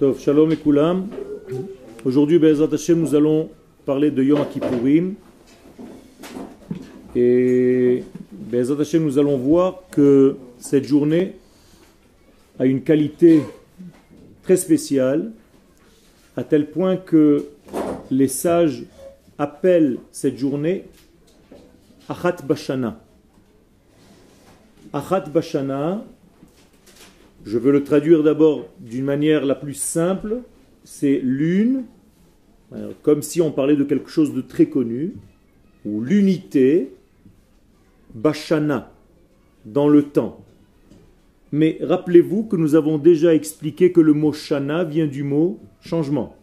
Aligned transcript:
Shalom 0.00 0.52
et 0.52 0.56
kulam. 0.56 1.08
Aujourd'hui, 2.04 2.38
nous 2.38 3.14
allons 3.16 3.50
parler 3.84 4.12
de 4.12 4.22
Yom 4.22 4.46
Kippourim. 4.48 5.14
Et 7.16 8.04
Hashem, 8.52 9.02
nous 9.02 9.18
allons 9.18 9.36
voir 9.38 9.82
que 9.90 10.36
cette 10.60 10.84
journée 10.84 11.34
a 12.60 12.66
une 12.66 12.82
qualité 12.82 13.42
très 14.44 14.56
spéciale, 14.56 15.32
à 16.36 16.44
tel 16.44 16.70
point 16.70 16.96
que 16.96 17.46
les 18.12 18.28
sages 18.28 18.84
appellent 19.36 19.98
cette 20.12 20.38
journée 20.38 20.84
Achat 22.08 22.36
Bashana. 22.46 23.00
Achat 24.92 25.22
Bashana, 25.22 26.04
je 27.44 27.58
veux 27.58 27.72
le 27.72 27.84
traduire 27.84 28.22
d'abord 28.22 28.68
d'une 28.80 29.04
manière 29.04 29.44
la 29.44 29.54
plus 29.54 29.74
simple, 29.74 30.42
c'est 30.84 31.20
l'une, 31.22 31.84
comme 33.02 33.22
si 33.22 33.40
on 33.40 33.50
parlait 33.50 33.76
de 33.76 33.84
quelque 33.84 34.10
chose 34.10 34.34
de 34.34 34.40
très 34.40 34.66
connu, 34.66 35.14
ou 35.84 36.02
l'unité, 36.02 36.90
Bashana, 38.14 38.92
dans 39.64 39.88
le 39.88 40.02
temps. 40.02 40.44
Mais 41.52 41.78
rappelez-vous 41.80 42.44
que 42.44 42.56
nous 42.56 42.74
avons 42.74 42.98
déjà 42.98 43.34
expliqué 43.34 43.92
que 43.92 44.00
le 44.00 44.12
mot 44.12 44.32
Shana 44.32 44.84
vient 44.84 45.06
du 45.06 45.22
mot 45.22 45.58
changement. 45.80 46.36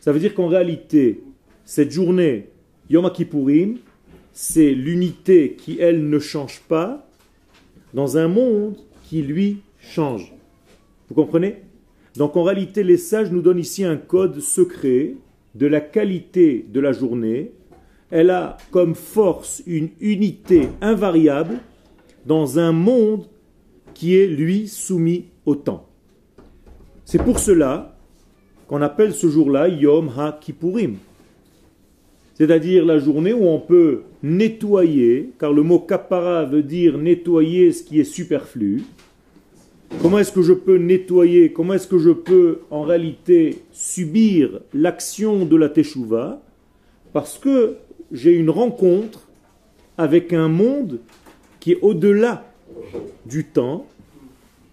Ça 0.00 0.12
veut 0.12 0.18
dire 0.18 0.34
qu'en 0.34 0.48
réalité, 0.48 1.22
cette 1.64 1.92
journée, 1.92 2.48
Yom 2.90 3.10
Kippourim, 3.10 3.76
c'est 4.32 4.72
l'unité 4.72 5.54
qui, 5.56 5.78
elle, 5.80 6.08
ne 6.08 6.18
change 6.18 6.60
pas 6.68 7.08
dans 7.94 8.18
un 8.18 8.26
monde 8.26 8.76
qui, 9.04 9.22
lui, 9.22 9.58
change. 9.84 10.34
Vous 11.08 11.14
comprenez? 11.14 11.56
Donc 12.16 12.36
en 12.36 12.42
réalité, 12.42 12.82
les 12.82 12.96
sages 12.96 13.30
nous 13.30 13.42
donnent 13.42 13.58
ici 13.58 13.84
un 13.84 13.96
code 13.96 14.40
secret 14.40 15.14
de 15.54 15.66
la 15.66 15.80
qualité 15.80 16.64
de 16.72 16.80
la 16.80 16.92
journée. 16.92 17.52
Elle 18.10 18.30
a 18.30 18.56
comme 18.70 18.94
force 18.94 19.62
une 19.66 19.90
unité 20.00 20.68
invariable 20.80 21.58
dans 22.26 22.58
un 22.58 22.72
monde 22.72 23.26
qui 23.94 24.16
est, 24.16 24.26
lui, 24.26 24.68
soumis 24.68 25.26
au 25.46 25.54
temps. 25.54 25.88
C'est 27.04 27.22
pour 27.22 27.38
cela 27.38 27.96
qu'on 28.66 28.82
appelle 28.82 29.12
ce 29.12 29.28
jour-là 29.28 29.68
Yom 29.68 30.10
HaKippurim. 30.16 30.96
C'est-à-dire 32.34 32.84
la 32.84 32.98
journée 32.98 33.32
où 33.32 33.46
on 33.46 33.60
peut 33.60 34.02
nettoyer, 34.22 35.30
car 35.38 35.52
le 35.52 35.62
mot 35.62 35.78
kapara 35.78 36.44
veut 36.44 36.62
dire 36.62 36.98
nettoyer 36.98 37.72
ce 37.72 37.84
qui 37.84 38.00
est 38.00 38.04
superflu, 38.04 38.82
Comment 40.00 40.18
est-ce 40.18 40.32
que 40.32 40.42
je 40.42 40.52
peux 40.52 40.76
nettoyer 40.76 41.52
Comment 41.52 41.74
est-ce 41.74 41.88
que 41.88 41.98
je 41.98 42.10
peux 42.10 42.60
en 42.70 42.82
réalité 42.82 43.62
subir 43.72 44.60
l'action 44.72 45.46
de 45.46 45.56
la 45.56 45.68
Teshuvah 45.68 46.42
Parce 47.12 47.38
que 47.38 47.76
j'ai 48.12 48.32
une 48.32 48.50
rencontre 48.50 49.28
avec 49.96 50.32
un 50.32 50.48
monde 50.48 51.00
qui 51.60 51.72
est 51.72 51.78
au-delà 51.80 52.44
du 53.26 53.44
temps, 53.44 53.86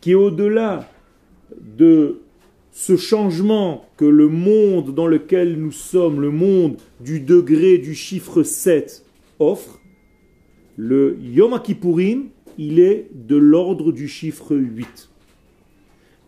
qui 0.02 0.12
est 0.12 0.16
au-delà 0.16 0.90
de 1.78 2.20
ce 2.72 2.96
changement 2.96 3.86
que 3.98 4.06
le 4.06 4.28
monde 4.28 4.94
dans 4.94 5.08
lequel 5.08 5.58
nous 5.58 5.72
sommes, 5.72 6.22
le 6.22 6.32
monde 6.32 6.78
du 7.00 7.20
degré 7.20 7.78
du 7.78 7.96
chiffre 7.96 8.44
7 8.44 9.06
offre. 9.40 9.80
Le 10.78 11.18
Yom 11.22 11.60
Kippourim, 11.62 12.30
il 12.58 12.80
est 12.80 13.10
de 13.14 13.36
l'ordre 13.36 13.92
du 13.92 14.08
chiffre 14.08 14.56
8. 14.56 15.11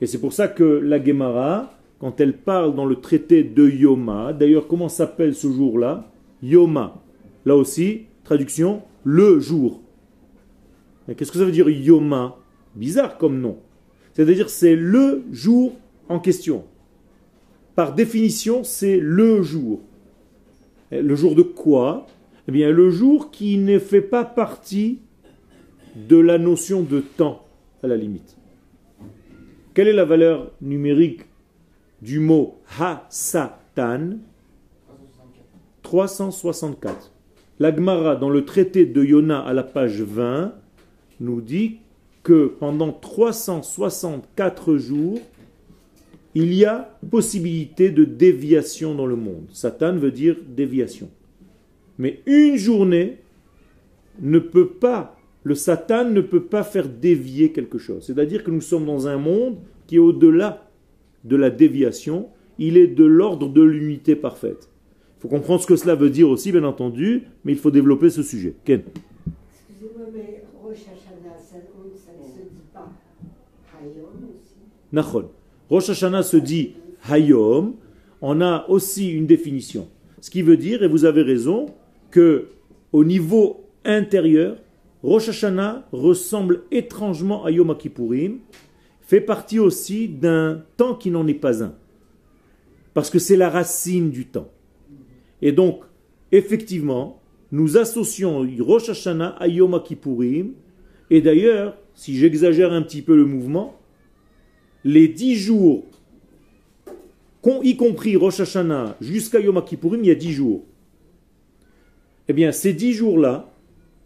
Et 0.04 0.06
c'est 0.06 0.20
pour 0.20 0.34
ça 0.34 0.50
que 0.50 0.66
la 0.66 1.02
Gemara, 1.02 1.72
quand 1.98 2.20
elle 2.20 2.36
parle 2.36 2.76
dans 2.76 2.84
le 2.84 2.98
traité 2.98 3.42
de 3.42 3.70
Yoma, 3.70 4.34
d'ailleurs 4.34 4.68
comment 4.68 4.90
s'appelle 4.90 5.34
ce 5.34 5.50
jour-là? 5.50 6.12
Yoma. 6.42 7.02
Là 7.46 7.56
aussi, 7.56 8.02
traduction, 8.26 8.82
le 9.06 9.40
jour. 9.40 9.80
Qu'est-ce 11.08 11.32
que 11.32 11.38
ça 11.38 11.46
veut 11.46 11.54
dire 11.54 11.70
Yoma? 11.70 12.36
Bizarre 12.76 13.18
comme 13.18 13.40
nom. 13.40 13.60
C'est-à-dire 14.12 14.50
c'est 14.50 14.76
le 14.76 15.24
jour 15.32 15.72
en 16.10 16.20
question. 16.20 16.66
Par 17.74 17.96
définition, 17.96 18.66
c'est 18.66 18.98
le 18.98 19.42
jour. 19.42 19.80
Le 20.92 21.16
jour 21.16 21.34
de 21.34 21.44
quoi? 21.44 22.08
Eh 22.50 22.52
bien, 22.52 22.72
le 22.72 22.90
jour 22.90 23.32
qui 23.32 23.58
ne 23.58 23.80
fait 23.80 24.02
pas 24.02 24.26
partie 24.26 25.00
de 25.96 26.18
la 26.18 26.38
notion 26.38 26.82
de 26.82 27.00
temps, 27.00 27.48
à 27.82 27.88
la 27.88 27.96
limite. 27.96 28.36
Quelle 29.74 29.88
est 29.88 29.94
la 29.94 30.06
valeur 30.06 30.52
numérique 30.62 31.22
du 32.02 32.20
mot 32.20 32.60
ha-satan? 32.80 34.18
364. 35.82 37.12
L'Agmara, 37.60 38.16
dans 38.16 38.30
le 38.30 38.46
traité 38.46 38.86
de 38.86 39.04
Yona 39.04 39.40
à 39.40 39.54
la 39.54 39.64
page 39.64 40.02
20, 40.02 40.54
nous 41.20 41.42
dit 41.42 41.80
que 42.22 42.54
pendant 42.60 42.92
364 42.92 44.78
jours, 44.78 45.20
il 46.36 46.54
y 46.54 46.66
a 46.66 46.98
possibilité 47.10 47.90
de 47.90 48.06
déviation 48.06 48.96
dans 48.96 49.06
le 49.06 49.16
monde. 49.16 49.46
Satan 49.52 49.96
veut 49.96 50.12
dire 50.12 50.38
déviation. 50.48 51.10
Mais 51.98 52.22
une 52.26 52.58
journée 52.58 53.20
ne 54.20 54.40
peut 54.40 54.70
pas 54.70 55.16
le 55.44 55.56
Satan 55.56 56.10
ne 56.10 56.22
peut 56.22 56.44
pas 56.44 56.64
faire 56.64 56.88
dévier 56.88 57.52
quelque 57.52 57.78
chose. 57.78 58.06
C'est-à-dire 58.06 58.44
que 58.44 58.52
nous 58.52 58.62
sommes 58.62 58.86
dans 58.86 59.08
un 59.08 59.18
monde 59.18 59.58
qui 59.88 59.96
est 59.98 60.00
au-delà 60.00 60.70
de 61.24 61.36
la 61.36 61.50
déviation, 61.50 62.30
il 62.58 62.78
est 62.78 62.88
de 62.88 63.04
l'ordre 63.04 63.50
de 63.50 63.62
l'unité 63.62 64.16
parfaite. 64.16 64.70
Il 65.18 65.22
faut 65.22 65.28
comprendre 65.28 65.62
ce 65.62 65.68
que 65.68 65.76
cela 65.76 65.96
veut 65.96 66.10
dire 66.10 66.30
aussi, 66.30 66.52
bien 66.52 66.64
entendu, 66.64 67.24
mais 67.44 67.54
il 67.54 67.58
faut 67.58 67.72
développer 67.72 68.10
ce 68.10 68.24
sujet. 68.24 68.56
Ken 68.66 68.82
Excusez-moi, 69.52 70.08
mais 70.14 70.44
Rosh 70.62 70.78
Hashanah, 70.78 71.38
ça, 71.38 71.58
ne 71.58 72.28
se 72.28 72.42
dit 72.42 72.62
pas 72.74 72.92
Hayom 73.80 74.30
aussi? 74.36 74.56
Nachon. 74.92 75.30
Rosh 75.70 75.90
Hashanah 75.90 76.24
se 76.24 76.38
dit 76.38 76.74
Hayom. 77.10 77.76
On 78.22 78.40
a 78.40 78.66
aussi 78.70 79.10
une 79.12 79.26
définition. 79.26 79.88
Ce 80.22 80.30
qui 80.30 80.42
veut 80.42 80.56
dire, 80.56 80.84
et 80.84 80.88
vous 80.88 81.04
avez 81.04 81.22
raison, 81.22 81.66
que 82.12 82.48
au 82.94 83.04
niveau 83.04 83.66
intérieur, 83.84 84.58
Rosh 85.04 85.30
Hashanah 85.30 85.86
ressemble 85.92 86.64
étrangement 86.72 87.44
à 87.44 87.52
Yom 87.52 87.76
Kippourim, 87.78 88.40
fait 89.02 89.22
partie 89.22 89.60
aussi 89.60 90.08
d'un 90.08 90.64
temps 90.78 90.96
qui 90.96 91.12
n'en 91.12 91.28
est 91.28 91.34
pas 91.34 91.62
un. 91.62 91.76
Parce 92.94 93.10
que 93.10 93.20
c'est 93.20 93.36
la 93.36 93.50
racine 93.50 94.12
du 94.12 94.26
temps. 94.28 94.50
Et 95.42 95.52
donc, 95.52 95.82
effectivement, 96.32 97.22
nous 97.52 97.78
associons 97.78 98.48
Rosh 98.60 98.90
Hashanah 98.90 99.36
à 99.40 99.48
Yom 99.48 99.82
Kippourim. 99.84 100.54
Et 101.10 101.22
d'ailleurs, 101.22 101.78
si 101.94 102.18
j'exagère 102.18 102.72
un 102.72 102.82
petit 102.82 103.02
peu 103.02 103.16
le 103.16 103.26
mouvement, 103.26 103.78
les 104.86 105.10
dix 105.10 105.36
jours, 105.36 105.84
y 107.62 107.76
compris 107.76 108.16
Rosh 108.16 108.40
Hashanah 108.40 108.96
jusqu'à 109.02 109.42
Yom 109.42 109.62
Kippourim, 109.66 110.00
il 110.02 110.08
y 110.08 110.12
a 110.12 110.16
dix 110.16 110.32
jours. 110.32 110.64
Eh 112.30 112.34
bien, 112.34 112.54
ces 112.54 112.72
dix 112.72 112.94
jours-là, 112.94 113.53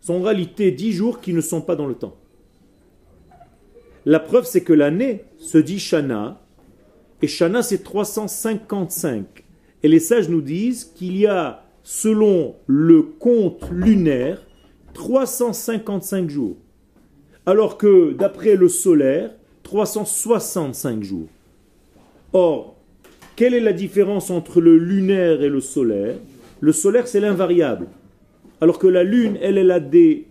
sont 0.08 0.14
en 0.16 0.22
réalité 0.22 0.72
dix 0.72 0.94
jours 0.94 1.20
qui 1.20 1.34
ne 1.34 1.42
sont 1.42 1.60
pas 1.60 1.76
dans 1.76 1.86
le 1.86 1.94
temps. 1.94 2.16
La 4.06 4.22
preuve, 4.22 4.46
c'est 4.46 4.64
que 4.64 4.72
l'année 4.72 5.26
se 5.38 5.58
dit 5.58 5.80
Shana, 5.80 6.42
et 7.22 7.28
Shana, 7.28 7.62
c'est 7.62 7.84
355. 7.84 9.26
Et 9.84 9.88
les 9.90 10.00
sages 10.00 10.30
nous 10.30 10.42
disent 10.42 10.86
qu'il 10.96 11.18
y 11.18 11.28
a, 11.28 11.66
selon 11.84 12.56
le 12.68 13.02
compte 13.02 13.70
lunaire, 13.70 14.42
355 14.94 16.30
jours. 16.30 16.56
Alors 17.46 17.78
que, 17.78 18.14
d'après 18.14 18.56
le 18.56 18.70
solaire, 18.70 19.32
365 19.64 21.04
jours. 21.04 21.28
Or, 22.32 22.78
quelle 23.36 23.54
est 23.54 23.60
la 23.60 23.74
différence 23.74 24.30
entre 24.30 24.62
le 24.62 24.78
lunaire 24.78 25.42
et 25.42 25.50
le 25.50 25.60
solaire? 25.60 26.16
Le 26.62 26.72
solaire, 26.72 27.10
c'est 27.10 27.20
l'invariable. 27.20 27.88
Alors 28.60 28.80
que 28.80 28.88
la 28.88 29.04
Lune, 29.04 29.38
elle, 29.42 29.58
elle 29.58 29.72
a 29.72 29.80
des 29.80 30.28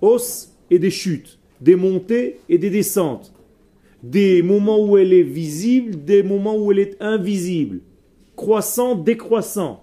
hausses 0.00 0.56
et 0.70 0.78
des 0.78 0.90
chutes, 0.90 1.38
des 1.60 1.76
montées 1.76 2.40
et 2.48 2.58
des 2.58 2.70
descentes, 2.70 3.32
des 4.02 4.42
moments 4.42 4.84
où 4.84 4.96
elle 4.96 5.12
est 5.12 5.22
visible, 5.22 6.04
des 6.04 6.22
moments 6.22 6.56
où 6.56 6.72
elle 6.72 6.78
est 6.78 6.96
invisible, 7.00 7.80
croissant, 8.36 8.94
décroissant. 8.94 9.82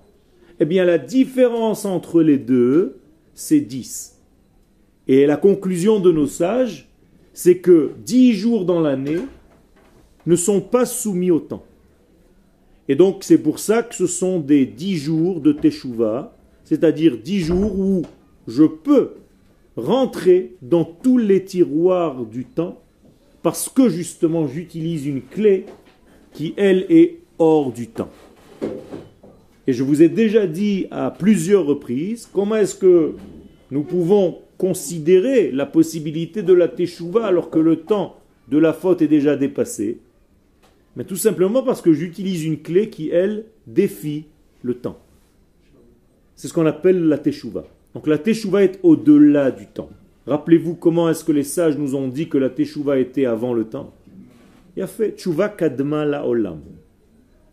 Eh 0.60 0.66
bien, 0.66 0.86
la 0.86 0.98
différence 0.98 1.86
entre 1.86 2.22
les 2.22 2.38
deux, 2.38 2.98
c'est 3.34 3.60
10. 3.60 4.22
Et 5.08 5.26
la 5.26 5.38
conclusion 5.38 6.00
de 6.00 6.12
nos 6.12 6.28
sages, 6.28 6.90
c'est 7.34 7.58
que 7.58 7.92
10 8.06 8.34
jours 8.34 8.66
dans 8.66 8.80
l'année 8.80 9.20
ne 10.26 10.36
sont 10.36 10.62
pas 10.62 10.86
soumis 10.86 11.32
au 11.32 11.40
temps. 11.40 11.66
Et 12.88 12.96
donc, 12.96 13.24
c'est 13.24 13.38
pour 13.38 13.60
ça 13.60 13.84
que 13.84 13.96
ce 13.96 14.08
sont 14.08 14.40
des 14.40 14.66
10 14.66 14.98
jours 14.98 15.42
de 15.42 15.52
Teshuvah, 15.52 16.36
c'est-à-dire 16.74 17.20
dix 17.20 17.42
jours 17.42 17.80
où 17.80 18.02
je 18.48 18.64
peux 18.64 19.12
rentrer 19.76 20.56
dans 20.64 20.84
tous 20.84 21.20
les 21.20 21.46
tiroirs 21.46 22.26
du 22.26 22.46
temps 22.46 22.82
parce 23.44 23.70
que 23.70 23.90
justement 23.90 24.48
j'utilise 24.48 25.06
une 25.06 25.22
clé 25.22 25.68
qui 26.34 26.56
elle 26.58 26.88
est 26.90 27.20
hors 27.38 27.72
du 27.72 27.90
temps. 27.90 28.10
Et 29.68 29.74
je 29.74 29.84
vous 29.84 30.02
ai 30.02 30.10
déjà 30.10 30.48
dit 30.48 30.88
à 30.90 31.12
plusieurs 31.12 31.68
reprises 31.68 32.28
comment 32.34 32.56
est-ce 32.56 32.74
que 32.74 33.14
nous 33.70 33.84
pouvons 33.84 34.40
considérer 34.58 35.52
la 35.52 35.68
possibilité 35.68 36.42
de 36.42 36.54
la 36.54 36.68
teshuva 36.68 37.28
alors 37.28 37.52
que 37.52 37.60
le 37.60 37.82
temps 37.82 38.16
de 38.48 38.58
la 38.58 38.74
faute 38.74 39.04
est 39.04 39.08
déjà 39.08 39.36
dépassé. 39.36 40.00
Mais 40.96 41.04
tout 41.04 41.18
simplement 41.18 41.62
parce 41.62 41.84
que 41.84 41.94
j'utilise 41.94 42.44
une 42.44 42.64
clé 42.64 42.90
qui, 42.90 43.12
elle, 43.12 43.46
défie 43.68 44.26
le 44.64 44.74
temps. 44.74 44.98
C'est 46.36 46.48
ce 46.48 46.54
qu'on 46.54 46.66
appelle 46.66 47.04
la 47.06 47.18
teshuva. 47.18 47.66
Donc 47.94 48.08
la 48.08 48.18
teshuva 48.18 48.64
est 48.64 48.80
au-delà 48.84 49.52
du 49.52 49.68
temps. 49.68 49.90
Rappelez-vous 50.26 50.76
comment 50.76 51.10
est-ce 51.10 51.24
que 51.24 51.32
les 51.32 51.44
sages 51.44 51.78
nous 51.78 51.96
ont 51.96 52.08
dit 52.08 52.28
que 52.28 52.38
la 52.38 52.50
teshuva 52.50 52.98
était 52.98 53.26
avant 53.26 53.54
le 53.54 53.66
temps? 53.66 53.94
Il 54.76 54.84
a 54.84 54.88
fait 54.88 55.12
teshuva 55.12 55.50
kadma 55.50 56.06
la 56.06 56.26
olam. 56.26 56.62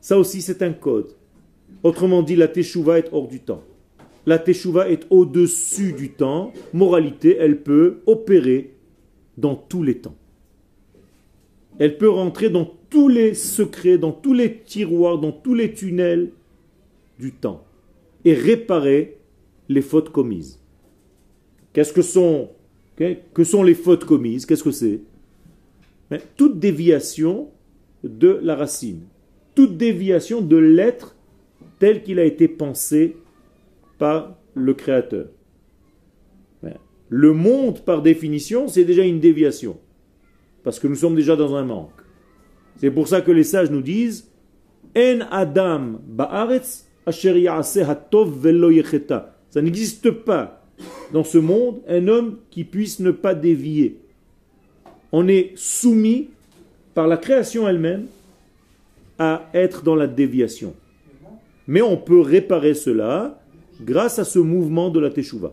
Ça 0.00 0.18
aussi 0.18 0.40
c'est 0.40 0.62
un 0.62 0.72
code. 0.72 1.14
Autrement 1.82 2.22
dit, 2.22 2.36
la 2.36 2.48
teshuva 2.48 2.98
est 2.98 3.08
hors 3.12 3.28
du 3.28 3.40
temps. 3.40 3.62
La 4.26 4.38
teshuva 4.38 4.88
est 4.88 5.06
au-dessus 5.10 5.92
du 5.92 6.10
temps. 6.10 6.52
Moralité, 6.72 7.36
elle 7.38 7.62
peut 7.62 8.00
opérer 8.06 8.74
dans 9.38 9.54
tous 9.54 9.82
les 9.82 9.98
temps. 9.98 10.16
Elle 11.78 11.96
peut 11.96 12.10
rentrer 12.10 12.50
dans 12.50 12.70
tous 12.90 13.08
les 13.08 13.34
secrets, 13.34 13.98
dans 13.98 14.12
tous 14.12 14.34
les 14.34 14.58
tiroirs, 14.58 15.18
dans 15.18 15.32
tous 15.32 15.54
les 15.54 15.72
tunnels 15.72 16.30
du 17.18 17.32
temps 17.32 17.64
et 18.24 18.34
réparer 18.34 19.18
les 19.68 19.82
fautes 19.82 20.10
commises. 20.10 20.60
Qu'est-ce 21.72 21.92
que 21.92 22.02
sont, 22.02 22.50
que 22.96 23.44
sont 23.44 23.62
les 23.62 23.74
fautes 23.74 24.04
commises? 24.04 24.46
Qu'est-ce 24.46 24.64
que 24.64 24.70
c'est? 24.70 25.00
Toute 26.36 26.58
déviation 26.58 27.50
de 28.02 28.40
la 28.42 28.56
racine, 28.56 29.02
toute 29.54 29.76
déviation 29.76 30.40
de 30.40 30.56
l'être 30.56 31.14
tel 31.78 32.02
qu'il 32.02 32.18
a 32.18 32.24
été 32.24 32.48
pensé 32.48 33.16
par 33.98 34.36
le 34.54 34.74
Créateur. 34.74 35.28
Le 37.12 37.32
monde, 37.32 37.80
par 37.80 38.02
définition, 38.02 38.68
c'est 38.68 38.84
déjà 38.84 39.02
une 39.02 39.18
déviation, 39.18 39.78
parce 40.62 40.78
que 40.78 40.86
nous 40.86 40.94
sommes 40.94 41.16
déjà 41.16 41.34
dans 41.34 41.56
un 41.56 41.64
manque. 41.64 41.90
C'est 42.76 42.92
pour 42.92 43.08
ça 43.08 43.20
que 43.20 43.32
les 43.32 43.42
sages 43.42 43.70
nous 43.70 43.82
disent 43.82 44.30
En 44.96 45.20
Adam 45.30 46.00
ba'aretz 46.06 46.86
ça 49.50 49.62
n'existe 49.62 50.10
pas 50.10 50.62
dans 51.12 51.24
ce 51.24 51.38
monde 51.38 51.80
un 51.88 52.08
homme 52.08 52.38
qui 52.50 52.64
puisse 52.64 53.00
ne 53.00 53.10
pas 53.10 53.34
dévier. 53.34 53.98
On 55.12 55.28
est 55.28 55.52
soumis 55.56 56.28
par 56.94 57.08
la 57.08 57.16
création 57.16 57.68
elle-même 57.68 58.06
à 59.18 59.48
être 59.54 59.82
dans 59.82 59.96
la 59.96 60.06
déviation. 60.06 60.74
Mais 61.66 61.82
on 61.82 61.96
peut 61.96 62.20
réparer 62.20 62.74
cela 62.74 63.42
grâce 63.82 64.18
à 64.18 64.24
ce 64.24 64.38
mouvement 64.38 64.90
de 64.90 65.00
la 65.00 65.10
teshuva. 65.10 65.52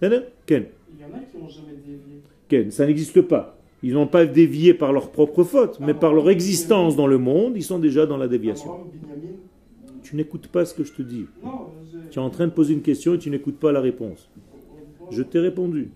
Ken 0.00 0.22
Il 0.46 1.00
y 1.00 1.04
en 1.04 1.16
a 1.16 1.20
qui 1.20 1.38
n'ont 1.38 1.48
jamais 1.48 1.76
dévié. 1.84 2.22
Ken, 2.48 2.70
ça 2.70 2.86
n'existe 2.86 3.22
pas. 3.22 3.58
Ils 3.82 3.92
n'ont 3.92 4.06
pas 4.06 4.24
dévié 4.24 4.72
par 4.74 4.92
leur 4.92 5.10
propre 5.10 5.44
faute, 5.44 5.78
mais 5.80 5.94
par 5.94 6.14
leur 6.14 6.30
existence 6.30 6.96
dans 6.96 7.06
le 7.06 7.18
monde, 7.18 7.52
ils 7.56 7.62
sont 7.62 7.78
déjà 7.78 8.06
dans 8.06 8.16
la 8.16 8.28
déviation 8.28 8.70
tu 10.06 10.14
n'écoutes 10.14 10.46
pas 10.46 10.64
ce 10.64 10.72
que 10.72 10.84
je 10.84 10.92
te 10.92 11.02
dis. 11.02 11.26
Tu 12.10 12.18
es 12.18 12.22
en 12.22 12.30
train 12.30 12.46
de 12.46 12.52
poser 12.52 12.74
une 12.74 12.82
question 12.82 13.14
et 13.14 13.18
tu 13.18 13.28
n'écoutes 13.28 13.58
pas 13.58 13.72
la 13.72 13.80
réponse. 13.80 14.30
Je 15.10 15.22
t'ai 15.22 15.40
répondu. 15.40 15.90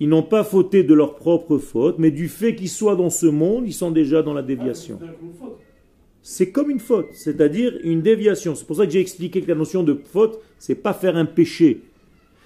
Ils 0.00 0.08
n'ont 0.08 0.22
pas 0.22 0.42
fauté 0.42 0.82
de 0.82 0.94
leur 0.94 1.14
propre 1.14 1.58
faute, 1.58 1.98
mais 1.98 2.10
du 2.10 2.28
fait 2.28 2.54
qu'ils 2.54 2.70
soient 2.70 2.96
dans 2.96 3.10
ce 3.10 3.26
monde, 3.26 3.64
ils 3.66 3.74
sont 3.74 3.90
déjà 3.90 4.22
dans 4.22 4.32
la 4.32 4.42
déviation. 4.42 4.98
C'est 6.22 6.50
comme 6.50 6.70
une 6.70 6.80
faute, 6.80 7.08
c'est-à-dire 7.12 7.78
une 7.82 8.00
déviation. 8.00 8.54
C'est 8.54 8.66
pour 8.66 8.76
ça 8.76 8.86
que 8.86 8.92
j'ai 8.92 9.00
expliqué 9.00 9.42
que 9.42 9.48
la 9.48 9.54
notion 9.54 9.82
de 9.82 10.00
faute, 10.04 10.40
c'est 10.58 10.74
pas 10.74 10.94
faire 10.94 11.16
un 11.16 11.26
péché. 11.26 11.82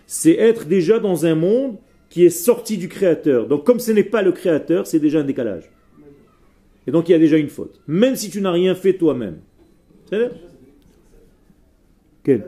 C'est 0.06 0.34
être 0.34 0.66
déjà 0.66 0.98
dans 0.98 1.24
un 1.24 1.36
monde 1.36 1.76
qui 2.10 2.24
est 2.24 2.30
sorti 2.30 2.78
du 2.78 2.88
Créateur. 2.88 3.46
Donc 3.46 3.64
comme 3.64 3.78
ce 3.78 3.92
n'est 3.92 4.02
pas 4.02 4.22
le 4.22 4.32
Créateur, 4.32 4.88
c'est 4.88 4.98
déjà 4.98 5.20
un 5.20 5.24
décalage. 5.24 5.70
Et 6.88 6.90
donc 6.90 7.08
il 7.08 7.12
y 7.12 7.14
a 7.14 7.18
déjà 7.18 7.36
une 7.36 7.48
faute. 7.48 7.80
Même 7.86 8.16
si 8.16 8.28
tu 8.30 8.40
n'as 8.40 8.50
rien 8.50 8.74
fait 8.74 8.94
toi-même. 8.94 9.38
Ça, 10.08 10.16
fait, 12.24 12.40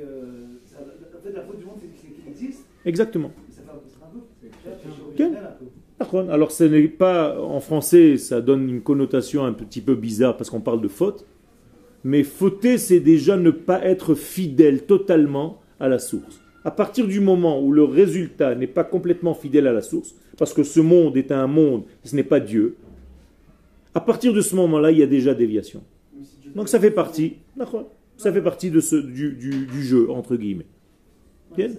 euh, 0.00 0.46
ça, 0.64 0.78
en 0.80 1.22
fait, 1.22 1.32
la 1.32 1.42
faute 1.42 1.58
du 1.58 1.64
monde, 1.64 1.76
c'est 1.80 1.88
qu'il 1.88 2.28
existe. 2.28 2.64
Exactement. 2.84 3.30
Alors 6.30 6.52
ce 6.52 6.64
n'est 6.64 6.88
pas 6.88 7.40
en 7.40 7.60
français, 7.60 8.16
ça 8.16 8.40
donne 8.40 8.68
une 8.68 8.80
connotation 8.82 9.44
un 9.44 9.52
petit 9.52 9.80
peu 9.80 9.94
bizarre 9.94 10.36
parce 10.36 10.48
qu'on 10.48 10.60
parle 10.60 10.80
de 10.80 10.88
faute. 10.88 11.26
Mais 12.04 12.22
fauter, 12.22 12.78
c'est 12.78 13.00
déjà 13.00 13.36
ne 13.36 13.50
pas 13.50 13.84
être 13.84 14.14
fidèle 14.14 14.84
totalement 14.84 15.60
à 15.80 15.88
la 15.88 15.98
source. 15.98 16.40
À 16.64 16.70
partir 16.70 17.06
du 17.06 17.20
moment 17.20 17.60
où 17.60 17.72
le 17.72 17.82
résultat 17.82 18.54
n'est 18.54 18.68
pas 18.68 18.84
complètement 18.84 19.34
fidèle 19.34 19.66
à 19.66 19.72
la 19.72 19.82
source, 19.82 20.14
parce 20.36 20.54
que 20.54 20.62
ce 20.62 20.80
monde 20.80 21.16
est 21.16 21.32
un 21.32 21.46
monde, 21.46 21.84
ce 22.04 22.14
n'est 22.14 22.22
pas 22.22 22.40
Dieu, 22.40 22.76
à 23.94 24.00
partir 24.00 24.32
de 24.32 24.40
ce 24.40 24.54
moment-là, 24.54 24.92
il 24.92 24.98
y 24.98 25.02
a 25.02 25.06
déjà 25.06 25.34
déviation. 25.34 25.82
Donc 26.58 26.68
ça 26.68 26.80
fait 26.80 26.90
partie. 26.90 27.36
Ça 28.16 28.32
fait 28.32 28.42
partie 28.42 28.72
de 28.72 28.80
ce, 28.80 28.96
du, 28.96 29.32
du, 29.32 29.82
jeu, 29.84 30.10
entre 30.10 30.34
guillemets. 30.34 30.66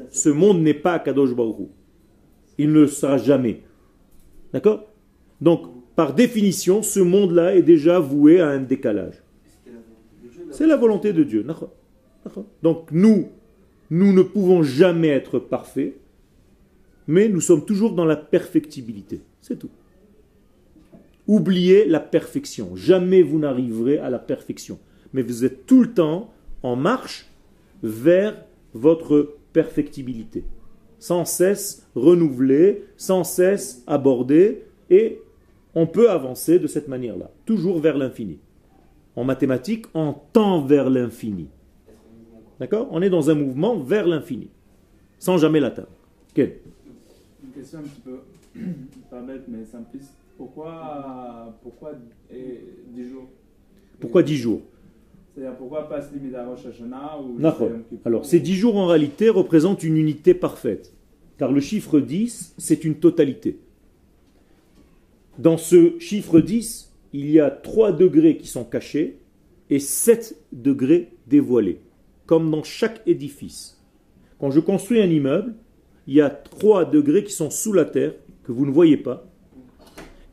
Ce 0.09 0.29
monde 0.29 0.61
n'est 0.61 0.73
pas 0.73 0.97
Kadosh 0.99 1.35
Baruch 1.35 1.67
Il 2.57 2.69
ne 2.69 2.79
le 2.79 2.87
sera 2.87 3.17
jamais. 3.17 3.61
D'accord 4.53 4.87
Donc, 5.41 5.63
par 5.97 6.13
définition, 6.13 6.81
ce 6.81 7.01
monde-là 7.01 7.57
est 7.57 7.61
déjà 7.61 7.99
voué 7.99 8.39
à 8.39 8.47
un 8.47 8.61
décalage. 8.61 9.21
C'est 10.49 10.65
la 10.65 10.77
volonté 10.77 11.11
de 11.11 11.23
Dieu. 11.23 11.45
Donc, 12.63 12.89
nous, 12.93 13.27
nous 13.89 14.13
ne 14.13 14.21
pouvons 14.21 14.63
jamais 14.63 15.09
être 15.09 15.39
parfaits, 15.39 15.97
mais 17.05 17.27
nous 17.27 17.41
sommes 17.41 17.65
toujours 17.65 17.91
dans 17.91 18.05
la 18.05 18.15
perfectibilité. 18.15 19.19
C'est 19.41 19.59
tout. 19.59 19.71
Oubliez 21.29 21.85
la 21.85 22.01
perfection. 22.01 22.75
Jamais 22.75 23.21
vous 23.21 23.39
n'arriverez 23.39 23.99
à 23.99 24.09
la 24.09 24.19
perfection 24.19 24.79
mais 25.13 25.21
vous 25.21 25.45
êtes 25.45 25.65
tout 25.65 25.81
le 25.81 25.93
temps 25.93 26.31
en 26.63 26.75
marche 26.75 27.27
vers 27.83 28.43
votre 28.73 29.37
perfectibilité. 29.53 30.43
Sans 30.99 31.25
cesse 31.25 31.87
renouveler, 31.95 32.85
sans 32.97 33.23
cesse 33.23 33.83
aborder, 33.87 34.63
et 34.89 35.21
on 35.75 35.87
peut 35.87 36.09
avancer 36.09 36.59
de 36.59 36.67
cette 36.67 36.87
manière-là, 36.87 37.31
toujours 37.45 37.79
vers 37.79 37.97
l'infini. 37.97 38.39
En 39.15 39.23
mathématiques, 39.23 39.85
on 39.93 40.15
tend 40.33 40.61
vers 40.61 40.89
l'infini. 40.89 41.47
D'accord? 42.59 42.89
On 42.91 43.01
est 43.01 43.09
dans 43.09 43.29
un 43.29 43.35
mouvement 43.35 43.79
vers 43.79 44.07
l'infini, 44.07 44.49
sans 45.19 45.37
jamais 45.37 45.59
l'atteindre. 45.59 45.87
Une 46.37 47.51
question 47.55 47.79
un 47.79 47.83
petit 47.83 48.01
peu, 48.01 48.19
pas 49.09 49.21
bête, 49.21 49.43
mais 49.47 49.65
simpliste. 49.65 50.18
Pourquoi, 50.39 51.59
pourquoi 51.61 51.91
10 52.31 53.09
jours? 53.09 53.27
Pourquoi 53.99 54.23
10 54.23 54.37
jours? 54.37 54.61
Pourquoi 55.57 55.89
pas 55.89 56.01
se 56.01 56.13
limiter 56.13 56.37
à 56.37 56.47
Rosh 56.47 56.65
Hashanah 56.65 57.19
ou 57.21 57.37
Alors, 58.05 58.25
ces 58.25 58.39
dix 58.39 58.55
jours 58.55 58.77
en 58.77 58.87
réalité 58.87 59.27
représentent 59.27 59.83
une 59.83 59.97
unité 59.97 60.33
parfaite. 60.33 60.93
Car 61.37 61.51
le 61.51 61.59
chiffre 61.59 61.99
10, 61.99 62.55
c'est 62.57 62.85
une 62.85 62.95
totalité. 62.95 63.59
Dans 65.37 65.57
ce 65.57 65.99
chiffre 65.99 66.39
10, 66.39 66.95
il 67.11 67.29
y 67.29 67.41
a 67.41 67.51
3 67.51 67.91
degrés 67.91 68.37
qui 68.37 68.47
sont 68.47 68.63
cachés 68.63 69.19
et 69.69 69.79
7 69.79 70.37
degrés 70.53 71.09
dévoilés, 71.27 71.81
comme 72.25 72.49
dans 72.49 72.63
chaque 72.63 73.01
édifice. 73.05 73.83
Quand 74.39 74.51
je 74.51 74.61
construis 74.61 75.01
un 75.01 75.09
immeuble, 75.09 75.53
il 76.07 76.13
y 76.13 76.21
a 76.21 76.29
3 76.29 76.85
degrés 76.85 77.25
qui 77.25 77.33
sont 77.33 77.49
sous 77.49 77.73
la 77.73 77.83
terre, 77.83 78.13
que 78.45 78.53
vous 78.53 78.65
ne 78.65 78.71
voyez 78.71 78.95
pas, 78.95 79.25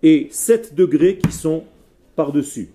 et 0.09 0.29
7 0.31 0.77
degrés 0.77 1.19
qui 1.19 1.33
sont 1.33 1.65
par-dessus. 2.15 2.69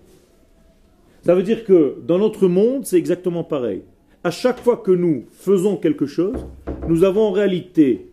Ça 1.22 1.34
veut 1.34 1.42
dire 1.42 1.64
que 1.64 1.96
dans 2.06 2.18
notre 2.18 2.46
monde, 2.46 2.84
c'est 2.84 2.98
exactement 2.98 3.42
pareil. 3.42 3.84
À 4.22 4.30
chaque 4.30 4.60
fois 4.60 4.76
que 4.76 4.90
nous 4.90 5.24
faisons 5.32 5.78
quelque 5.78 6.04
chose, 6.04 6.46
nous 6.88 7.04
avons 7.04 7.22
en 7.22 7.32
réalité 7.32 8.10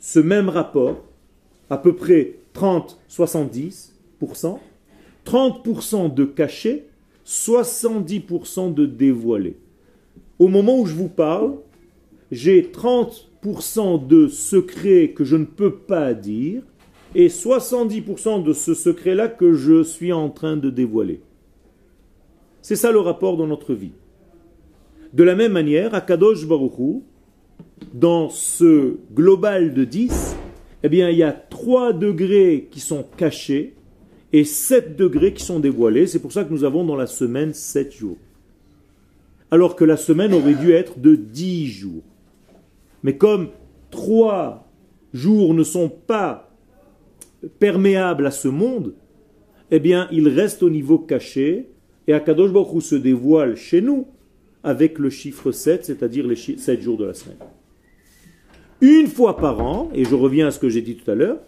ce 0.00 0.18
même 0.18 0.48
rapport, 0.48 1.04
à 1.70 1.78
peu 1.78 1.94
près 1.94 2.38
30-70%, 2.56 4.58
30% 5.24 6.12
de 6.12 6.24
caché, 6.24 6.88
70% 7.24 8.74
de 8.74 8.84
dévoilé. 8.84 9.58
Au 10.40 10.48
moment 10.48 10.80
où 10.80 10.86
je 10.86 10.94
vous 10.94 11.08
parle, 11.08 11.54
j'ai 12.32 12.62
30% 12.62 14.08
de 14.08 14.26
secrets 14.26 15.12
que 15.14 15.22
je 15.22 15.36
ne 15.36 15.44
peux 15.44 15.76
pas 15.76 16.14
dire 16.14 16.64
et 17.18 17.28
70% 17.28 18.42
de 18.42 18.52
ce 18.52 18.74
secret-là 18.74 19.28
que 19.28 19.54
je 19.54 19.82
suis 19.82 20.12
en 20.12 20.28
train 20.28 20.58
de 20.58 20.68
dévoiler. 20.68 21.22
C'est 22.60 22.76
ça 22.76 22.92
le 22.92 23.00
rapport 23.00 23.38
dans 23.38 23.46
notre 23.46 23.72
vie. 23.72 23.92
De 25.14 25.24
la 25.24 25.34
même 25.34 25.52
manière, 25.52 25.94
à 25.94 26.02
Kadosh 26.02 26.46
Baruchou, 26.46 27.04
dans 27.94 28.28
ce 28.28 28.98
global 29.14 29.72
de 29.72 29.84
10, 29.84 30.36
eh 30.82 30.88
bien, 30.90 31.08
il 31.08 31.16
y 31.16 31.22
a 31.22 31.32
3 31.32 31.94
degrés 31.94 32.68
qui 32.70 32.80
sont 32.80 33.06
cachés 33.16 33.72
et 34.34 34.44
7 34.44 34.94
degrés 34.94 35.32
qui 35.32 35.42
sont 35.42 35.58
dévoilés. 35.58 36.06
C'est 36.06 36.20
pour 36.20 36.32
ça 36.32 36.44
que 36.44 36.52
nous 36.52 36.64
avons 36.64 36.84
dans 36.84 36.96
la 36.96 37.06
semaine 37.06 37.54
7 37.54 37.92
jours. 37.92 38.18
Alors 39.50 39.74
que 39.74 39.86
la 39.86 39.96
semaine 39.96 40.34
aurait 40.34 40.54
dû 40.54 40.72
être 40.72 40.98
de 40.98 41.14
10 41.14 41.66
jours. 41.66 42.02
Mais 43.02 43.16
comme 43.16 43.48
3 43.90 44.68
jours 45.14 45.54
ne 45.54 45.62
sont 45.62 45.88
pas 45.88 46.45
perméables 47.58 48.26
à 48.26 48.30
ce 48.30 48.48
monde, 48.48 48.94
eh 49.70 49.80
bien, 49.80 50.08
il 50.12 50.28
reste 50.28 50.62
au 50.62 50.70
niveau 50.70 50.98
caché, 50.98 51.68
et 52.06 52.12
Akadosh 52.12 52.52
Baruch 52.52 52.82
se 52.82 52.94
dévoile 52.94 53.56
chez 53.56 53.80
nous 53.80 54.06
avec 54.62 54.98
le 54.98 55.10
chiffre 55.10 55.52
7, 55.52 55.84
c'est-à-dire 55.84 56.26
les 56.26 56.36
7 56.36 56.80
jours 56.80 56.96
de 56.96 57.04
la 57.04 57.14
semaine. 57.14 57.38
Une 58.80 59.06
fois 59.06 59.36
par 59.36 59.60
an, 59.60 59.90
et 59.94 60.04
je 60.04 60.14
reviens 60.14 60.48
à 60.48 60.50
ce 60.50 60.58
que 60.58 60.68
j'ai 60.68 60.82
dit 60.82 60.96
tout 60.96 61.10
à 61.10 61.14
l'heure, 61.14 61.38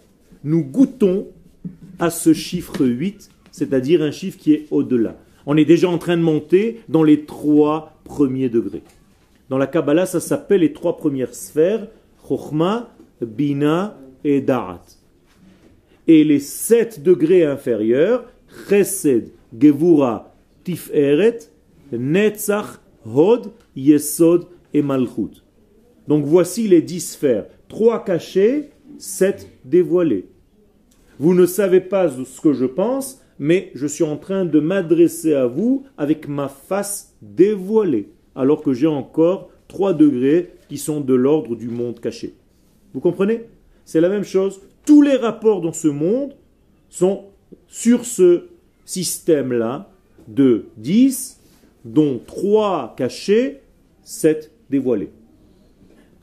nous 0.45 0.65
goûtons 0.65 1.29
à 1.99 2.11
ce 2.11 2.33
chiffre 2.33 2.85
8, 2.87 3.29
c'est-à-dire 3.51 4.03
un 4.03 4.11
chiffre 4.11 4.39
qui 4.39 4.53
est 4.53 4.67
au-delà. 4.71 5.17
On 5.47 5.57
est 5.57 5.65
déjà 5.65 5.89
en 5.89 5.99
train 5.99 6.17
de 6.17 6.23
monter 6.23 6.81
dans 6.89 7.03
les 7.03 7.25
trois 7.25 7.99
premiers 8.05 8.49
degrés. 8.49 8.83
Dans 9.49 9.59
la 9.59 9.67
Kabbalah, 9.67 10.07
ça 10.07 10.21
s'appelle 10.21 10.61
les 10.61 10.73
trois 10.73 10.97
premières 10.97 11.35
sphères, 11.35 11.89
Chochma, 12.27 12.95
Bina 13.21 13.99
et 14.25 14.41
Da'at. 14.41 14.98
Et 16.09 16.25
les 16.25 16.41
sept 16.41 17.03
degrés 17.03 17.45
inférieurs, 17.45 18.25
Chesed, 18.69 19.31
Gevura, 19.59 20.35
Tiferet, 20.65 21.39
Netzach, 21.93 22.81
Hod, 23.05 23.53
Yesod 23.77 24.47
et 24.73 24.83
Malchut. 24.83 25.43
Donc 26.09 26.25
voici 26.25 26.67
les 26.67 26.81
dix 26.81 27.13
sphères. 27.13 27.47
Trois 27.69 28.03
cachées, 28.03 28.71
sept 28.97 29.49
dévoilées. 29.67 30.29
Vous 31.19 31.35
ne 31.35 31.45
savez 31.45 31.81
pas 31.81 32.09
ce 32.09 32.41
que 32.41 32.55
je 32.55 32.65
pense, 32.65 33.21
mais 33.39 33.71
je 33.75 33.87
suis 33.87 34.05
en 34.05 34.17
train 34.17 34.47
de 34.47 34.61
m'adresser 34.61 35.35
à 35.35 35.47
vous 35.47 35.85
avec 35.99 36.27
ma 36.27 36.49
face 36.49 37.15
dévoilée, 37.21 38.09
alors 38.35 38.63
que 38.63 38.73
j'ai 38.73 38.87
encore 38.87 39.51
trois 39.69 39.93
degrés 39.93 40.55
qui 40.71 40.79
sont 40.79 41.03
de 41.03 41.15
l'ordre 41.15 41.55
du 41.55 41.69
monde 41.69 42.01
caché. 42.01 42.35
Vous 42.95 43.01
comprenez? 43.01 43.45
C'est 43.85 44.01
la 44.01 44.09
même 44.09 44.25
chose. 44.25 44.61
Tous 44.89 45.03
les 45.03 45.17
rapports 45.17 45.61
dans 45.61 45.75
ce 45.75 45.89
monde 45.89 46.33
sont 46.89 47.27
sur 47.67 48.07
ce 48.07 48.45
système-là 48.87 49.91
de 50.29 50.65
10, 50.79 51.43
dont 51.85 52.19
3 52.27 52.95
cachés, 52.97 53.61
7 54.01 54.51
dévoilés. 54.71 55.11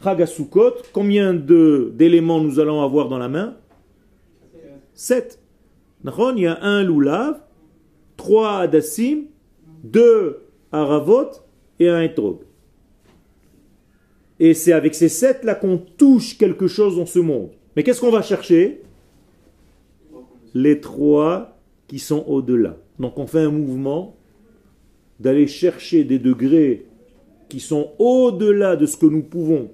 Chagasukot, 0.03 0.77
combien 0.93 1.35
d'éléments 1.35 2.41
nous 2.41 2.59
allons 2.59 2.81
avoir 2.81 3.07
dans 3.07 3.19
la 3.19 3.29
main? 3.29 3.55
7. 4.95 5.39
Il 6.03 6.39
y 6.39 6.47
a 6.47 6.59
un 6.63 6.81
loulav, 6.81 7.41
trois 8.17 8.61
adassim, 8.61 9.25
deux 9.83 10.39
aravot 10.71 11.29
et 11.77 11.87
un 11.87 12.01
etrog. 12.01 12.39
Et 14.39 14.55
c'est 14.55 14.73
avec 14.73 14.95
ces 14.95 15.09
sept 15.09 15.43
là 15.43 15.53
qu'on 15.53 15.77
touche 15.77 16.35
quelque 16.35 16.65
chose 16.65 16.95
dans 16.95 17.05
ce 17.05 17.19
monde. 17.19 17.51
Mais 17.75 17.83
qu'est-ce 17.83 18.01
qu'on 18.01 18.11
va 18.11 18.21
chercher? 18.21 18.81
Les 20.53 20.79
trois 20.79 21.57
qui 21.87 21.99
sont 21.99 22.23
au-delà. 22.27 22.77
Donc 22.99 23.17
on 23.17 23.27
fait 23.27 23.41
un 23.41 23.51
mouvement 23.51 24.15
d'aller 25.19 25.47
chercher 25.47 26.03
des 26.03 26.19
degrés 26.19 26.85
qui 27.49 27.59
sont 27.59 27.91
au-delà 27.99 28.75
de 28.75 28.85
ce 28.85 28.97
que 28.97 29.05
nous 29.05 29.23
pouvons 29.23 29.71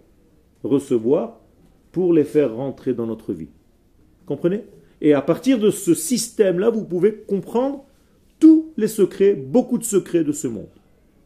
recevoir 0.64 1.40
pour 1.92 2.14
les 2.14 2.24
faire 2.24 2.56
rentrer 2.56 2.94
dans 2.94 3.06
notre 3.06 3.34
vie. 3.34 3.50
Comprenez? 4.26 4.64
Et 5.02 5.14
à 5.14 5.22
partir 5.22 5.58
de 5.58 5.72
ce 5.72 5.94
système-là, 5.94 6.70
vous 6.70 6.86
pouvez 6.86 7.14
comprendre 7.14 7.86
tous 8.40 8.72
les 8.78 8.88
secrets, 8.88 9.34
beaucoup 9.34 9.78
de 9.78 9.84
secrets 9.84 10.24
de 10.24 10.32
ce 10.32 10.48
monde. 10.48 10.70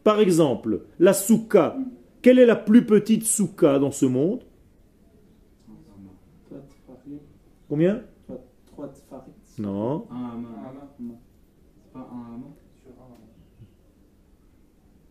Par 0.02 0.20
exemple, 0.20 0.80
la 0.98 1.12
souka. 1.12 1.76
Quelle 2.22 2.38
est 2.38 2.46
la 2.46 2.56
plus 2.56 2.84
petite 2.84 3.24
souka 3.24 3.78
dans 3.78 3.90
ce 3.90 4.06
monde? 4.06 4.40
Combien 7.68 8.02
Non. 9.58 10.06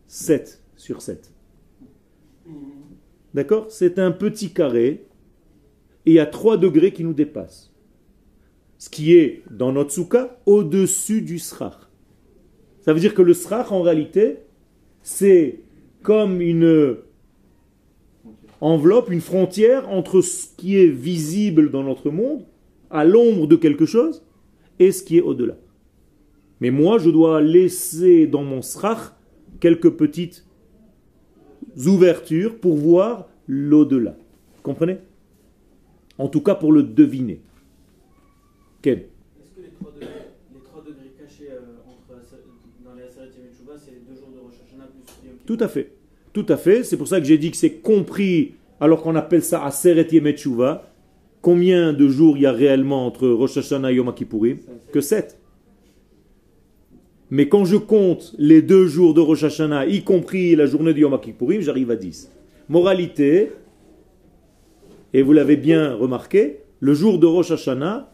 7 0.07 0.63
sur 0.75 1.01
7. 1.01 1.33
D'accord? 3.33 3.65
C'est 3.69 3.99
un 3.99 4.11
petit 4.11 4.53
carré 4.53 5.07
et 6.05 6.11
il 6.11 6.13
y 6.13 6.19
a 6.19 6.25
3 6.25 6.57
degrés 6.57 6.93
qui 6.93 7.03
nous 7.03 7.13
dépassent. 7.13 7.73
Ce 8.77 8.89
qui 8.89 9.13
est 9.13 9.43
dans 9.49 9.71
notre 9.71 9.91
souka 9.91 10.39
au-dessus 10.45 11.21
du 11.21 11.39
srach. 11.39 11.89
Ça 12.81 12.93
veut 12.93 12.99
dire 12.99 13.13
que 13.13 13.21
le 13.21 13.33
srach 13.33 13.71
en 13.71 13.81
réalité 13.81 14.39
c'est 15.01 15.61
comme 16.01 16.41
une 16.41 16.97
enveloppe, 18.61 19.11
une 19.11 19.21
frontière 19.21 19.89
entre 19.89 20.21
ce 20.21 20.47
qui 20.55 20.77
est 20.77 20.87
visible 20.87 21.71
dans 21.71 21.83
notre 21.83 22.09
monde, 22.09 22.45
à 22.89 23.03
l'ombre 23.05 23.47
de 23.47 23.55
quelque 23.55 23.85
chose, 23.85 24.23
et 24.79 24.91
ce 24.91 25.03
qui 25.03 25.17
est 25.17 25.21
au-delà. 25.21 25.57
Mais 26.61 26.71
moi, 26.71 26.97
je 26.97 27.09
dois 27.09 27.41
laisser 27.41 28.27
dans 28.27 28.43
mon 28.43 28.61
srach 28.61 29.13
quelques 29.59 29.91
petites 29.91 30.45
ouvertures 31.85 32.59
pour 32.59 32.75
voir 32.75 33.27
l'au-delà. 33.47 34.15
Comprenez? 34.63 34.97
En 36.17 36.27
tout 36.29 36.41
cas 36.41 36.55
pour 36.55 36.71
le 36.71 36.83
deviner. 36.83 37.41
Quel 38.81 38.99
Est-ce 38.99 39.51
que 39.55 39.61
les 39.61 39.69
trois 39.69 39.91
degrés, 39.91 40.07
les 40.53 40.61
trois 40.61 40.81
degrés 40.81 41.11
cachés 41.19 41.49
euh, 41.51 41.75
entre, 41.85 42.21
dans 42.85 42.93
les 42.93 43.03
Aseret 43.03 43.25
et 43.27 43.77
c'est 43.77 43.91
les 43.91 43.99
deux 44.07 44.15
jours 44.15 44.29
de 44.33 44.39
Rosh 44.39 44.55
Hashanah 44.65 44.87
plus 44.87 45.29
Tout 45.45 45.57
à 45.61 45.67
fait. 45.67 45.91
Tout 46.35 46.45
à 46.49 46.57
fait. 46.57 46.83
C'est 46.83 46.97
pour 46.97 47.07
ça 47.07 47.21
que 47.21 47.25
j'ai 47.25 47.37
dit 47.37 47.49
que 47.49 47.55
c'est 47.55 47.75
compris 47.75 48.55
alors 48.81 49.01
qu'on 49.01 49.15
appelle 49.15 49.41
ça 49.41 49.63
Aseret 49.63 50.09
Yom 50.11 50.33
Combien 51.41 51.93
de 51.93 52.09
jours 52.09 52.35
il 52.35 52.41
y 52.41 52.45
a 52.45 52.51
réellement 52.51 53.07
entre 53.07 53.29
Rosh 53.29 53.55
Hashanah 53.55 53.93
et 53.93 53.95
Yom 53.95 54.13
Kippourim 54.13 54.57
Que 54.91 54.99
sept. 54.99 55.39
Mais 57.29 57.47
quand 57.47 57.63
je 57.63 57.77
compte 57.77 58.35
les 58.37 58.61
deux 58.61 58.85
jours 58.85 59.13
de 59.13 59.21
Rosh 59.21 59.45
Hashanah, 59.45 59.85
y 59.85 60.03
compris 60.03 60.57
la 60.57 60.65
journée 60.65 60.93
du 60.93 61.01
Yom 61.01 61.17
Kippourim, 61.21 61.61
j'arrive 61.61 61.89
à 61.89 61.95
10. 61.95 62.29
Moralité, 62.67 63.53
et 65.13 65.21
vous 65.21 65.31
l'avez 65.31 65.55
bien 65.55 65.95
remarqué, 65.95 66.57
le 66.81 66.93
jour 66.93 67.17
de 67.17 67.27
Rosh 67.27 67.51
Hashanah, 67.51 68.11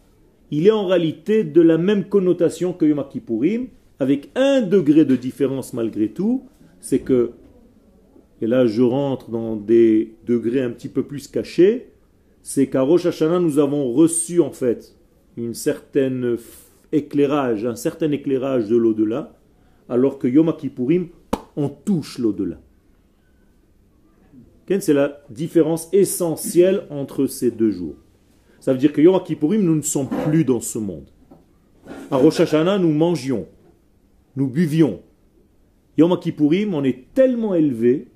il 0.51 0.67
est 0.67 0.71
en 0.71 0.85
réalité 0.85 1.43
de 1.43 1.61
la 1.61 1.79
même 1.79 2.03
connotation 2.03 2.71
que 2.71 2.85
Yom 2.85 3.03
Kippourim, 3.09 3.69
avec 3.99 4.29
un 4.35 4.61
degré 4.61 5.05
de 5.05 5.15
différence 5.15 5.73
malgré 5.73 6.09
tout, 6.09 6.43
c'est 6.81 6.99
que, 6.99 7.31
et 8.41 8.47
là 8.47 8.65
je 8.65 8.81
rentre 8.81 9.29
dans 9.29 9.55
des 9.55 10.15
degrés 10.25 10.61
un 10.61 10.71
petit 10.71 10.89
peu 10.89 11.03
plus 11.03 11.27
cachés, 11.27 11.91
c'est 12.41 12.67
qu'à 12.67 12.81
Rosh 12.81 13.05
Hashanah 13.05 13.39
nous 13.39 13.59
avons 13.59 13.91
reçu 13.91 14.41
en 14.41 14.51
fait 14.51 14.95
une 15.37 15.53
certaine 15.53 16.37
éclairage, 16.91 17.65
un 17.65 17.75
certain 17.75 18.11
éclairage 18.11 18.67
de 18.67 18.75
l'au-delà, 18.75 19.37
alors 19.89 20.17
que 20.17 20.27
Yom 20.27 20.53
Kippourim, 20.57 21.07
on 21.55 21.69
touche 21.69 22.17
l'au-delà. 22.17 22.59
C'est 24.79 24.93
la 24.93 25.21
différence 25.29 25.89
essentielle 25.91 26.83
entre 26.89 27.27
ces 27.27 27.51
deux 27.51 27.71
jours. 27.71 27.95
Ça 28.61 28.71
veut 28.71 28.79
dire 28.79 28.93
que 28.93 29.01
Yom 29.01 29.21
Kippourim, 29.21 29.61
nous 29.61 29.75
ne 29.75 29.81
sommes 29.81 30.07
plus 30.25 30.45
dans 30.45 30.61
ce 30.61 30.77
monde. 30.77 31.09
À 32.09 32.15
Rosh 32.15 32.39
Hashanah, 32.39 32.79
nous 32.79 32.93
mangions, 32.93 33.47
nous 34.37 34.47
buvions. 34.47 35.01
Yom 35.97 36.17
Kippourim, 36.17 36.73
on 36.73 36.85
est 36.85 37.13
tellement 37.13 37.53
élevé 37.53 38.07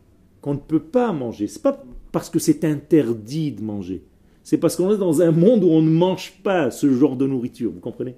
qu'on 0.46 0.54
ne 0.54 0.60
peut 0.60 0.80
pas 0.80 1.12
manger. 1.12 1.48
Ce 1.48 1.58
n'est 1.58 1.64
pas 1.64 1.84
parce 2.12 2.30
que 2.30 2.38
c'est 2.38 2.64
interdit 2.66 3.52
de 3.52 3.64
manger. 3.64 4.04
C'est 4.44 4.60
parce 4.60 4.76
qu'on 4.76 4.94
est 4.94 4.98
dans 4.98 5.24
un 5.24 5.32
monde 5.32 5.64
où 5.64 5.70
on 5.70 5.82
ne 5.82 5.90
mange 5.90 6.40
pas 6.44 6.70
ce 6.70 6.88
genre 6.94 7.16
de 7.16 7.26
nourriture. 7.26 7.72
Vous 7.72 7.80
comprenez? 7.80 8.14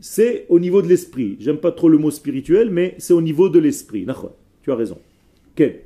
C'est 0.00 0.46
au 0.48 0.60
niveau 0.60 0.82
de 0.82 0.86
l'esprit. 0.86 1.36
J'aime 1.40 1.56
pas 1.56 1.72
trop 1.72 1.88
le 1.88 1.98
mot 1.98 2.12
spirituel, 2.12 2.70
mais 2.70 2.94
c'est 2.98 3.12
au 3.12 3.20
niveau 3.20 3.48
de 3.48 3.58
l'esprit. 3.58 4.06
Tu 4.62 4.70
as 4.70 4.76
raison 4.76 4.94
En 4.94 5.56
fait, 5.56 5.82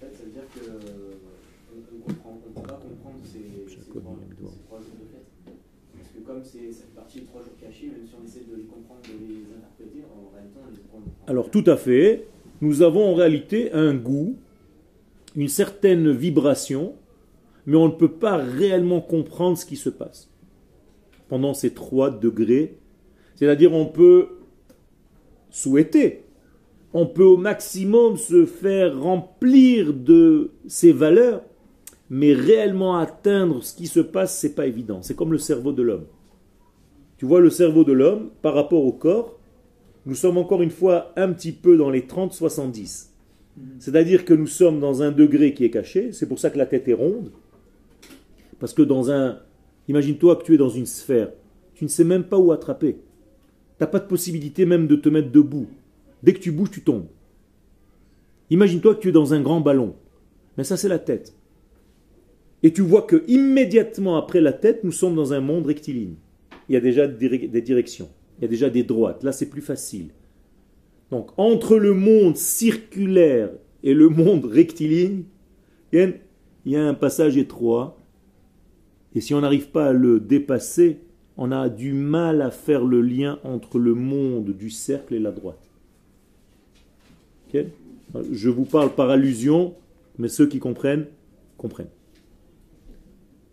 ça 0.00 0.24
veut 0.24 0.30
dire 0.30 0.44
qu'on 2.22 2.36
ne 2.36 2.40
peut 2.40 2.54
pas 2.54 2.80
comprendre 2.80 3.18
ces, 3.22 3.40
trois, 3.84 4.00
jours 4.00 4.96
de 4.98 5.04
fête. 5.12 5.28
Parce 5.92 6.08
que 6.08 6.20
comme 6.26 6.42
c'est 6.42 6.72
cette 6.72 6.89
Alors, 11.26 11.50
tout 11.50 11.64
à 11.66 11.76
fait. 11.76 12.26
Nous 12.60 12.82
avons 12.82 13.10
en 13.10 13.14
réalité 13.14 13.72
un 13.72 13.94
goût, 13.94 14.36
une 15.34 15.48
certaine 15.48 16.10
vibration, 16.12 16.94
mais 17.66 17.76
on 17.76 17.86
ne 17.86 17.94
peut 17.94 18.12
pas 18.12 18.36
réellement 18.36 19.00
comprendre 19.00 19.56
ce 19.56 19.64
qui 19.64 19.76
se 19.76 19.88
passe 19.88 20.30
pendant 21.28 21.54
ces 21.54 21.72
trois 21.72 22.10
degrés. 22.10 22.76
C'est-à-dire 23.36 23.72
on 23.72 23.86
peut 23.86 24.28
souhaiter, 25.48 26.24
on 26.92 27.06
peut 27.06 27.24
au 27.24 27.36
maximum 27.36 28.16
se 28.16 28.44
faire 28.44 29.00
remplir 29.00 29.94
de 29.94 30.50
ces 30.66 30.92
valeurs, 30.92 31.42
mais 32.10 32.34
réellement 32.34 32.96
atteindre 32.96 33.62
ce 33.62 33.74
qui 33.74 33.86
se 33.86 34.00
passe, 34.00 34.36
c'est 34.36 34.54
pas 34.54 34.66
évident. 34.66 35.00
C'est 35.00 35.14
comme 35.14 35.32
le 35.32 35.38
cerveau 35.38 35.72
de 35.72 35.82
l'homme. 35.82 36.06
Tu 37.20 37.26
vois 37.26 37.40
le 37.40 37.50
cerveau 37.50 37.84
de 37.84 37.92
l'homme 37.92 38.30
par 38.40 38.54
rapport 38.54 38.82
au 38.82 38.92
corps, 38.92 39.38
nous 40.06 40.14
sommes 40.14 40.38
encore 40.38 40.62
une 40.62 40.70
fois 40.70 41.12
un 41.16 41.30
petit 41.34 41.52
peu 41.52 41.76
dans 41.76 41.90
les 41.90 42.00
30-70. 42.00 43.08
C'est-à-dire 43.78 44.24
que 44.24 44.32
nous 44.32 44.46
sommes 44.46 44.80
dans 44.80 45.02
un 45.02 45.12
degré 45.12 45.52
qui 45.52 45.66
est 45.66 45.70
caché, 45.70 46.12
c'est 46.12 46.26
pour 46.26 46.38
ça 46.38 46.48
que 46.48 46.56
la 46.56 46.64
tête 46.64 46.88
est 46.88 46.94
ronde. 46.94 47.30
Parce 48.58 48.72
que 48.72 48.80
dans 48.80 49.10
un... 49.10 49.38
Imagine-toi 49.86 50.36
que 50.36 50.44
tu 50.44 50.54
es 50.54 50.56
dans 50.56 50.70
une 50.70 50.86
sphère, 50.86 51.30
tu 51.74 51.84
ne 51.84 51.90
sais 51.90 52.04
même 52.04 52.24
pas 52.24 52.38
où 52.38 52.52
attraper. 52.52 52.94
Tu 52.94 53.00
n'as 53.82 53.86
pas 53.86 53.98
de 53.98 54.06
possibilité 54.06 54.64
même 54.64 54.86
de 54.86 54.96
te 54.96 55.10
mettre 55.10 55.30
debout. 55.30 55.68
Dès 56.22 56.32
que 56.32 56.38
tu 56.38 56.52
bouges, 56.52 56.70
tu 56.70 56.80
tombes. 56.80 57.08
Imagine-toi 58.48 58.94
que 58.94 59.00
tu 59.00 59.10
es 59.10 59.12
dans 59.12 59.34
un 59.34 59.42
grand 59.42 59.60
ballon. 59.60 59.94
Mais 60.56 60.64
ça, 60.64 60.78
c'est 60.78 60.88
la 60.88 60.98
tête. 60.98 61.34
Et 62.62 62.72
tu 62.72 62.80
vois 62.80 63.02
que 63.02 63.24
immédiatement 63.28 64.16
après 64.16 64.40
la 64.40 64.54
tête, 64.54 64.84
nous 64.84 64.92
sommes 64.92 65.16
dans 65.16 65.34
un 65.34 65.40
monde 65.40 65.66
rectiligne. 65.66 66.14
Il 66.70 66.74
y 66.74 66.76
a 66.76 66.80
déjà 66.80 67.08
des 67.08 67.60
directions, 67.62 68.08
il 68.38 68.42
y 68.42 68.44
a 68.44 68.48
déjà 68.48 68.70
des 68.70 68.84
droites. 68.84 69.24
Là, 69.24 69.32
c'est 69.32 69.50
plus 69.50 69.60
facile. 69.60 70.10
Donc, 71.10 71.30
entre 71.36 71.76
le 71.78 71.94
monde 71.94 72.36
circulaire 72.36 73.50
et 73.82 73.92
le 73.92 74.08
monde 74.08 74.44
rectiligne, 74.44 75.24
il 75.92 76.14
y 76.64 76.76
a 76.76 76.86
un 76.86 76.94
passage 76.94 77.36
étroit. 77.36 77.98
Et 79.16 79.20
si 79.20 79.34
on 79.34 79.40
n'arrive 79.40 79.70
pas 79.70 79.88
à 79.88 79.92
le 79.92 80.20
dépasser, 80.20 80.98
on 81.36 81.50
a 81.50 81.68
du 81.68 81.92
mal 81.92 82.40
à 82.40 82.52
faire 82.52 82.84
le 82.84 83.00
lien 83.00 83.40
entre 83.42 83.80
le 83.80 83.94
monde 83.94 84.50
du 84.50 84.70
cercle 84.70 85.14
et 85.14 85.18
la 85.18 85.32
droite. 85.32 85.58
Je 87.52 88.48
vous 88.48 88.64
parle 88.64 88.94
par 88.94 89.10
allusion, 89.10 89.74
mais 90.18 90.28
ceux 90.28 90.46
qui 90.46 90.60
comprennent, 90.60 91.06
comprennent. 91.56 91.90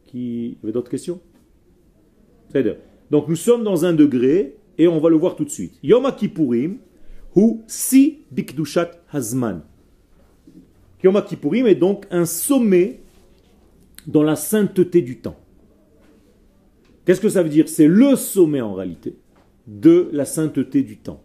Qui... 0.06 0.50
y 0.50 0.58
avait 0.62 0.72
d'autres 0.72 0.92
questions? 0.92 1.20
Donc 3.12 3.28
nous 3.28 3.36
sommes 3.36 3.64
dans 3.64 3.86
un 3.86 3.94
degré, 3.94 4.58
et 4.78 4.88
on 4.88 5.00
va 5.00 5.10
le 5.10 5.16
voir 5.16 5.36
tout 5.36 5.46
de 5.46 5.50
suite. 5.50 5.80
Yom 5.84 6.12
Kippourim, 6.16 6.78
ou 7.36 7.64
si 7.68 8.20
bikdushat 8.32 8.92
hazman. 9.12 9.62
Yom 11.04 11.22
Kippourim 11.26 11.68
est 11.68 11.76
donc 11.76 12.06
un 12.12 12.26
sommet 12.26 13.00
dans 14.06 14.24
la 14.24 14.36
sainteté 14.36 15.02
du 15.02 15.18
temps. 15.18 15.38
Qu'est-ce 17.06 17.22
que 17.22 17.30
ça 17.30 17.44
veut 17.44 17.50
dire? 17.50 17.70
C'est 17.70 17.88
le 17.88 18.16
sommet 18.16 18.62
en 18.62 18.74
réalité 18.74 19.16
de 19.66 20.10
la 20.12 20.26
sainteté 20.26 20.84
du 20.84 20.98
temps. 20.98 21.22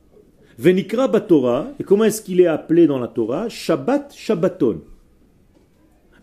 Venikra 0.58 1.08
Batora, 1.08 1.72
et 1.80 1.84
comment 1.84 2.04
est-ce 2.04 2.22
qu'il 2.22 2.40
est 2.40 2.46
appelé 2.46 2.86
dans 2.86 2.98
la 2.98 3.08
Torah? 3.08 3.48
Shabbat 3.48 4.14
Shabbaton. 4.14 4.82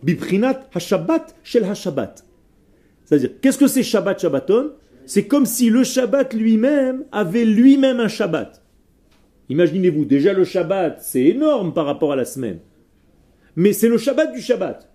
Bibrinat 0.02 0.68
HaShabbat 0.72 1.34
Shel 1.42 1.64
HaShabbat. 1.64 2.24
C'est-à-dire, 3.04 3.30
qu'est-ce 3.40 3.58
que 3.58 3.66
c'est 3.66 3.82
Shabbat 3.82 4.20
Shabbaton? 4.20 4.72
C'est 5.06 5.26
comme 5.26 5.46
si 5.46 5.70
le 5.70 5.84
Shabbat 5.84 6.34
lui-même 6.34 7.04
avait 7.12 7.44
lui-même 7.44 8.00
un 8.00 8.08
Shabbat. 8.08 8.62
Imaginez-vous, 9.48 10.04
déjà 10.04 10.32
le 10.32 10.44
Shabbat, 10.44 11.02
c'est 11.02 11.24
énorme 11.24 11.74
par 11.74 11.86
rapport 11.86 12.12
à 12.12 12.16
la 12.16 12.24
semaine. 12.24 12.60
Mais 13.56 13.72
c'est 13.72 13.88
le 13.88 13.98
Shabbat 13.98 14.32
du 14.32 14.40
Shabbat. 14.40 14.88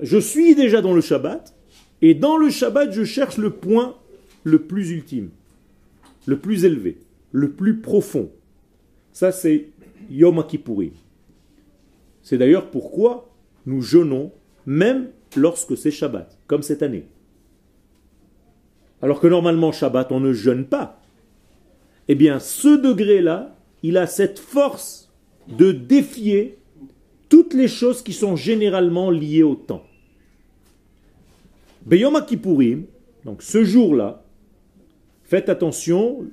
Je 0.00 0.18
suis 0.18 0.56
déjà 0.56 0.82
dans 0.82 0.92
le 0.94 1.00
Shabbat, 1.00 1.54
et 2.02 2.14
dans 2.14 2.36
le 2.36 2.50
Shabbat, 2.50 2.92
je 2.92 3.04
cherche 3.04 3.38
le 3.38 3.50
point 3.50 3.96
le 4.42 4.60
plus 4.60 4.90
ultime, 4.90 5.30
le 6.26 6.38
plus 6.38 6.64
élevé, 6.64 6.98
le 7.30 7.52
plus 7.52 7.78
profond. 7.78 8.30
Ça, 9.12 9.30
c'est 9.30 9.68
Yom. 10.10 10.42
C'est 12.22 12.38
d'ailleurs 12.38 12.70
pourquoi 12.70 13.30
nous 13.66 13.80
jeûnons 13.80 14.32
même 14.66 15.08
lorsque 15.36 15.76
c'est 15.76 15.90
Shabbat, 15.90 16.38
comme 16.46 16.62
cette 16.62 16.82
année. 16.82 17.06
Alors 19.02 19.20
que 19.20 19.26
normalement, 19.26 19.72
Shabbat, 19.72 20.10
on 20.12 20.20
ne 20.20 20.32
jeûne 20.32 20.64
pas 20.64 20.98
eh 22.08 22.14
bien 22.14 22.40
ce 22.40 22.68
degré-là, 22.80 23.54
il 23.82 23.96
a 23.96 24.06
cette 24.06 24.38
force 24.38 25.10
de 25.46 25.72
défier 25.72 26.56
toutes 27.28 27.54
les 27.54 27.68
choses 27.68 28.02
qui 28.02 28.14
sont 28.14 28.34
généralement 28.34 29.10
liées 29.10 29.42
au 29.42 29.54
temps. 29.54 29.84
Beyom 31.84 32.18
Kippourim, 32.26 32.84
donc 33.24 33.42
ce 33.42 33.62
jour-là, 33.62 34.24
faites 35.24 35.48
attention 35.48 36.24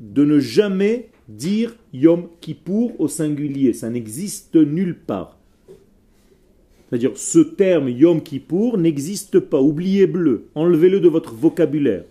de 0.00 0.24
ne 0.24 0.38
jamais 0.38 1.08
dire 1.28 1.74
Yom 1.92 2.28
Kippour 2.40 2.92
au 3.00 3.08
singulier, 3.08 3.72
ça 3.72 3.90
n'existe 3.90 4.56
nulle 4.56 4.96
part. 4.96 5.38
C'est-à-dire, 6.88 7.16
ce 7.16 7.38
terme 7.38 7.88
Yom 7.88 8.22
Kippour 8.22 8.78
n'existe 8.78 9.40
pas, 9.40 9.60
oubliez-le, 9.60 10.46
enlevez-le 10.54 11.00
de 11.00 11.08
votre 11.08 11.34
vocabulaire. 11.34 12.04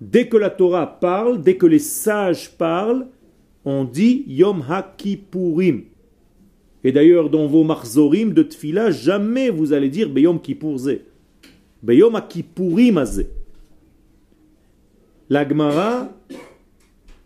Dès 0.00 0.28
que 0.28 0.36
la 0.36 0.50
Torah 0.50 0.98
parle, 1.00 1.42
dès 1.42 1.56
que 1.56 1.66
les 1.66 1.78
sages 1.78 2.50
parlent, 2.50 3.06
on 3.64 3.84
dit 3.84 4.24
Yom 4.26 4.62
HaKippurim. 4.68 5.84
Et 6.84 6.92
d'ailleurs, 6.92 7.30
dans 7.30 7.46
vos 7.46 7.64
marzorim 7.64 8.32
de 8.32 8.42
tfila, 8.42 8.90
jamais 8.90 9.50
vous 9.50 9.72
allez 9.72 9.88
dire 9.88 10.08
Beyom 10.10 10.40
Kippurze. 10.40 10.98
Beyom 11.82 12.14
HaKippurim 12.14 12.98
azé. 12.98 13.28
L'Agmara, 15.28 16.12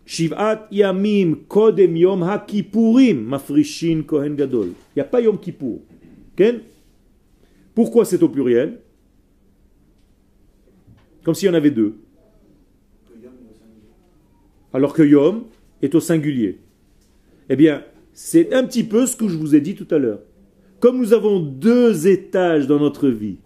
Shivat 0.05 0.67
Yamim 0.71 1.35
Kodem 1.47 1.95
Yom 1.95 2.23
HaKippurim, 2.23 3.21
Mafrishin 3.21 4.03
Kohen 4.07 4.35
Gadol. 4.35 4.67
Il 4.67 4.97
n'y 4.97 5.01
a 5.01 5.05
pas 5.05 5.21
Yom 5.21 5.37
Kippur. 5.37 5.79
Pourquoi 7.75 8.05
c'est 8.05 8.23
au 8.23 8.29
pluriel? 8.29 8.79
Comme 11.23 11.35
s'il 11.35 11.47
y 11.47 11.51
en 11.51 11.53
avait 11.53 11.69
deux 11.69 11.97
alors 14.73 14.93
que 14.93 15.03
Yom 15.03 15.43
est 15.81 15.95
au 15.95 15.99
singulier. 15.99 16.59
Eh 17.49 17.55
bien, 17.55 17.83
c'est 18.13 18.53
un 18.53 18.63
petit 18.63 18.83
peu 18.83 19.05
ce 19.05 19.15
que 19.15 19.27
je 19.27 19.37
vous 19.37 19.55
ai 19.55 19.61
dit 19.61 19.75
tout 19.75 19.87
à 19.93 19.97
l'heure. 19.97 20.19
Comme 20.79 20.97
nous 20.97 21.13
avons 21.13 21.39
deux 21.39 22.07
étages 22.07 22.67
dans 22.67 22.79
notre 22.79 23.09
vie, 23.09 23.37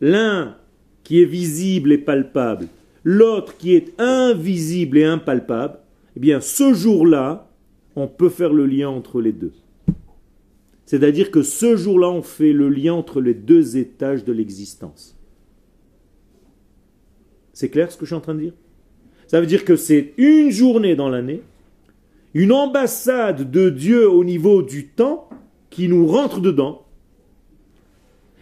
l'un 0.00 0.56
qui 1.04 1.20
est 1.20 1.26
visible 1.26 1.92
et 1.92 1.98
palpable, 1.98 2.68
l'autre 3.04 3.56
qui 3.56 3.74
est 3.74 3.98
invisible 4.00 4.98
et 4.98 5.04
impalpable, 5.04 5.78
eh 6.16 6.20
bien, 6.20 6.40
ce 6.40 6.72
jour-là, 6.72 7.50
on 7.96 8.08
peut 8.08 8.28
faire 8.28 8.52
le 8.52 8.66
lien 8.66 8.88
entre 8.88 9.20
les 9.20 9.32
deux. 9.32 9.52
C'est-à-dire 10.86 11.30
que 11.30 11.42
ce 11.42 11.76
jour-là, 11.76 12.10
on 12.10 12.22
fait 12.22 12.52
le 12.52 12.68
lien 12.68 12.94
entre 12.94 13.20
les 13.20 13.34
deux 13.34 13.76
étages 13.76 14.24
de 14.24 14.32
l'existence. 14.32 15.16
C'est 17.52 17.68
clair 17.68 17.92
ce 17.92 17.96
que 17.96 18.04
je 18.04 18.08
suis 18.08 18.16
en 18.16 18.20
train 18.20 18.34
de 18.34 18.40
dire? 18.40 18.54
Ça 19.30 19.40
veut 19.40 19.46
dire 19.46 19.64
que 19.64 19.76
c'est 19.76 20.12
une 20.16 20.50
journée 20.50 20.96
dans 20.96 21.08
l'année, 21.08 21.42
une 22.34 22.50
ambassade 22.50 23.48
de 23.48 23.70
Dieu 23.70 24.10
au 24.10 24.24
niveau 24.24 24.60
du 24.60 24.88
temps 24.88 25.28
qui 25.70 25.86
nous 25.86 26.08
rentre 26.08 26.40
dedans 26.40 26.84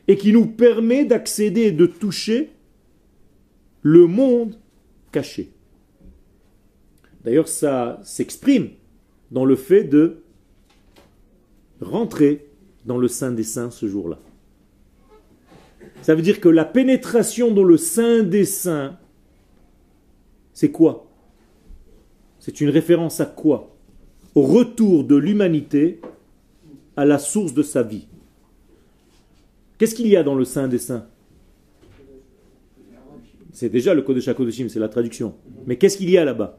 et 0.07 0.17
qui 0.17 0.33
nous 0.33 0.47
permet 0.47 1.05
d'accéder 1.05 1.65
et 1.65 1.73
de 1.73 1.85
toucher 1.85 2.53
le 3.83 4.07
monde 4.07 4.59
caché. 5.13 5.51
D'ailleurs, 7.23 7.49
ça 7.49 8.01
s'exprime 8.03 8.71
dans 9.31 9.45
le 9.45 9.57
fait 9.57 9.85
de 9.85 10.23
rentrer 11.83 12.47
dans 12.87 12.97
le 12.97 13.09
Saint 13.09 13.33
des 13.33 13.45
Saints 13.45 13.71
ce 13.71 13.87
jour-là. 13.89 14.19
Ça 16.01 16.15
veut 16.15 16.23
dire 16.23 16.41
que 16.41 16.49
la 16.49 16.65
pénétration 16.65 17.53
dans 17.53 17.63
le 17.63 17.77
Saint 17.77 18.23
des 18.23 18.47
Saints 18.47 18.99
c'est 20.59 20.73
quoi 20.73 21.07
C'est 22.41 22.61
une 22.61 22.71
référence 22.71 23.21
à 23.21 23.27
quoi 23.27 23.77
Au 24.35 24.43
retour 24.43 25.05
de 25.05 25.15
l'humanité 25.15 26.01
à 26.97 27.05
la 27.05 27.21
source 27.21 27.55
de 27.55 27.63
sa 27.63 27.85
vie. 27.85 28.09
Qu'est-ce 29.79 29.95
qu'il 29.95 30.09
y 30.09 30.17
a 30.17 30.25
dans 30.25 30.35
le 30.35 30.45
Saint 30.45 30.67
des 30.67 30.79
Saints 30.79 31.07
C'est 33.53 33.69
déjà 33.69 33.95
le 33.95 34.03
Kodesh 34.03 34.27
HaKodeshim, 34.27 34.69
c'est 34.69 34.81
la 34.81 34.89
traduction. 34.89 35.37
Mais 35.65 35.77
qu'est-ce 35.77 35.97
qu'il 35.97 36.11
y 36.11 36.19
a 36.19 36.25
là-bas 36.25 36.59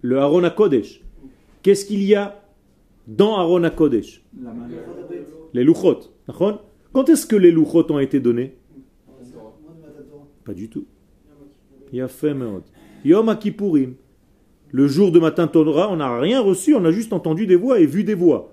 Le 0.00 0.20
Aaron 0.20 0.44
HaKodesh. 0.44 1.02
Qu'est-ce 1.62 1.84
qu'il 1.84 2.04
y 2.04 2.14
a 2.14 2.40
dans 3.08 3.36
Aaron 3.36 3.64
HaKodesh 3.64 4.24
Les 5.54 5.64
Luchot. 5.64 5.98
Quand 6.92 7.08
est-ce 7.08 7.26
que 7.26 7.34
les 7.34 7.50
Luchot 7.50 7.90
ont 7.90 7.98
été 7.98 8.20
donnés 8.20 8.54
Pas 10.44 10.54
du 10.54 10.68
tout. 10.68 10.86
Yom 11.92 13.38
Kippourim. 13.38 13.94
Le 14.70 14.88
jour 14.88 15.12
de 15.12 15.20
matin 15.20 15.46
Torah, 15.48 15.90
on 15.90 15.96
n'a 15.96 16.18
rien 16.18 16.40
reçu, 16.40 16.74
on 16.74 16.84
a 16.84 16.92
juste 16.92 17.12
entendu 17.12 17.46
des 17.46 17.56
voix 17.56 17.78
et 17.78 17.86
vu 17.86 18.04
des 18.04 18.14
voix. 18.14 18.52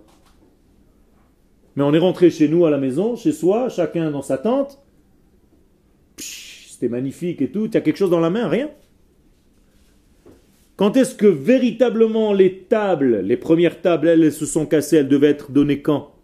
Mais 1.76 1.84
on 1.84 1.94
est 1.94 2.00
rentré 2.00 2.30
chez 2.30 2.50
nous 2.50 2.66
à 2.66 2.70
la 2.70 2.78
maison, 2.78 3.16
chez 3.16 3.32
soi, 3.32 3.70
chacun 3.70 4.12
dans 4.12 4.22
sa 4.22 4.38
tente. 4.38 4.84
C'était 6.18 6.90
magnifique 6.90 7.42
et 7.42 7.50
tout. 7.50 7.70
Tu 7.70 7.78
as 7.78 7.82
quelque 7.82 7.98
chose 7.98 8.10
dans 8.10 8.20
la 8.20 8.30
main 8.30 8.50
Rien. 8.50 8.70
Quand 10.76 10.98
est-ce 10.98 11.16
que 11.16 11.26
véritablement 11.26 12.34
les 12.34 12.60
tables, 12.60 13.20
les 13.20 13.38
premières 13.38 13.82
tables, 13.82 14.08
elles, 14.08 14.32
se 14.32 14.46
sont 14.46 14.66
cassées, 14.66 14.98
elles 14.98 15.08
devaient 15.08 15.28
être 15.28 15.52
données 15.52 15.82
quand? 15.82 16.16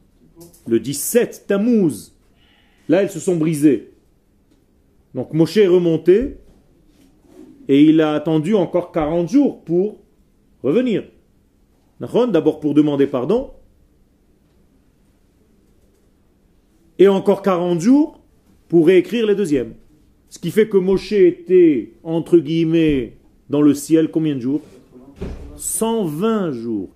Le 0.68 0.80
17, 0.80 1.46
Tammuz. 1.48 2.14
Là, 2.88 3.04
elles 3.04 3.10
se 3.10 3.20
sont 3.20 3.36
brisées. 3.36 3.92
Donc 5.14 5.34
Moshe 5.34 5.58
est 5.58 5.68
remonté 5.68 6.38
et 7.68 7.84
il 7.84 8.02
a 8.02 8.14
attendu 8.14 8.56
encore 8.56 8.92
40 8.92 9.30
jours 9.30 9.64
pour 9.64 9.98
revenir. 10.64 11.04
D'abord 12.00 12.60
pour 12.60 12.74
demander 12.74 13.08
pardon. 13.08 13.52
Et 17.00 17.08
encore 17.08 17.42
40 17.42 17.80
jours 17.80 18.20
pour 18.68 18.88
réécrire 18.88 19.26
les 19.26 19.36
deuxièmes. 19.36 19.74
Ce 20.30 20.40
qui 20.40 20.52
fait 20.52 20.68
que 20.68 20.78
Moshe 20.78 21.14
était, 21.14 21.94
entre 22.04 22.38
guillemets, 22.38 23.18
dans 23.50 23.62
le 23.62 23.74
ciel 23.74 24.10
combien 24.12 24.36
de 24.36 24.42
jours? 24.42 24.62
120 25.56 26.52
jours. 26.52 26.90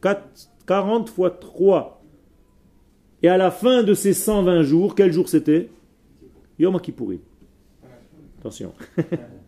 40 0.65 1.09
fois 1.09 1.31
3. 1.31 2.03
Et 3.23 3.27
à 3.27 3.37
la 3.37 3.51
fin 3.51 3.83
de 3.83 3.93
ces 3.93 4.13
120 4.13 4.63
jours, 4.63 4.95
quel 4.95 5.11
jour 5.11 5.27
c'était? 5.27 5.69
Yom 6.57 6.79
Kippourim. 6.79 7.19
Attention. 8.39 8.73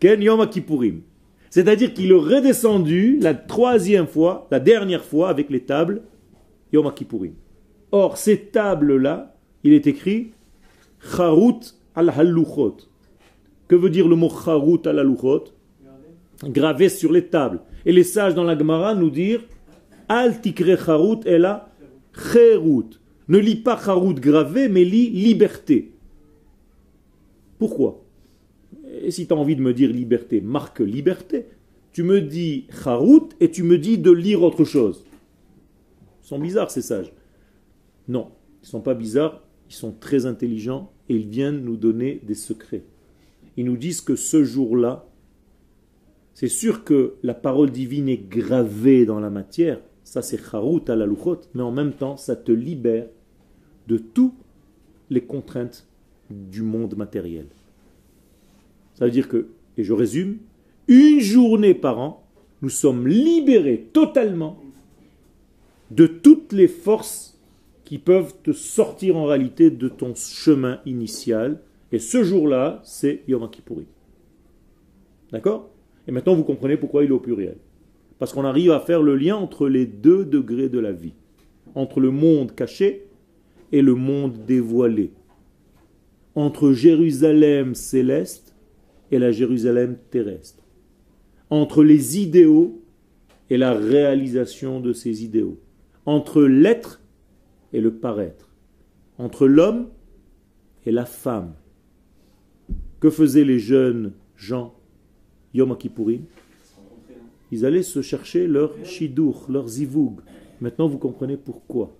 Ken 0.00 0.20
Yom. 0.22 0.46
C'est-à-dire 1.50 1.92
qu'il 1.94 2.10
est 2.10 2.14
redescendu 2.14 3.18
la 3.20 3.34
troisième 3.34 4.06
fois, 4.06 4.48
la 4.50 4.58
dernière 4.60 5.04
fois, 5.04 5.28
avec 5.28 5.50
les 5.50 5.60
tables 5.60 6.02
Yom. 6.72 6.90
Or, 7.92 8.16
ces 8.16 8.38
tables-là, 8.46 9.34
il 9.62 9.72
est 9.72 9.86
écrit 9.86 10.32
Charut 11.00 11.60
al-Halluchot. 11.94 12.76
Que 13.68 13.76
veut 13.76 13.90
dire 13.90 14.08
le 14.08 14.16
mot 14.16 14.30
Charut 14.30 14.80
al-Halluchot 14.86 15.44
Gravé 16.44 16.88
sur 16.88 17.12
les 17.12 17.26
tables. 17.26 17.60
Et 17.84 17.92
les 17.92 18.04
sages 18.04 18.34
dans 18.34 18.44
la 18.44 18.58
Gemara 18.58 18.94
nous 18.94 19.10
disent 19.10 19.40
Al 20.08 20.40
tikre 20.40 20.78
Charut 20.82 21.20
et 21.26 21.38
la 21.38 21.68
Cherut. 22.14 22.98
Ne 23.28 23.38
lis 23.38 23.56
pas 23.56 23.78
Charut 23.78 24.14
gravé, 24.14 24.68
mais 24.68 24.84
lis 24.84 25.10
liberté. 25.10 25.92
Pourquoi? 27.58 28.02
Et 28.90 29.10
si 29.10 29.26
tu 29.26 29.32
as 29.32 29.36
envie 29.36 29.56
de 29.56 29.62
me 29.62 29.72
dire 29.72 29.90
liberté, 29.90 30.40
marque 30.40 30.80
liberté. 30.80 31.46
Tu 31.92 32.02
me 32.02 32.20
dis 32.20 32.66
Charut 32.70 33.28
et 33.40 33.50
tu 33.50 33.62
me 33.62 33.78
dis 33.78 33.98
de 33.98 34.10
lire 34.10 34.42
autre 34.42 34.64
chose. 34.64 35.04
Ils 36.22 36.26
sont 36.26 36.38
bizarres 36.38 36.70
ces 36.70 36.82
sages. 36.82 37.12
Non, 38.08 38.30
ils 38.62 38.66
ne 38.66 38.68
sont 38.68 38.80
pas 38.80 38.94
bizarres, 38.94 39.42
ils 39.68 39.74
sont 39.74 39.92
très 39.92 40.26
intelligents 40.26 40.92
et 41.08 41.16
ils 41.16 41.28
viennent 41.28 41.64
nous 41.64 41.76
donner 41.76 42.20
des 42.24 42.34
secrets. 42.34 42.84
Ils 43.56 43.64
nous 43.64 43.76
disent 43.76 44.00
que 44.00 44.16
ce 44.16 44.44
jour-là, 44.44 45.06
c'est 46.34 46.48
sûr 46.48 46.84
que 46.84 47.14
la 47.22 47.34
parole 47.34 47.70
divine 47.70 48.08
est 48.08 48.28
gravée 48.28 49.04
dans 49.04 49.20
la 49.20 49.30
matière, 49.30 49.80
ça 50.04 50.22
c'est 50.22 50.38
Charut 50.38 50.88
à 50.88 50.96
la 50.96 51.06
Luchot, 51.06 51.40
mais 51.54 51.62
en 51.62 51.72
même 51.72 51.92
temps, 51.92 52.16
ça 52.16 52.36
te 52.36 52.52
libère 52.52 53.08
de 53.88 53.98
toutes 53.98 54.34
les 55.10 55.22
contraintes 55.22 55.86
du 56.30 56.62
monde 56.62 56.96
matériel. 56.96 57.46
Ça 59.00 59.06
veut 59.06 59.10
dire 59.10 59.28
que, 59.28 59.46
et 59.78 59.82
je 59.82 59.94
résume, 59.94 60.36
une 60.86 61.20
journée 61.20 61.72
par 61.72 61.98
an, 61.98 62.22
nous 62.60 62.68
sommes 62.68 63.08
libérés 63.08 63.88
totalement 63.94 64.60
de 65.90 66.06
toutes 66.06 66.52
les 66.52 66.68
forces 66.68 67.40
qui 67.84 67.96
peuvent 67.96 68.34
te 68.42 68.52
sortir 68.52 69.16
en 69.16 69.24
réalité 69.24 69.70
de 69.70 69.88
ton 69.88 70.14
chemin 70.14 70.80
initial. 70.84 71.62
Et 71.92 71.98
ce 71.98 72.22
jour-là, 72.22 72.82
c'est 72.84 73.22
Yom. 73.26 73.48
D'accord? 75.32 75.70
Et 76.06 76.12
maintenant, 76.12 76.34
vous 76.34 76.44
comprenez 76.44 76.76
pourquoi 76.76 77.02
il 77.02 77.08
est 77.08 77.14
au 77.14 77.20
pluriel. 77.20 77.56
Parce 78.18 78.34
qu'on 78.34 78.44
arrive 78.44 78.70
à 78.70 78.80
faire 78.80 79.00
le 79.00 79.16
lien 79.16 79.36
entre 79.36 79.66
les 79.66 79.86
deux 79.86 80.26
degrés 80.26 80.68
de 80.68 80.78
la 80.78 80.92
vie. 80.92 81.14
Entre 81.74 82.00
le 82.00 82.10
monde 82.10 82.54
caché 82.54 83.06
et 83.72 83.80
le 83.80 83.94
monde 83.94 84.44
dévoilé. 84.46 85.10
Entre 86.34 86.74
Jérusalem 86.74 87.74
céleste 87.74 88.49
et 89.10 89.18
la 89.18 89.32
Jérusalem 89.32 89.96
terrestre. 90.10 90.62
Entre 91.50 91.82
les 91.82 92.18
idéaux 92.18 92.80
et 93.50 93.56
la 93.56 93.72
réalisation 93.72 94.80
de 94.80 94.92
ces 94.92 95.24
idéaux. 95.24 95.58
Entre 96.06 96.42
l'être 96.42 97.00
et 97.72 97.80
le 97.80 97.92
paraître, 97.92 98.48
entre 99.18 99.46
l'homme 99.46 99.88
et 100.86 100.92
la 100.92 101.04
femme. 101.04 101.54
Que 103.00 103.10
faisaient 103.10 103.44
les 103.44 103.58
jeunes 103.58 104.12
gens 104.36 104.74
Yom 105.54 105.76
Kippourim 105.76 106.22
Ils 107.50 107.66
allaient 107.66 107.82
se 107.82 108.02
chercher 108.02 108.46
leur 108.46 108.72
shidur, 108.84 109.46
leur 109.48 109.68
zivoug. 109.68 110.20
Maintenant 110.60 110.88
vous 110.88 110.98
comprenez 110.98 111.36
pourquoi. 111.36 111.92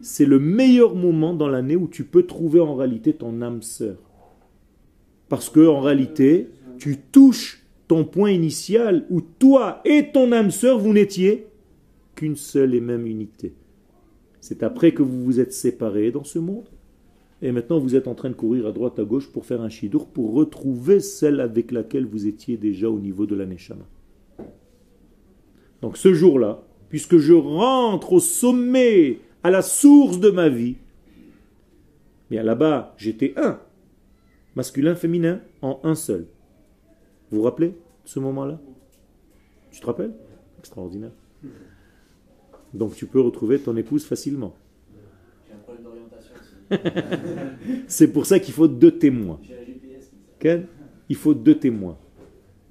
C'est 0.00 0.26
le 0.26 0.38
meilleur 0.38 0.94
moment 0.94 1.34
dans 1.34 1.48
l'année 1.48 1.76
où 1.76 1.88
tu 1.88 2.04
peux 2.04 2.24
trouver 2.24 2.60
en 2.60 2.74
réalité 2.74 3.12
ton 3.12 3.42
âme 3.42 3.62
sœur. 3.62 3.96
Parce 5.28 5.50
que 5.50 5.66
en 5.66 5.80
réalité, 5.80 6.48
tu 6.78 6.96
touches 6.96 7.64
ton 7.88 8.04
point 8.04 8.30
initial 8.30 9.06
où 9.10 9.20
toi 9.20 9.80
et 9.84 10.10
ton 10.12 10.32
âme 10.32 10.50
sœur, 10.50 10.78
vous 10.78 10.92
n'étiez 10.92 11.46
qu'une 12.14 12.36
seule 12.36 12.74
et 12.74 12.80
même 12.80 13.06
unité. 13.06 13.54
C'est 14.40 14.62
après 14.62 14.92
que 14.92 15.02
vous 15.02 15.24
vous 15.24 15.40
êtes 15.40 15.52
séparés 15.52 16.10
dans 16.10 16.24
ce 16.24 16.38
monde. 16.38 16.68
Et 17.40 17.52
maintenant, 17.52 17.78
vous 17.78 17.94
êtes 17.94 18.08
en 18.08 18.14
train 18.14 18.30
de 18.30 18.34
courir 18.34 18.66
à 18.66 18.72
droite, 18.72 18.98
à 18.98 19.04
gauche 19.04 19.30
pour 19.30 19.46
faire 19.46 19.62
un 19.62 19.68
chidour, 19.68 20.08
pour 20.08 20.32
retrouver 20.32 21.00
celle 21.00 21.40
avec 21.40 21.70
laquelle 21.70 22.06
vous 22.06 22.26
étiez 22.26 22.56
déjà 22.56 22.90
au 22.90 22.98
niveau 22.98 23.26
de 23.26 23.36
la 23.36 23.46
Neshama. 23.46 23.86
Donc 25.82 25.96
ce 25.96 26.12
jour-là, 26.12 26.62
puisque 26.88 27.18
je 27.18 27.34
rentre 27.34 28.14
au 28.14 28.20
sommet, 28.20 29.20
à 29.44 29.50
la 29.50 29.62
source 29.62 30.18
de 30.18 30.30
ma 30.30 30.48
vie, 30.48 30.76
bien 32.30 32.42
là-bas, 32.42 32.94
j'étais 32.98 33.34
un, 33.36 33.60
masculin, 34.56 34.96
féminin, 34.96 35.40
en 35.62 35.78
un 35.84 35.94
seul. 35.94 36.26
Vous 37.30 37.38
vous 37.38 37.42
rappelez 37.42 37.68
de 37.68 37.74
ce 38.04 38.20
moment-là? 38.20 38.60
Tu 39.70 39.80
te 39.80 39.86
rappelles? 39.86 40.12
Extraordinaire. 40.58 41.12
Donc 42.74 42.94
tu 42.94 43.06
peux 43.06 43.20
retrouver 43.20 43.58
ton 43.58 43.76
épouse 43.76 44.04
facilement. 44.04 44.54
J'ai 45.46 45.54
un 45.54 45.58
problème 45.58 45.84
d'orientation 45.84 46.34
C'est 47.88 48.12
pour 48.12 48.26
ça 48.26 48.38
qu'il 48.38 48.54
faut 48.54 48.68
deux 48.68 48.92
témoins. 48.98 49.40
Il 51.08 51.16
faut 51.16 51.34
deux 51.34 51.58
témoins. 51.58 51.98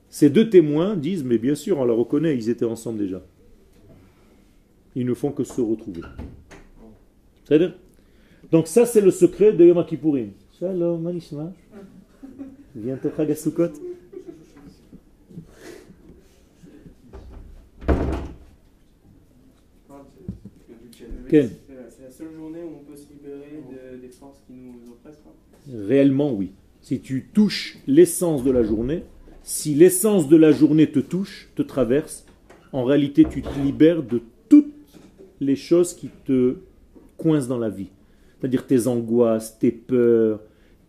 Ces 0.09 0.29
deux 0.29 0.49
témoins 0.49 0.95
disent, 0.95 1.23
mais 1.23 1.37
bien 1.37 1.55
sûr, 1.55 1.79
on 1.79 1.85
la 1.85 1.93
reconnaît, 1.93 2.35
ils 2.35 2.49
étaient 2.49 2.65
ensemble 2.65 2.99
déjà. 2.99 3.21
Ils 4.95 5.05
ne 5.05 5.13
font 5.13 5.31
que 5.31 5.43
se 5.43 5.61
retrouver. 5.61 6.01
C'est-à-dire 7.43 7.75
Donc 8.51 8.67
ça, 8.67 8.85
c'est 8.85 9.01
le 9.01 9.11
secret 9.11 9.53
de 9.53 9.65
Yom 9.65 9.85
Kippourim. 9.85 10.31
Shalom, 10.59 11.01
Manishma. 11.01 11.53
C'est 21.29 22.03
la 22.03 22.11
seule 22.11 22.33
journée 22.35 22.59
où 22.63 22.79
on 22.81 22.91
peut 22.91 22.97
se 22.97 23.07
libérer 23.09 23.61
des 24.01 24.09
forces 24.09 24.39
qui 24.47 24.53
nous 24.53 24.91
oppressent 24.91 25.21
Réellement, 25.73 26.33
oui. 26.33 26.51
Si 26.81 27.01
tu 27.01 27.27
touches 27.33 27.77
l'essence 27.87 28.43
de 28.43 28.51
la 28.51 28.63
journée, 28.63 29.03
si 29.43 29.75
l'essence 29.75 30.27
de 30.27 30.37
la 30.37 30.51
journée 30.51 30.89
te 30.89 30.99
touche, 30.99 31.49
te 31.55 31.61
traverse, 31.61 32.25
en 32.71 32.83
réalité, 32.83 33.25
tu 33.29 33.41
te 33.41 33.59
libères 33.59 34.03
de 34.03 34.21
toutes 34.49 34.73
les 35.39 35.55
choses 35.55 35.93
qui 35.93 36.09
te 36.25 36.55
coincent 37.17 37.47
dans 37.47 37.57
la 37.57 37.69
vie. 37.69 37.89
C'est-à-dire 38.39 38.67
tes 38.67 38.87
angoisses, 38.87 39.57
tes 39.59 39.71
peurs, 39.71 40.41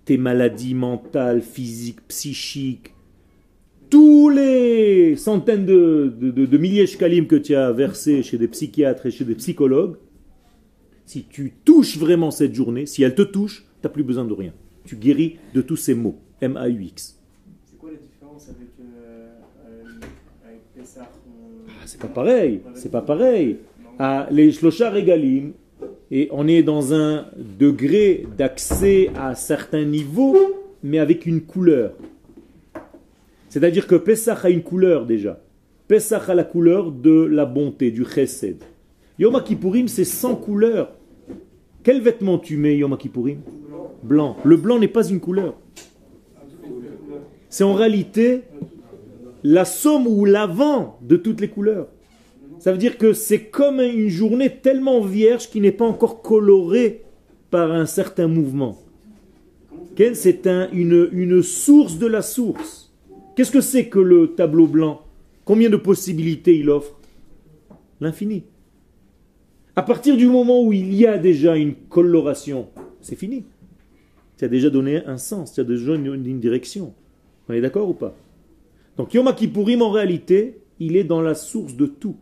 tes 0.04 0.18
maladies 0.18 0.74
mentales, 0.74 1.42
physiques, 1.42 2.06
psychiques, 2.08 2.92
tous 3.90 4.28
les 4.28 5.16
centaines 5.16 5.64
de, 5.64 6.12
de, 6.20 6.58
milliers 6.58 6.82
de 6.82 6.86
shkalim 6.86 7.26
que 7.26 7.36
tu 7.36 7.54
as 7.54 7.72
versés 7.72 8.22
chez 8.22 8.38
des 8.38 8.48
psychiatres 8.48 9.06
et 9.06 9.10
chez 9.10 9.24
des 9.24 9.34
psychologues, 9.34 9.96
si 11.08 11.24
tu 11.24 11.54
touches 11.64 11.96
vraiment 11.96 12.30
cette 12.30 12.54
journée, 12.54 12.84
si 12.84 13.02
elle 13.02 13.14
te 13.14 13.22
touche, 13.22 13.62
tu 13.62 13.66
n'as 13.84 13.88
plus 13.88 14.02
besoin 14.02 14.26
de 14.26 14.32
rien. 14.34 14.52
Tu 14.84 14.94
guéris 14.94 15.38
de 15.54 15.62
tous 15.62 15.76
ces 15.76 15.94
mots. 15.94 16.18
M-A-U-X. 16.42 17.18
C'est 17.64 17.78
quoi 17.78 17.90
la 17.90 17.96
différence 17.96 18.50
avec, 18.50 18.68
euh, 18.78 19.30
Pessah 20.76 21.10
ah, 21.66 21.72
C'est 21.86 21.98
pas 21.98 22.08
pareil. 22.08 22.60
C'est 22.74 22.90
pas 22.90 23.00
pareil. 23.00 23.56
À 23.98 24.28
les 24.30 24.52
Shlosha 24.52 24.90
Regalim, 24.90 25.52
et 26.10 26.28
on 26.30 26.46
est 26.46 26.62
dans 26.62 26.92
un 26.92 27.28
degré 27.38 28.26
d'accès 28.36 29.10
à 29.16 29.34
certains 29.34 29.86
niveaux, 29.86 30.36
mais 30.82 30.98
avec 30.98 31.24
une 31.24 31.40
couleur. 31.40 31.94
C'est-à-dire 33.48 33.86
que 33.86 33.94
Pessah 33.94 34.38
a 34.42 34.50
une 34.50 34.62
couleur 34.62 35.06
déjà. 35.06 35.40
Pessah 35.88 36.22
a 36.28 36.34
la 36.34 36.44
couleur 36.44 36.92
de 36.92 37.22
la 37.24 37.46
bonté, 37.46 37.90
du 37.90 38.04
chesed. 38.04 38.62
Yom 39.18 39.42
Kippourim, 39.42 39.88
c'est 39.88 40.04
sans 40.04 40.36
couleur. 40.36 40.97
Quel 41.82 42.00
vêtement 42.00 42.38
tu 42.38 42.56
mets 42.56 42.76
Yom 42.76 42.96
Kippourim 42.96 43.38
Blanc. 44.02 44.36
Le 44.44 44.56
blanc 44.56 44.78
n'est 44.78 44.88
pas 44.88 45.08
une 45.08 45.20
couleur. 45.20 45.54
C'est 47.48 47.64
en 47.64 47.74
réalité 47.74 48.42
la 49.42 49.64
somme 49.64 50.06
ou 50.06 50.24
l'avant 50.24 50.98
de 51.02 51.16
toutes 51.16 51.40
les 51.40 51.48
couleurs. 51.48 51.88
Ça 52.58 52.72
veut 52.72 52.78
dire 52.78 52.98
que 52.98 53.12
c'est 53.12 53.44
comme 53.44 53.80
une 53.80 54.08
journée 54.08 54.50
tellement 54.50 55.00
vierge 55.00 55.48
qui 55.48 55.60
n'est 55.60 55.72
pas 55.72 55.86
encore 55.86 56.22
colorée 56.22 57.02
par 57.50 57.72
un 57.72 57.86
certain 57.86 58.26
mouvement. 58.26 58.78
C'est 60.14 60.46
un, 60.46 60.68
une, 60.72 61.08
une 61.12 61.42
source 61.42 61.98
de 61.98 62.06
la 62.06 62.22
source. 62.22 62.92
Qu'est-ce 63.34 63.50
que 63.50 63.60
c'est 63.60 63.86
que 63.86 63.98
le 63.98 64.34
tableau 64.34 64.66
blanc? 64.66 65.02
Combien 65.44 65.70
de 65.70 65.76
possibilités 65.76 66.56
il 66.56 66.70
offre? 66.70 66.98
L'infini. 68.00 68.44
À 69.78 69.82
partir 69.82 70.16
du 70.16 70.26
moment 70.26 70.64
où 70.64 70.72
il 70.72 70.92
y 70.92 71.06
a 71.06 71.18
déjà 71.18 71.54
une 71.54 71.76
coloration, 71.76 72.66
c'est 73.00 73.14
fini. 73.14 73.44
Tu 74.36 74.44
as 74.44 74.48
déjà 74.48 74.70
donné 74.70 75.04
un 75.06 75.18
sens, 75.18 75.52
tu 75.52 75.60
as 75.60 75.64
déjà 75.64 75.94
une, 75.94 76.26
une 76.26 76.40
direction. 76.40 76.94
On 77.48 77.52
est 77.52 77.60
d'accord 77.60 77.88
ou 77.88 77.94
pas? 77.94 78.16
Donc 78.96 79.14
Yom 79.14 79.32
Kippourim, 79.32 79.80
en 79.82 79.92
réalité, 79.92 80.58
il 80.80 80.96
est 80.96 81.04
dans 81.04 81.20
la 81.20 81.36
source 81.36 81.76
de 81.76 81.86
tout. 81.86 82.16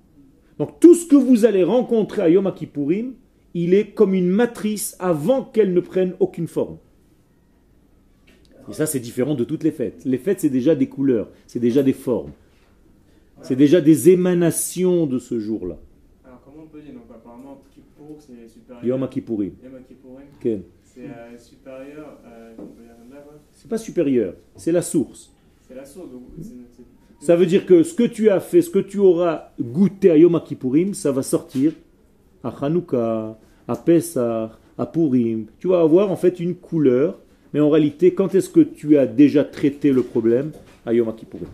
Donc 0.59 0.81
tout 0.81 0.95
ce 0.95 1.07
que 1.07 1.17
vous 1.17 1.47
allez 1.47 1.65
rencontrer 1.65 2.21
à 2.21 2.29
Yom 2.29 2.53
Kippourim, 2.55 3.15
il 3.55 3.73
est 3.73 3.87
comme 3.87 4.13
une 4.13 4.29
matrice 4.29 4.95
avant 4.99 5.43
qu'elle 5.43 5.73
ne 5.73 5.81
prenne 5.81 6.13
aucune 6.21 6.49
forme. 6.49 6.77
Et 8.69 8.75
ça, 8.75 8.85
c'est 8.85 9.01
différent 9.01 9.35
de 9.35 9.45
toutes 9.45 9.65
les 9.65 9.71
fêtes. 9.71 10.03
Les 10.05 10.19
fêtes, 10.19 10.41
c'est 10.41 10.51
déjà 10.51 10.75
des 10.75 10.91
couleurs, 10.91 11.31
c'est 11.47 11.61
déjà 11.61 11.83
des 11.83 11.95
formes. 11.95 12.33
C'est 13.41 13.57
déjà 13.57 13.81
des 13.81 14.11
émanations 14.11 15.07
de 15.07 15.19
ce 15.19 15.41
jour-là. 15.41 15.79
Alors, 16.25 16.43
comment 16.45 16.65
on 16.65 16.67
peut 16.67 16.81
dire 16.81 16.93
Donc, 16.93 17.05
apparemment, 17.15 17.63
Kippour, 18.07 18.17
c'est 18.21 18.49
supérieur. 18.49 18.85
Yom 18.85 19.09
Kippourim. 19.09 19.53
Yom 19.63 19.73
Kippourim, 19.89 20.25
Ken. 20.41 20.63
c'est 20.85 21.01
euh, 21.05 21.37
supérieur. 21.39 22.19
Euh. 22.27 22.53
C'est 23.53 23.69
pas 23.69 23.79
supérieur, 23.79 24.35
c'est 24.57 24.73
la 24.73 24.83
source. 24.83 25.33
C'est 25.67 25.75
la 25.75 25.85
source. 25.85 26.11
donc 26.11 26.23
c'est- 26.41 26.51
c'est- 26.77 26.83
Ça 27.27 27.35
veut 27.35 27.47
dire 27.47 27.65
que 27.65 27.83
ce 27.83 27.95
que 27.95 28.03
tu 28.05 28.29
as 28.29 28.41
fait, 28.41 28.61
ce 28.63 28.69
que 28.71 28.79
tu 28.79 28.99
auras 28.99 29.51
goûté 29.61 30.11
à 30.11 30.17
Yom 30.19 30.39
Kippourim, 30.45 30.93
ça 30.95 31.11
va 31.13 31.23
sortir 31.23 31.73
à 32.45 32.51
Hanouka, 32.65 33.39
à 33.67 33.77
Pessah, 33.77 34.53
à 34.79 34.87
Purim. 34.87 35.47
Tu 35.59 35.67
vas 35.69 35.81
avoir 35.81 36.11
en 36.11 36.17
fait 36.17 36.39
une 36.41 36.55
couleur, 36.55 37.19
mais 37.55 37.61
en 37.61 37.71
réalité, 37.71 38.13
quand 38.15 38.35
est-ce 38.35 38.51
que 38.51 38.61
tu 38.61 38.99
as 38.99 39.07
déjà 39.07 39.45
traité 39.45 39.93
le 39.93 40.03
problème 40.03 40.53
à 40.85 40.93
Yom 40.93 41.13
Kippourim 41.15 41.49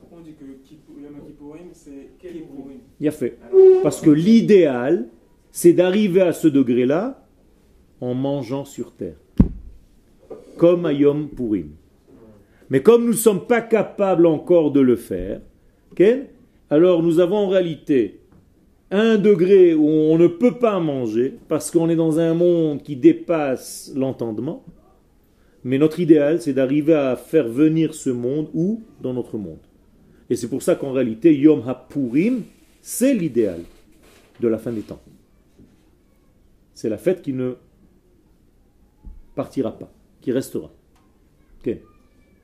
pourquoi 0.00 0.18
on 0.20 0.22
dit 0.24 0.34
que 0.34 0.44
Yom 0.44 1.14
Kippourim, 1.26 1.66
c'est 1.72 2.10
Kippourim 2.20 2.78
Il 3.00 3.08
a 3.08 3.10
fait. 3.10 3.36
Parce 3.82 4.00
que 4.00 4.10
l'idéal, 4.10 5.08
c'est 5.52 5.74
d'arriver 5.74 6.22
à 6.22 6.32
ce 6.32 6.48
degré-là 6.48 7.24
en 8.00 8.14
mangeant 8.14 8.64
sur 8.64 8.92
terre. 8.92 9.16
Comme 10.56 10.86
à 10.86 10.92
Yom 10.92 11.28
Purim. 11.28 11.70
Mais 12.70 12.82
comme 12.82 13.04
nous 13.04 13.12
ne 13.12 13.16
sommes 13.16 13.46
pas 13.46 13.60
capables 13.60 14.26
encore 14.26 14.72
de 14.72 14.80
le 14.80 14.96
faire, 14.96 15.40
alors 16.70 17.02
nous 17.02 17.20
avons 17.20 17.36
en 17.36 17.48
réalité 17.48 18.20
un 18.90 19.16
degré 19.18 19.74
où 19.74 19.86
on 19.86 20.18
ne 20.18 20.26
peut 20.26 20.58
pas 20.58 20.80
manger 20.80 21.34
parce 21.48 21.70
qu'on 21.70 21.90
est 21.90 21.96
dans 21.96 22.18
un 22.18 22.34
monde 22.34 22.82
qui 22.82 22.96
dépasse 22.96 23.92
l'entendement. 23.94 24.64
Mais 25.64 25.78
notre 25.78 26.00
idéal, 26.00 26.40
c'est 26.40 26.54
d'arriver 26.54 26.94
à 26.94 27.14
faire 27.14 27.46
venir 27.46 27.94
ce 27.94 28.10
monde 28.10 28.48
où 28.54 28.82
Dans 29.00 29.12
notre 29.12 29.38
monde. 29.38 29.60
Et 30.30 30.36
c'est 30.36 30.48
pour 30.48 30.62
ça 30.62 30.74
qu'en 30.74 30.92
réalité, 30.92 31.36
Yom 31.36 31.62
HaPurim, 31.66 32.42
c'est 32.80 33.14
l'idéal 33.14 33.60
de 34.40 34.48
la 34.48 34.58
fin 34.58 34.72
des 34.72 34.80
temps. 34.80 35.00
C'est 36.74 36.88
la 36.88 36.98
fête 36.98 37.22
qui 37.22 37.32
ne 37.32 37.54
partira 39.34 39.76
pas, 39.78 39.90
qui 40.20 40.32
restera. 40.32 40.70
Ok. 41.60 41.76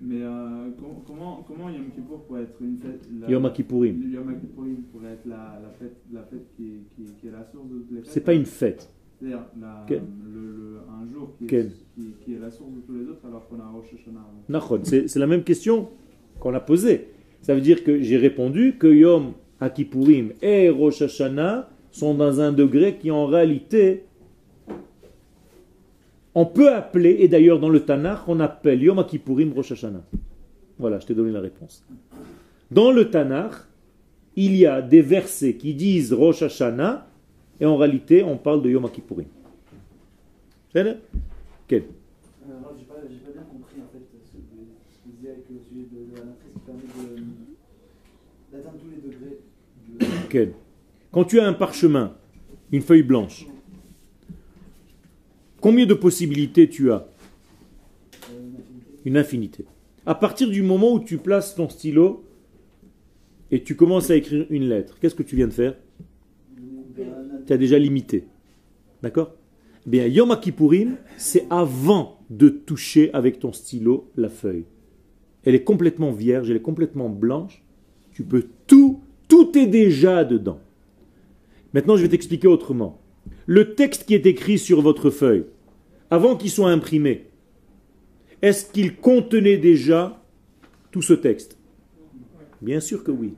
Mais 0.00 0.22
euh, 0.22 0.70
com- 0.78 1.02
comment, 1.06 1.44
comment 1.46 1.68
Yom 1.70 1.90
Kippour 1.92 2.22
pourrait 2.24 2.42
être 2.42 2.56
une 2.60 2.78
fête 2.78 3.08
la- 3.20 3.28
Yom 3.28 3.50
Kippourim. 3.52 4.00
Yom 4.12 4.38
Kippourim 4.38 4.76
pourrait 4.92 5.12
être 5.14 5.26
la, 5.26 5.58
la 5.60 5.70
fête, 5.78 5.96
la 6.12 6.22
fête 6.22 6.46
qui, 6.56 6.66
est- 6.66 6.94
qui, 6.94 7.02
est- 7.02 7.20
qui 7.20 7.26
est 7.26 7.32
la 7.32 7.44
source 7.50 7.68
de 7.68 7.78
toutes 7.80 7.90
les 7.90 8.02
fêtes 8.02 8.10
C'est 8.12 8.20
pas 8.20 8.34
une 8.34 8.44
fête. 8.46 8.88
C'est-à-dire 9.18 9.40
le- 9.58 10.78
un 10.88 11.12
jour 11.12 11.34
qui 11.36 11.44
est, 11.44 11.48
Quel 11.48 11.72
qui, 11.96 12.12
qui 12.24 12.34
est 12.34 12.38
la 12.38 12.50
source 12.52 12.70
de 12.70 12.80
tous 12.82 12.94
les 12.94 13.08
autres 13.08 13.26
alors 13.26 13.48
qu'on 13.48 13.58
a 13.58 13.66
Rosh 13.68 13.92
Hashanah 13.92 14.84
C'est 14.84 15.08
c'est 15.08 15.18
la 15.18 15.26
même 15.26 15.42
question 15.42 15.88
qu'on 16.38 16.54
a 16.54 16.60
posée. 16.60 17.08
Ça 17.42 17.54
veut 17.56 17.60
dire 17.60 17.82
que 17.82 18.00
j'ai 18.00 18.16
répondu 18.18 18.76
que 18.78 18.86
Yom 18.86 19.32
Kippourim 19.74 20.30
et 20.42 20.70
Rosh 20.70 21.02
Hashanah 21.02 21.68
sont 21.90 22.14
dans 22.14 22.40
un 22.40 22.52
degré 22.52 22.98
qui 22.98 23.10
en 23.10 23.26
réalité 23.26 24.04
on 26.34 26.46
peut 26.46 26.72
appeler, 26.72 27.16
et 27.20 27.28
d'ailleurs 27.28 27.58
dans 27.60 27.68
le 27.70 27.80
Tanakh, 27.80 28.20
on 28.28 28.40
appelle 28.40 28.82
Yom 28.82 29.04
Kippourim 29.06 29.52
Rosh 29.52 29.72
Hashanah. 29.72 30.04
Voilà, 30.78 30.98
je 31.00 31.06
t'ai 31.06 31.14
donné 31.14 31.32
la 31.32 31.40
réponse. 31.40 31.84
Dans 32.70 32.92
le 32.92 33.10
Tanakh, 33.10 33.52
il 34.36 34.54
y 34.54 34.66
a 34.66 34.80
des 34.82 35.02
versets 35.02 35.54
qui 35.54 35.74
disent 35.74 36.12
Rosh 36.12 36.42
Hashanah, 36.42 37.06
et 37.60 37.66
en 37.66 37.76
réalité, 37.76 38.22
on 38.22 38.36
parle 38.36 38.62
de 38.62 38.70
Yom 38.70 38.88
Kippourim. 38.90 39.26
C'est 40.72 40.98
Quel? 41.66 41.82
Euh, 41.82 41.84
alors, 42.60 42.74
j'ai 42.78 42.84
pas, 42.84 42.94
j'ai 43.08 43.16
pas 43.16 43.32
bien 43.32 43.42
compris 43.42 43.76
en 43.80 43.88
fait 43.90 44.04
ce 44.04 44.12
que 44.12 44.24
ce 44.24 44.36
que 44.36 44.42
vous 45.06 45.12
disiez 45.12 45.30
avec 45.30 45.44
le 45.50 45.58
sujet 45.58 45.86
de, 45.90 46.12
de 46.12 46.18
la 46.18 46.24
matrice 46.26 46.52
qui 46.52 46.60
permet 46.60 46.82
de- 47.18 48.52
d'atteindre 48.52 48.76
tous 48.78 48.90
les 48.90 49.10
degrés 49.10 49.38
de. 49.98 50.28
Quel? 50.28 50.52
Quand 51.10 51.24
tu 51.24 51.40
as 51.40 51.46
un 51.48 51.54
parchemin, 51.54 52.14
une 52.70 52.82
feuille 52.82 53.02
blanche, 53.02 53.46
combien 55.68 55.84
de 55.84 55.92
possibilités 55.92 56.66
tu 56.66 56.90
as 56.90 57.06
une 59.04 59.18
infinité. 59.18 59.66
À 60.06 60.14
partir 60.14 60.48
du 60.48 60.62
moment 60.62 60.94
où 60.94 60.98
tu 60.98 61.18
places 61.18 61.54
ton 61.54 61.68
stylo 61.68 62.24
et 63.50 63.62
tu 63.62 63.76
commences 63.76 64.08
à 64.08 64.16
écrire 64.16 64.46
une 64.48 64.66
lettre, 64.66 64.96
qu'est-ce 64.98 65.14
que 65.14 65.22
tu 65.22 65.36
viens 65.36 65.46
de 65.46 65.52
faire 65.52 65.76
Tu 67.46 67.52
as 67.52 67.58
déjà 67.58 67.78
limité. 67.78 68.24
D'accord? 69.02 69.34
Eh 69.86 69.90
Bien, 69.90 70.06
Yom 70.06 70.34
Kippourim, 70.40 70.96
c'est 71.18 71.46
avant 71.50 72.18
de 72.30 72.48
toucher 72.48 73.12
avec 73.12 73.38
ton 73.38 73.52
stylo 73.52 74.10
la 74.16 74.30
feuille. 74.30 74.64
Elle 75.44 75.54
est 75.54 75.64
complètement 75.64 76.12
vierge, 76.12 76.48
elle 76.50 76.56
est 76.56 76.62
complètement 76.62 77.10
blanche. 77.10 77.62
Tu 78.12 78.22
peux 78.22 78.46
tout, 78.66 79.02
tout 79.28 79.58
est 79.58 79.66
déjà 79.66 80.24
dedans. 80.24 80.60
Maintenant, 81.74 81.98
je 81.98 82.02
vais 82.04 82.08
t'expliquer 82.08 82.48
autrement. 82.48 83.02
Le 83.44 83.74
texte 83.74 84.06
qui 84.06 84.14
est 84.14 84.24
écrit 84.24 84.56
sur 84.56 84.80
votre 84.80 85.10
feuille, 85.10 85.44
avant 86.10 86.36
qu'il 86.36 86.50
soit 86.50 86.70
imprimé, 86.70 87.26
est-ce 88.42 88.70
qu'il 88.70 88.96
contenait 88.96 89.58
déjà 89.58 90.22
tout 90.90 91.02
ce 91.02 91.12
texte? 91.14 91.58
Bien 92.62 92.80
sûr 92.80 93.04
que 93.04 93.10
oui. 93.10 93.34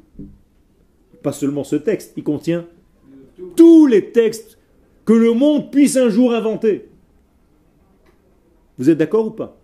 Pas 1.23 1.33
seulement 1.33 1.65
ce 1.65 1.77
texte, 1.77 2.13
il 2.17 2.23
contient 2.25 2.67
tous 3.57 3.87
les 3.87 4.11
textes 4.13 4.59
que 5.05 5.13
le 5.13 5.33
monde 5.33 5.71
puisse 5.71 5.97
un 5.97 6.09
jour 6.09 6.33
inventer. 6.33 6.89
Vous 8.79 8.89
êtes 8.89 8.99
d'accord 8.99 9.27
ou 9.27 9.31
pas? 9.31 9.59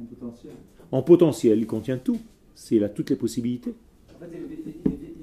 En 0.00 0.04
potentiel. 0.04 0.52
En 0.92 1.02
potentiel, 1.02 1.58
il 1.58 1.66
contient 1.66 1.98
tout. 1.98 2.18
C'est 2.54 2.78
là 2.78 2.88
toutes 2.88 3.10
les 3.10 3.16
possibilités. 3.16 3.74
En 4.14 4.18
fait, 4.20 4.26
il, 4.32 4.36
est- 4.36 4.46
il, 4.64 4.68
est- 4.68 4.74
il, 4.86 4.92
est- 4.92 5.14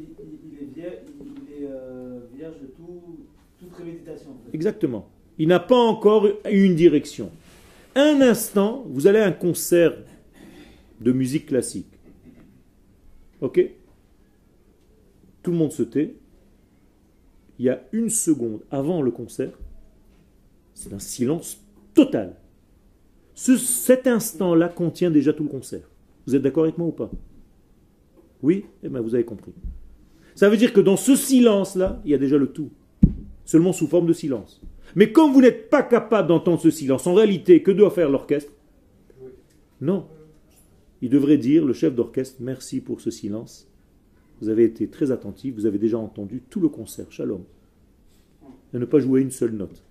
il 0.46 0.64
est 0.64 0.76
vierge, 0.76 2.56
euh, 2.56 2.62
de 2.62 2.68
tout, 2.68 3.18
toute 3.60 3.70
préméditation. 3.70 4.32
En 4.32 4.34
fait. 4.50 4.56
Exactement. 4.56 5.08
Il 5.40 5.48
n'a 5.48 5.60
pas 5.60 5.78
encore 5.80 6.28
une 6.50 6.76
direction. 6.76 7.32
Un 7.96 8.22
instant, 8.22 8.84
vous 8.88 9.08
allez 9.08 9.20
à 9.20 9.26
un 9.28 9.32
concert 9.32 9.94
de 11.02 11.12
musique 11.12 11.48
classique. 11.48 11.88
Ok? 13.42 13.60
Tout 15.42 15.52
le 15.52 15.58
monde 15.58 15.72
se 15.72 15.84
tait. 15.84 16.16
Il 17.60 17.66
y 17.66 17.70
a 17.70 17.84
une 17.92 18.10
seconde 18.10 18.62
avant 18.72 19.02
le 19.02 19.12
concert, 19.12 19.52
c'est 20.74 20.92
un 20.94 21.00
silence 21.00 21.60
total. 21.94 22.36
Ce- 23.36 23.58
cet 23.58 24.08
instant-là 24.08 24.70
contient 24.70 25.12
déjà 25.12 25.34
tout 25.34 25.44
le 25.44 25.50
concert. 25.50 25.88
Vous 26.26 26.36
êtes 26.36 26.42
d'accord 26.42 26.64
avec 26.64 26.78
moi 26.78 26.88
ou 26.88 26.92
pas? 26.92 27.12
Oui? 28.42 28.66
Eh 28.82 28.90
bien, 28.90 29.02
vous 29.02 29.14
avez 29.14 29.24
compris. 29.26 29.54
Ça 30.36 30.50
veut 30.50 30.58
dire 30.58 30.74
que 30.74 30.82
dans 30.82 30.98
ce 30.98 31.16
silence-là, 31.16 32.02
il 32.06 32.12
y 32.12 32.14
a 32.16 32.18
déjà 32.18 32.38
le 32.38 32.48
tout. 32.48 32.70
Seulement 33.46 33.72
sous 33.74 33.88
forme 33.88 34.08
de 34.08 34.14
silence. 34.14 34.62
Mais 34.96 35.12
comme 35.12 35.32
vous 35.34 35.42
n'êtes 35.42 35.70
pas 35.70 35.84
capable 35.84 36.28
d'entendre 36.28 36.62
ce 36.62 36.70
silence, 36.70 37.08
en 37.08 37.14
réalité, 37.14 37.62
que 37.64 37.72
doit 37.72 37.92
faire 37.92 38.10
l'orchestre? 38.10 38.52
Non. 39.82 40.06
Il 41.02 41.10
devrait 41.10 41.38
dire, 41.38 41.66
le 41.66 41.74
chef 41.74 41.96
d'orchestre, 41.96 42.38
merci 42.40 42.80
pour 42.80 43.02
ce 43.02 43.12
silence. 43.12 43.68
Vous 44.42 44.50
avez 44.50 44.64
été 44.64 44.88
très 44.88 45.12
attentif, 45.12 45.56
vous 45.56 45.66
avez 45.66 45.78
déjà 45.78 45.98
entendu 45.98 46.42
tout 46.50 46.60
le 46.60 46.70
concert. 46.70 47.12
Shalom. 47.12 47.44
Et 48.74 48.80
ne 48.80 48.86
pas 48.86 49.00
jouer 49.00 49.22
une 49.22 49.32
seule 49.32 49.54
note. 49.54 49.84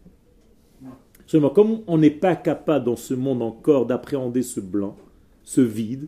Seulement, 1.27 1.51
comme 1.51 1.81
on 1.87 1.99
n'est 1.99 2.11
pas 2.11 2.37
capable 2.37 2.85
dans 2.85 2.97
ce 2.97 3.15
monde 3.15 3.43
encore 3.43 3.87
d'appréhender 3.87 4.43
ce 4.43 4.61
blanc, 4.61 4.97
ce 5.45 5.61
vide, 5.61 6.07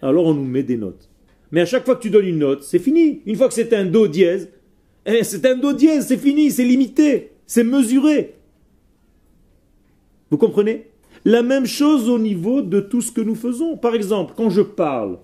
alors 0.00 0.26
on 0.26 0.34
nous 0.34 0.44
met 0.44 0.62
des 0.62 0.76
notes. 0.76 1.08
Mais 1.50 1.60
à 1.62 1.66
chaque 1.66 1.84
fois 1.84 1.96
que 1.96 2.02
tu 2.02 2.10
donnes 2.10 2.26
une 2.26 2.38
note, 2.38 2.62
c'est 2.62 2.78
fini. 2.78 3.22
Une 3.26 3.36
fois 3.36 3.48
que 3.48 3.54
c'est 3.54 3.72
un 3.72 3.84
do 3.84 4.06
dièse, 4.06 4.50
eh, 5.06 5.24
c'est 5.24 5.44
un 5.46 5.56
do 5.56 5.72
dièse, 5.72 6.06
c'est 6.06 6.18
fini, 6.18 6.50
c'est 6.50 6.64
limité, 6.64 7.32
c'est 7.48 7.64
mesuré. 7.64 8.36
Vous 10.30 10.38
comprenez? 10.38 10.86
La 11.24 11.42
même 11.42 11.66
chose 11.66 12.08
au 12.08 12.18
niveau 12.18 12.62
de 12.62 12.78
tout 12.78 13.00
ce 13.00 13.10
que 13.10 13.22
nous 13.22 13.34
faisons. 13.34 13.76
Par 13.76 13.94
exemple, 13.94 14.34
quand 14.36 14.50
je 14.50 14.60
parle, 14.60 15.18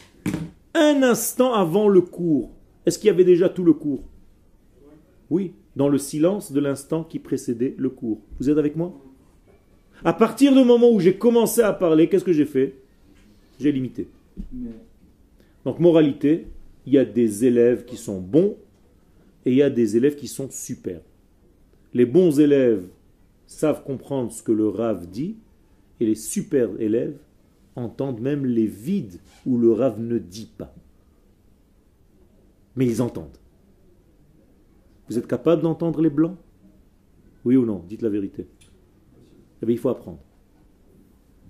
un 0.74 1.02
instant 1.04 1.52
avant 1.52 1.86
le 1.86 2.00
cours, 2.00 2.50
est-ce 2.84 2.98
qu'il 2.98 3.06
y 3.06 3.10
avait 3.10 3.24
déjà 3.24 3.48
tout 3.48 3.62
le 3.62 3.74
cours? 3.74 4.02
Oui, 5.30 5.52
dans 5.76 5.88
le 5.88 5.98
silence 5.98 6.50
de 6.50 6.60
l'instant 6.60 7.04
qui 7.04 7.18
précédait 7.18 7.74
le 7.78 7.90
cours. 7.90 8.20
Vous 8.40 8.50
êtes 8.50 8.58
avec 8.58 8.74
moi? 8.74 8.98
À 10.02 10.14
partir 10.14 10.52
du 10.52 10.64
moment 10.64 10.90
où 10.90 10.98
j'ai 10.98 11.16
commencé 11.16 11.60
à 11.60 11.72
parler, 11.72 12.08
qu'est-ce 12.08 12.24
que 12.24 12.32
j'ai 12.32 12.46
fait? 12.46 12.74
J'ai 13.60 13.70
limité. 13.70 14.08
Donc, 15.64 15.78
moralité, 15.78 16.46
il 16.86 16.94
y 16.94 16.98
a 16.98 17.04
des 17.04 17.44
élèves 17.44 17.84
qui 17.84 17.96
sont 17.96 18.20
bons 18.20 18.56
et 19.46 19.52
il 19.52 19.56
y 19.56 19.62
a 19.62 19.70
des 19.70 19.96
élèves 19.96 20.16
qui 20.16 20.26
sont 20.26 20.48
super. 20.50 21.00
Les 21.94 22.06
bons 22.06 22.40
élèves 22.40 22.88
savent 23.46 23.84
comprendre 23.84 24.32
ce 24.32 24.42
que 24.42 24.52
le 24.52 24.68
Rav 24.68 25.08
dit 25.08 25.36
et 26.00 26.06
les 26.06 26.16
super 26.16 26.68
élèves 26.80 27.18
entendent 27.76 28.20
même 28.20 28.44
les 28.44 28.66
vides 28.66 29.20
où 29.46 29.56
le 29.58 29.72
Rav 29.72 30.00
ne 30.00 30.18
dit 30.18 30.50
pas. 30.58 30.74
Mais 32.74 32.86
ils 32.86 33.00
entendent. 33.00 33.38
Vous 35.08 35.18
êtes 35.18 35.28
capable 35.28 35.62
d'entendre 35.62 36.00
les 36.02 36.10
blancs? 36.10 36.36
Oui 37.44 37.56
ou 37.56 37.64
non? 37.64 37.84
Dites 37.88 38.02
la 38.02 38.08
vérité. 38.08 38.48
Eh 39.62 39.66
bien, 39.66 39.74
il 39.74 39.78
faut 39.78 39.90
apprendre. 39.90 40.20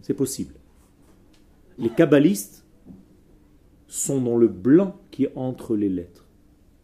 C'est 0.03 0.15
possible. 0.15 0.55
Les 1.79 1.89
kabbalistes 1.89 2.67
sont 3.87 4.21
dans 4.21 4.37
le 4.37 4.49
blanc 4.49 4.97
qui 5.11 5.27
entre 5.35 5.77
les 5.77 5.89
lettres. 5.89 6.27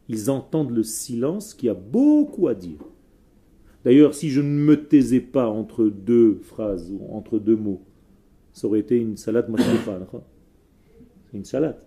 Ils 0.09 0.31
entendent 0.31 0.70
le 0.70 0.83
silence 0.83 1.53
qui 1.53 1.68
a 1.68 1.75
beaucoup 1.75 2.49
à 2.49 2.55
dire. 2.55 2.81
D'ailleurs, 3.85 4.14
si 4.14 4.31
je 4.31 4.40
ne 4.40 4.49
me 4.49 4.87
taisais 4.87 5.21
pas 5.21 5.49
entre 5.49 5.87
deux 5.87 6.38
phrases 6.43 6.93
ou 6.93 7.14
entre 7.14 7.38
deux 7.38 7.57
mots, 7.57 7.83
ça 8.53 8.66
aurait 8.66 8.81
été 8.81 8.99
une 8.99 9.16
salade 9.16 9.51
C'est 11.31 11.37
une 11.37 11.45
salade. 11.45 11.81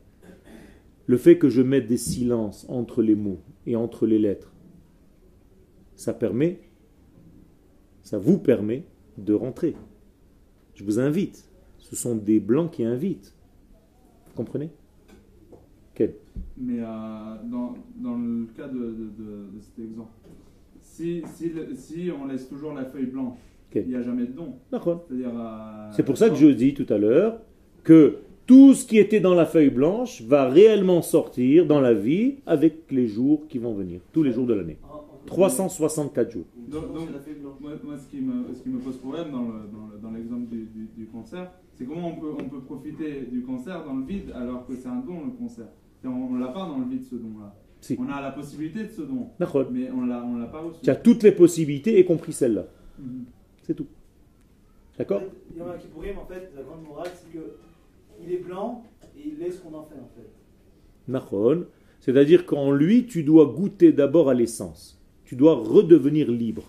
Le 1.05 1.17
fait 1.17 1.37
que 1.37 1.49
je 1.49 1.61
mette 1.61 1.87
des 1.87 1.97
silences 1.97 2.65
entre 2.69 3.01
les 3.01 3.15
mots 3.15 3.41
et 3.67 3.75
entre 3.75 4.07
les 4.07 4.17
lettres, 4.17 4.53
ça 5.95 6.13
permet, 6.13 6.61
ça 8.01 8.17
vous 8.17 8.39
permet 8.39 8.85
de 9.17 9.33
rentrer. 9.33 9.75
Je 10.73 10.83
vous 10.83 10.99
invite. 10.99 11.49
Ce 11.77 11.95
sont 11.95 12.15
des 12.15 12.39
blancs 12.39 12.71
qui 12.71 12.85
invitent. 12.85 13.35
Vous 14.27 14.33
comprenez? 14.33 14.71
Quel? 15.93 16.15
Mais 16.57 16.79
euh, 16.79 16.85
dans, 17.43 17.75
dans 17.97 18.17
le 18.17 18.47
cas 18.55 18.67
de 18.67 18.95
cet 19.59 19.77
exemple, 19.77 20.09
si, 20.93 21.21
si, 21.75 22.09
on 22.21 22.27
laisse 22.27 22.47
toujours 22.47 22.73
la 22.73 22.85
feuille 22.85 23.07
blanche, 23.07 23.37
il 23.75 23.87
n'y 23.87 23.95
a 23.95 24.01
jamais 24.03 24.25
de 24.27 24.33
don. 24.33 24.53
D'accord. 24.71 25.05
C'est-à-dire. 25.07 25.31
euh, 25.35 25.89
C'est 25.91 26.03
pour 26.03 26.17
ça 26.17 26.29
que 26.29 26.35
je 26.35 26.47
dis 26.47 26.73
tout 26.73 26.85
à 26.93 26.97
l'heure 26.97 27.39
que 27.83 28.17
tout 28.45 28.73
ce 28.73 28.85
qui 28.85 28.97
était 28.99 29.19
dans 29.19 29.33
la 29.33 29.45
feuille 29.45 29.69
blanche 29.71 30.21
va 30.21 30.47
réellement 30.49 31.01
sortir 31.01 31.65
dans 31.65 31.81
la 31.81 31.93
vie 31.93 32.35
avec 32.45 32.91
les 32.91 33.07
jours 33.07 33.47
qui 33.47 33.57
vont 33.57 33.73
venir, 33.73 34.01
tous 34.11 34.21
les 34.23 34.31
jours 34.31 34.45
de 34.45 34.53
l'année. 34.53 34.77
En- 34.83 34.97
en- 34.97 34.99
364 35.25 36.29
jours. 36.31 36.45
Donc-. 36.67 36.83
Moi, 36.93 37.71
moi, 37.83 37.97
ce, 37.97 38.07
qui 38.09 38.21
me, 38.21 38.53
ce 38.53 38.61
qui 38.61 38.69
me 38.69 38.79
pose 38.79 38.97
problème 38.97 39.31
dans 39.31 39.41
le- 39.43 39.67
dans 39.71 39.87
le- 39.91 39.97
dans 40.01 40.11
l'exemple 40.11 40.47
du, 40.49 40.65
du- 40.65 40.89
du 40.95 41.05
concert, 41.07 41.49
c'est 41.73 41.85
comment 41.85 42.09
on 42.09 42.15
peut, 42.19 42.33
on 42.39 42.49
peut 42.49 42.59
profiter 42.59 43.21
du 43.31 43.41
concert 43.41 43.83
dans 43.85 43.95
le 43.95 44.05
vide 44.05 44.31
alors 44.35 44.67
que 44.67 44.75
c'est 44.75 44.89
un 44.89 44.97
don 45.07 45.25
le 45.25 45.31
concert. 45.31 45.69
Et 46.03 46.07
On 46.07 46.29
ne 46.31 46.39
l'a 46.39 46.49
pas 46.49 46.65
dans 46.67 46.77
le 46.77 46.85
vide 46.85 47.03
ce 47.03 47.15
don-là. 47.15 47.55
Si. 47.83 47.97
On 47.99 48.07
a 48.07 48.21
la 48.21 48.31
possibilité 48.31 48.83
de 48.83 48.87
ce 48.87 49.01
don, 49.01 49.27
mais 49.71 49.91
on 49.91 50.05
l'a, 50.05 50.23
on 50.23 50.37
l'a 50.37 50.45
pas 50.45 50.61
reçu. 50.61 50.79
Tu 50.81 50.89
as 50.89 50.95
toutes 50.95 51.21
les 51.21 51.33
possibilités, 51.33 51.99
y 51.99 52.05
compris 52.05 52.31
celle-là. 52.31 52.65
Mhm. 52.97 53.25
C'est 53.63 53.73
tout. 53.73 53.87
D'accord 54.97 55.21
Yom 55.57 55.67
Kippourim, 55.77 56.17
en 56.17 56.25
fait, 56.25 56.49
la 56.55 56.61
grande 56.61 56.83
morale, 56.83 57.09
c'est 57.13 57.37
que 57.37 57.57
il 58.23 58.31
est 58.31 58.37
blanc 58.37 58.85
et 59.17 59.27
il 59.27 59.37
laisse 59.37 59.57
ce 59.57 59.61
qu'on 59.61 59.73
en 59.73 59.83
fait, 59.83 59.95
en 59.95 60.09
fait. 60.15 60.29
Nachon. 61.09 61.65
C'est-à-dire 61.99 62.45
qu'en 62.45 62.71
lui, 62.71 63.05
tu 63.05 63.23
dois 63.23 63.47
goûter 63.47 63.91
d'abord 63.91 64.29
à 64.29 64.33
l'essence. 64.33 65.01
Tu 65.25 65.35
dois 65.35 65.55
redevenir 65.55 66.31
libre. 66.31 66.63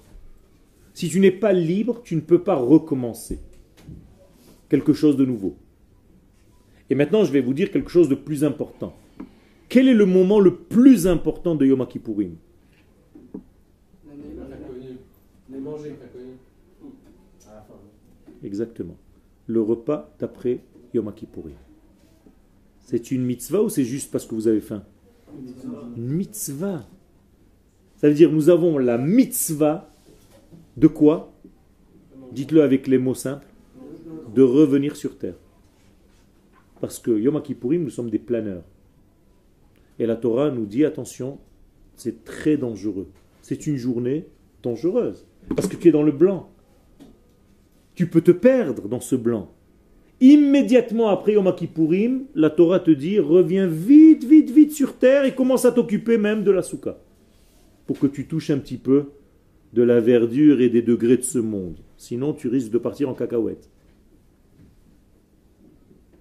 Si 0.95 1.09
tu 1.09 1.21
n'es 1.21 1.31
pas 1.31 1.53
libre, 1.53 2.03
tu 2.03 2.17
ne 2.17 2.21
peux 2.23 2.43
pas 2.43 2.57
recommencer 2.57 3.39
quelque 4.69 4.93
chose 4.93 5.17
de 5.17 5.25
nouveau. 5.25 5.55
Et 6.91 6.97
maintenant, 6.97 7.23
je 7.23 7.31
vais 7.31 7.41
vous 7.41 7.55
dire 7.55 7.71
quelque 7.71 7.91
chose 7.91 8.09
de 8.09 8.17
plus 8.17 8.43
important. 8.43 8.97
Quel 9.75 9.89
est 9.89 9.95
le 9.95 10.07
moment 10.07 10.39
le 10.39 10.55
plus 10.55 11.09
important 11.09 11.57
de 11.57 11.67
Yom 11.67 11.85
Kippourim 11.85 12.37
Les 15.51 15.59
manger, 15.59 15.97
À 17.49 17.55
la 17.55 17.61
fin. 17.63 17.75
Exactement. 18.45 18.97
Le 19.49 19.61
repas 19.61 20.15
d'après 20.21 20.61
Yom 20.95 21.13
Kippourim. 21.13 21.57
C'est 22.83 23.11
une 23.11 23.25
mitzvah 23.25 23.65
ou 23.65 23.69
c'est 23.69 23.83
juste 23.83 24.13
parce 24.13 24.25
que 24.27 24.37
vous 24.37 24.47
avez 24.47 24.61
faim? 24.61 24.85
Une 25.97 26.07
mitzvah. 26.07 26.87
Ça 27.97 28.09
veut 28.09 28.15
dire 28.15 28.31
nous 28.31 28.51
avons 28.51 28.79
la 28.79 28.97
mitzvah 28.97 29.91
de 30.77 30.87
quoi? 30.87 31.33
Dites-le 32.31 32.63
avec 32.63 32.87
les 32.87 32.99
mots 32.99 33.15
simples. 33.15 33.49
De 34.37 34.43
revenir 34.43 34.95
sur 34.95 35.19
terre. 35.19 35.35
Parce 36.81 37.01
que 37.01 37.11
Yom 37.11 37.43
Kippourim, 37.43 37.83
nous 37.83 37.91
sommes 37.91 38.11
des 38.11 38.21
planeurs. 38.21 38.63
Et 39.99 40.07
la 40.07 40.17
Torah 40.17 40.51
nous 40.51 40.67
dit 40.67 40.85
attention, 40.85 41.39
c'est 41.97 42.25
très 42.25 42.57
dangereux. 42.57 43.09
C'est 43.43 43.67
une 43.67 43.77
journée 43.77 44.27
dangereuse. 44.63 45.27
Parce 45.55 45.69
que 45.69 45.77
tu 45.77 45.89
es 45.89 45.93
dans 45.93 46.03
le 46.03 46.13
blanc. 46.13 46.51
Tu 47.95 48.09
peux 48.09 48.23
te 48.23 48.31
perdre 48.31 48.89
dans 48.89 49.01
ce 49.01 49.15
blanc. 49.15 49.53
Immédiatement 50.21 51.09
après 51.09 51.35
Yom 51.35 51.55
Kippourim, 51.55 52.25
la 52.35 52.51
Torah 52.51 52.81
te 52.81 52.91
dit 52.91 53.19
reviens 53.19 53.67
vite, 53.67 54.25
vite, 54.25 54.51
vite 54.51 54.73
sur 54.73 54.97
terre 54.97 55.25
et 55.25 55.35
commence 55.35 55.65
à 55.65 55.73
t'occuper 55.73 56.19
même 56.19 56.45
de 56.45 56.51
la 56.51 56.63
souka. 56.63 56.99
Pour 57.87 57.99
que 57.99 58.07
tu 58.07 58.27
touches 58.27 58.51
un 58.51 58.59
petit 58.59 58.79
peu 58.79 59.11
de 59.75 59.83
la 59.83 60.01
verdure 60.01 60.61
et 60.61 60.69
des 60.69 60.83
degrés 60.83 61.17
de 61.17 61.23
ce 61.23 61.39
monde. 61.39 61.79
Sinon, 61.97 62.33
tu 62.33 62.49
risques 62.49 62.71
de 62.71 62.79
partir 62.79 63.09
en 63.09 63.15
cacahuète. 63.15 63.69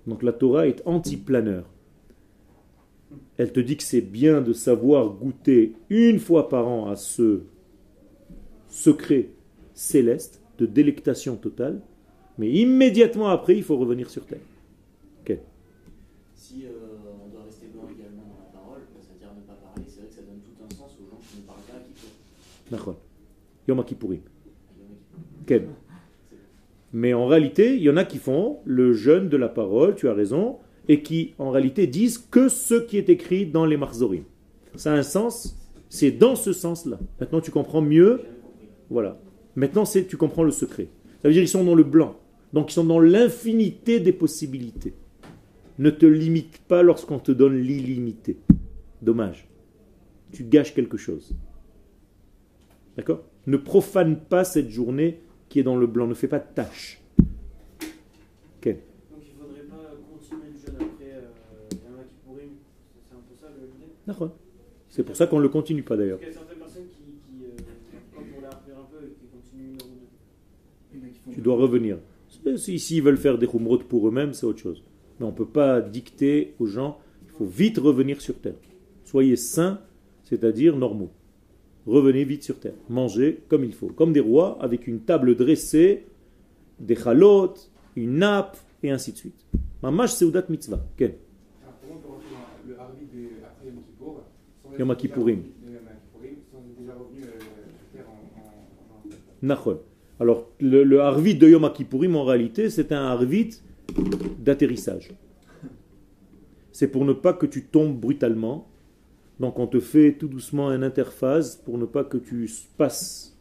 Donc 0.07 0.23
la 0.23 0.33
Torah 0.33 0.67
est 0.67 0.81
anti-planeur. 0.85 1.72
Elle 3.37 3.51
te 3.51 3.59
dit 3.59 3.77
que 3.77 3.83
c'est 3.83 4.01
bien 4.01 4.41
de 4.41 4.53
savoir 4.53 5.09
goûter 5.09 5.73
une 5.89 6.19
fois 6.19 6.49
par 6.49 6.67
an 6.67 6.89
à 6.89 6.95
ce 6.95 7.41
secret 8.69 9.29
céleste 9.73 10.41
de 10.59 10.65
délectation 10.65 11.35
totale, 11.35 11.81
mais 12.37 12.49
immédiatement 12.51 13.27
après, 13.27 13.55
il 13.55 13.63
faut 13.63 13.77
revenir 13.77 14.09
sur 14.09 14.25
terre. 14.25 14.39
Si 16.35 16.65
euh, 16.65 16.69
on 17.25 17.29
doit 17.33 17.43
rester 17.45 17.67
blanc 17.73 17.83
également 17.89 18.23
dans 18.27 18.43
la 18.43 18.59
parole, 18.59 18.81
c'est-à-dire 19.01 19.29
ne 19.35 19.41
pas 19.47 19.53
parler, 19.53 19.83
c'est 19.87 20.01
vrai 20.01 20.09
que 20.09 20.13
ça 20.13 20.21
donne 20.21 20.39
tout 20.43 20.63
un 20.63 20.69
sens 20.75 20.91
aux 21.01 21.09
gens 21.09 21.19
qui 21.31 21.37
ne 21.41 21.47
parlent 21.47 21.57
pas, 21.61 21.79
qui 21.85 21.93
peuvent. 21.93 22.69
D'accord. 22.77 22.97
Yom 23.67 23.83
Kippourim. 23.85 24.19
Qui- 25.47 25.61
Mais 26.91 27.13
en 27.13 27.25
réalité, 27.27 27.75
il 27.77 27.81
y 27.81 27.89
en 27.89 27.95
a 27.97 28.03
qui 28.03 28.17
font 28.17 28.59
le 28.65 28.93
jeûne 28.93 29.29
de 29.29 29.37
la 29.37 29.47
parole, 29.49 29.95
tu 29.95 30.09
as 30.09 30.13
raison, 30.13 30.57
et 30.87 31.01
qui 31.01 31.33
en 31.37 31.49
réalité 31.51 31.87
disent 31.87 32.17
que 32.17 32.49
ce 32.49 32.75
qui 32.75 32.97
est 32.97 33.09
écrit 33.09 33.45
dans 33.45 33.65
les 33.65 33.77
Marzorim. 33.77 34.23
Ça 34.75 34.93
a 34.93 34.97
un 34.97 35.03
sens, 35.03 35.55
c'est 35.89 36.11
dans 36.11 36.35
ce 36.35 36.51
sens-là. 36.53 36.99
Maintenant 37.19 37.41
tu 37.41 37.51
comprends 37.51 37.81
mieux, 37.81 38.21
voilà. 38.89 39.19
Maintenant 39.55 39.85
c'est 39.85 40.05
tu 40.05 40.17
comprends 40.17 40.43
le 40.43 40.51
secret. 40.51 40.87
Ça 41.21 41.27
veut 41.27 41.33
dire 41.33 41.41
qu'ils 41.41 41.49
sont 41.49 41.63
dans 41.63 41.75
le 41.75 41.83
blanc, 41.83 42.17
donc 42.51 42.71
ils 42.71 42.73
sont 42.73 42.83
dans 42.83 42.99
l'infinité 42.99 43.99
des 43.99 44.11
possibilités. 44.13 44.93
Ne 45.79 45.89
te 45.89 46.05
limite 46.05 46.59
pas 46.67 46.83
lorsqu'on 46.83 47.17
te 47.19 47.31
donne 47.31 47.57
l'illimité. 47.57 48.37
Dommage. 49.01 49.47
Tu 50.31 50.43
gâches 50.43 50.73
quelque 50.73 50.97
chose. 50.97 51.33
D'accord? 52.97 53.21
Ne 53.47 53.57
profane 53.57 54.17
pas 54.19 54.43
cette 54.43 54.69
journée 54.69 55.19
qui 55.49 55.59
est 55.59 55.63
dans 55.63 55.75
le 55.75 55.87
blanc. 55.87 56.07
Ne 56.07 56.13
fais 56.13 56.27
pas 56.27 56.39
de 56.39 56.45
tâche. 56.53 56.99
Donc 58.63 58.75
il 59.21 59.33
faudrait 59.39 59.63
pas 59.63 59.91
continuer 60.11 60.51
le 60.53 60.57
jeûne 60.59 60.75
après 60.75 61.11
euh, 61.11 61.29
Yom 61.71 62.05
Kippourim. 62.07 62.49
C'est 63.09 63.15
un 63.15 63.19
peu 63.19 63.35
ça 63.39 63.47
le- 63.49 63.67
l'idée 63.67 63.92
D'accord. 63.92 63.92
C'est 64.89 65.03
pour 65.03 65.15
ça 65.15 65.27
qu'on 65.27 65.37
ne 65.37 65.43
le 65.43 65.49
continue 65.49 65.83
pas 65.83 65.97
d'ailleurs. 65.97 66.19
Y 66.21 66.25
a 66.25 66.31
certaines 66.33 66.57
personnes 66.59 66.83
qui, 66.85 67.37
qui 67.37 67.45
euh, 67.45 67.49
un 68.15 68.85
peu, 68.91 69.07
qui 69.19 69.27
continuent. 69.27 69.77
Il 71.27 71.33
Tu 71.33 71.41
dois 71.41 71.55
revenir. 71.55 71.97
Si- 72.57 72.79
S'ils 72.79 73.01
veulent 73.01 73.17
faire 73.17 73.37
des 73.37 73.47
khumrot 73.47 73.79
pour 73.79 74.07
eux-mêmes, 74.07 74.33
c'est 74.33 74.45
autre 74.45 74.59
chose. 74.59 74.83
Mais 75.19 75.25
on 75.25 75.31
ne 75.31 75.35
peut 75.35 75.45
pas 75.47 75.81
dicter 75.81 76.53
aux 76.59 76.65
gens, 76.67 76.99
il 77.25 77.29
faut 77.31 77.45
vite 77.45 77.77
revenir 77.77 78.21
sur 78.21 78.35
terre. 78.39 78.55
Soyez 79.05 79.35
sains, 79.35 79.79
c'est-à-dire 80.23 80.75
normaux. 80.75 81.11
Revenez 81.85 82.23
vite 82.23 82.43
sur 82.43 82.59
terre. 82.59 82.73
Mangez 82.89 83.41
comme 83.49 83.63
il 83.63 83.73
faut. 83.73 83.87
Comme 83.87 84.13
des 84.13 84.19
rois, 84.19 84.57
avec 84.61 84.87
une 84.87 85.01
table 85.01 85.35
dressée, 85.35 86.05
des 86.79 86.95
chalotes, 86.95 87.69
une 87.95 88.17
nappe, 88.19 88.57
et 88.81 88.91
ainsi 88.91 89.11
de 89.13 89.17
suite. 89.17 89.45
Mamash 89.81 90.11
seudat 90.11 90.43
mitzvah. 90.49 90.83
En, 94.81 94.95
en- 98.05 99.09
Nachon. 99.41 99.79
Alors, 100.19 100.49
le, 100.59 100.83
le 100.83 101.01
harvit 101.01 101.35
de 101.35 101.49
Yom 101.49 101.69
Kippourim, 101.73 102.15
en 102.15 102.23
réalité, 102.23 102.69
c'est 102.69 102.91
un 102.91 103.03
harvit 103.03 103.59
d'atterrissage. 104.39 105.11
C'est 106.71 106.87
pour 106.87 107.05
ne 107.05 107.13
pas 107.13 107.33
que 107.33 107.45
tu 107.45 107.65
tombes 107.65 107.99
brutalement 107.99 108.67
Donc 109.39 109.59
on 109.59 109.67
te 109.67 109.79
fait 109.79 110.13
tout 110.13 110.27
doucement 110.27 110.71
une 110.71 110.83
interface 110.83 111.55
pour 111.55 111.77
ne 111.77 111.85
pas 111.85 112.03
que 112.03 112.17
tu 112.17 112.49
passes 112.77 113.37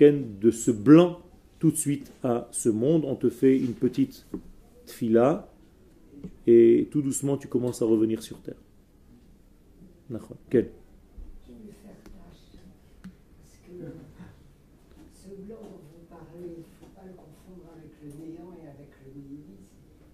de 0.00 0.50
ce 0.50 0.70
blanc 0.72 1.20
tout 1.60 1.70
de 1.70 1.76
suite 1.76 2.12
à 2.24 2.48
ce 2.50 2.68
monde. 2.68 3.04
On 3.06 3.14
te 3.14 3.30
fait 3.30 3.56
une 3.56 3.74
petite 3.74 4.26
fila 4.86 5.48
et 6.46 6.88
tout 6.90 7.02
doucement 7.02 7.36
tu 7.36 7.46
commences 7.48 7.82
à 7.82 7.84
revenir 7.84 8.22
sur 8.22 8.40
terre. 8.40 8.56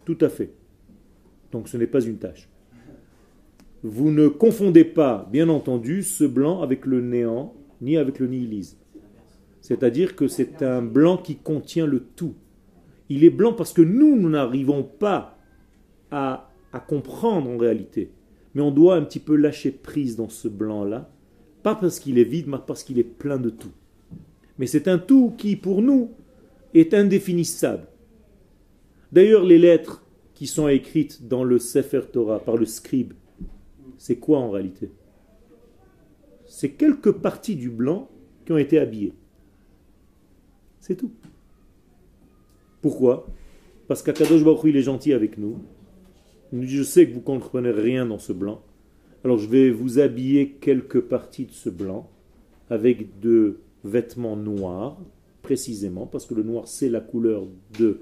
Tout 0.05 0.19
à 0.21 0.29
fait. 0.29 0.51
Donc 1.53 1.69
ce 1.69 1.77
n'est 1.77 1.87
pas 1.87 2.01
une 2.01 2.19
tâche. 2.19 2.49
Vous 3.83 4.11
ne 4.11 4.29
confondez 4.29 4.85
pas, 4.85 5.29
bien 5.31 5.49
entendu, 5.49 6.03
ce 6.03 6.25
blanc 6.25 6.63
avec 6.63 6.85
le 6.85 7.01
néant, 7.01 7.55
ni 7.81 7.97
avec 7.97 8.19
le 8.19 8.27
nihilisme. 8.27 8.79
C'est-à-dire 9.61 10.17
que 10.17 10.27
c'est 10.27 10.63
un 10.63 10.83
blanc 10.83 11.17
qui 11.17 11.37
contient 11.37 11.87
le 11.87 12.01
tout. 12.01 12.35
Il 13.09 13.25
est 13.25 13.31
blanc 13.31 13.53
parce 13.53 13.73
que 13.73 13.83
nous, 13.83 14.17
nous 14.17 14.31
n'arrivons 14.31 14.83
pas 14.83 15.39
à 16.11 16.51
comprendre 16.89 17.51
en 17.51 17.57
réalité. 17.57 18.11
Mais 18.59 18.65
on 18.65 18.73
doit 18.73 18.97
un 18.97 19.03
petit 19.03 19.21
peu 19.21 19.37
lâcher 19.37 19.71
prise 19.71 20.17
dans 20.17 20.29
ce 20.29 20.49
blanc-là. 20.49 21.09
Pas 21.63 21.77
parce 21.77 22.01
qu'il 22.01 22.19
est 22.19 22.25
vide, 22.25 22.49
mais 22.49 22.57
parce 22.67 22.83
qu'il 22.83 22.99
est 22.99 23.05
plein 23.05 23.39
de 23.39 23.51
tout. 23.51 23.71
Mais 24.59 24.67
c'est 24.67 24.89
un 24.89 24.99
tout 24.99 25.33
qui, 25.39 25.55
pour 25.55 25.81
nous, 25.81 26.11
est 26.75 26.93
indéfinissable. 26.93 27.87
D'ailleurs, 29.13 29.45
les 29.45 29.59
lettres 29.59 30.05
qui 30.35 30.49
sont 30.49 30.67
écrites 30.67 31.29
dans 31.29 31.45
le 31.45 31.61
Sefer 31.61 32.01
Torah 32.13 32.41
par 32.41 32.57
le 32.57 32.67
scribe, 32.67 33.13
c'est 33.97 34.17
quoi 34.17 34.41
en 34.41 34.51
réalité? 34.51 34.91
C'est 36.45 36.71
quelques 36.71 37.13
parties 37.13 37.55
du 37.55 37.71
blanc 37.71 38.11
qui 38.45 38.51
ont 38.51 38.59
été 38.59 38.81
habillées. 38.81 39.15
C'est 40.81 40.97
tout. 40.97 41.13
Pourquoi? 42.83 43.29
Parce 43.87 44.03
qu'Akadosh 44.03 44.43
Baruch 44.43 44.65
il 44.65 44.77
est 44.77 44.83
gentil 44.83 45.13
avec 45.13 45.39
nous. 45.39 45.59
Je 46.53 46.83
sais 46.83 47.07
que 47.07 47.13
vous 47.13 47.21
ne 47.21 47.25
comprenez 47.25 47.71
rien 47.71 48.07
dans 48.07 48.19
ce 48.19 48.33
blanc. 48.33 48.63
Alors 49.25 49.39
je 49.39 49.49
vais 49.49 49.71
vous 49.71 49.99
habiller 49.99 50.53
quelques 50.61 51.01
parties 51.01 51.47
de 51.47 51.53
ce 51.53 51.69
blanc 51.69 52.09
avec 52.71 53.21
de 53.21 53.59
vêtements 53.85 54.37
noirs, 54.37 54.99
précisément, 55.43 56.07
parce 56.07 56.27
que 56.27 56.35
le 56.35 56.43
noir, 56.43 56.69
c'est 56.69 56.89
la 56.89 57.01
couleur 57.01 57.47
de 57.79 58.01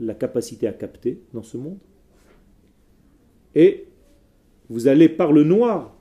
la 0.00 0.14
capacité 0.14 0.66
à 0.66 0.72
capter 0.72 1.20
dans 1.32 1.42
ce 1.42 1.56
monde. 1.56 1.78
Et 3.54 3.86
vous 4.68 4.88
allez 4.88 5.08
par 5.08 5.32
le 5.32 5.44
noir 5.44 5.94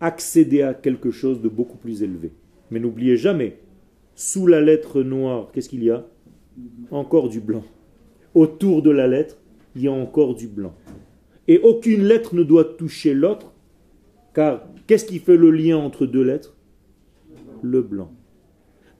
accéder 0.00 0.62
à 0.62 0.74
quelque 0.74 1.10
chose 1.10 1.40
de 1.40 1.48
beaucoup 1.48 1.76
plus 1.76 2.02
élevé. 2.02 2.32
Mais 2.70 2.80
n'oubliez 2.80 3.16
jamais, 3.16 3.58
sous 4.14 4.46
la 4.46 4.60
lettre 4.60 5.02
noire, 5.02 5.50
qu'est-ce 5.52 5.68
qu'il 5.68 5.84
y 5.84 5.90
a? 5.90 6.06
Encore 6.90 7.28
du 7.28 7.40
blanc. 7.40 7.62
Autour 8.34 8.82
de 8.82 8.90
la 8.90 9.06
lettre, 9.06 9.38
il 9.74 9.82
y 9.82 9.88
a 9.88 9.92
encore 9.92 10.34
du 10.34 10.48
blanc. 10.48 10.74
Et 11.48 11.58
aucune 11.58 12.02
lettre 12.02 12.34
ne 12.34 12.42
doit 12.42 12.64
toucher 12.64 13.14
l'autre, 13.14 13.52
car 14.34 14.66
qu'est-ce 14.86 15.04
qui 15.04 15.18
fait 15.18 15.36
le 15.36 15.50
lien 15.50 15.76
entre 15.76 16.06
deux 16.06 16.22
lettres? 16.22 16.56
Le 17.62 17.82
blanc. 17.82 18.12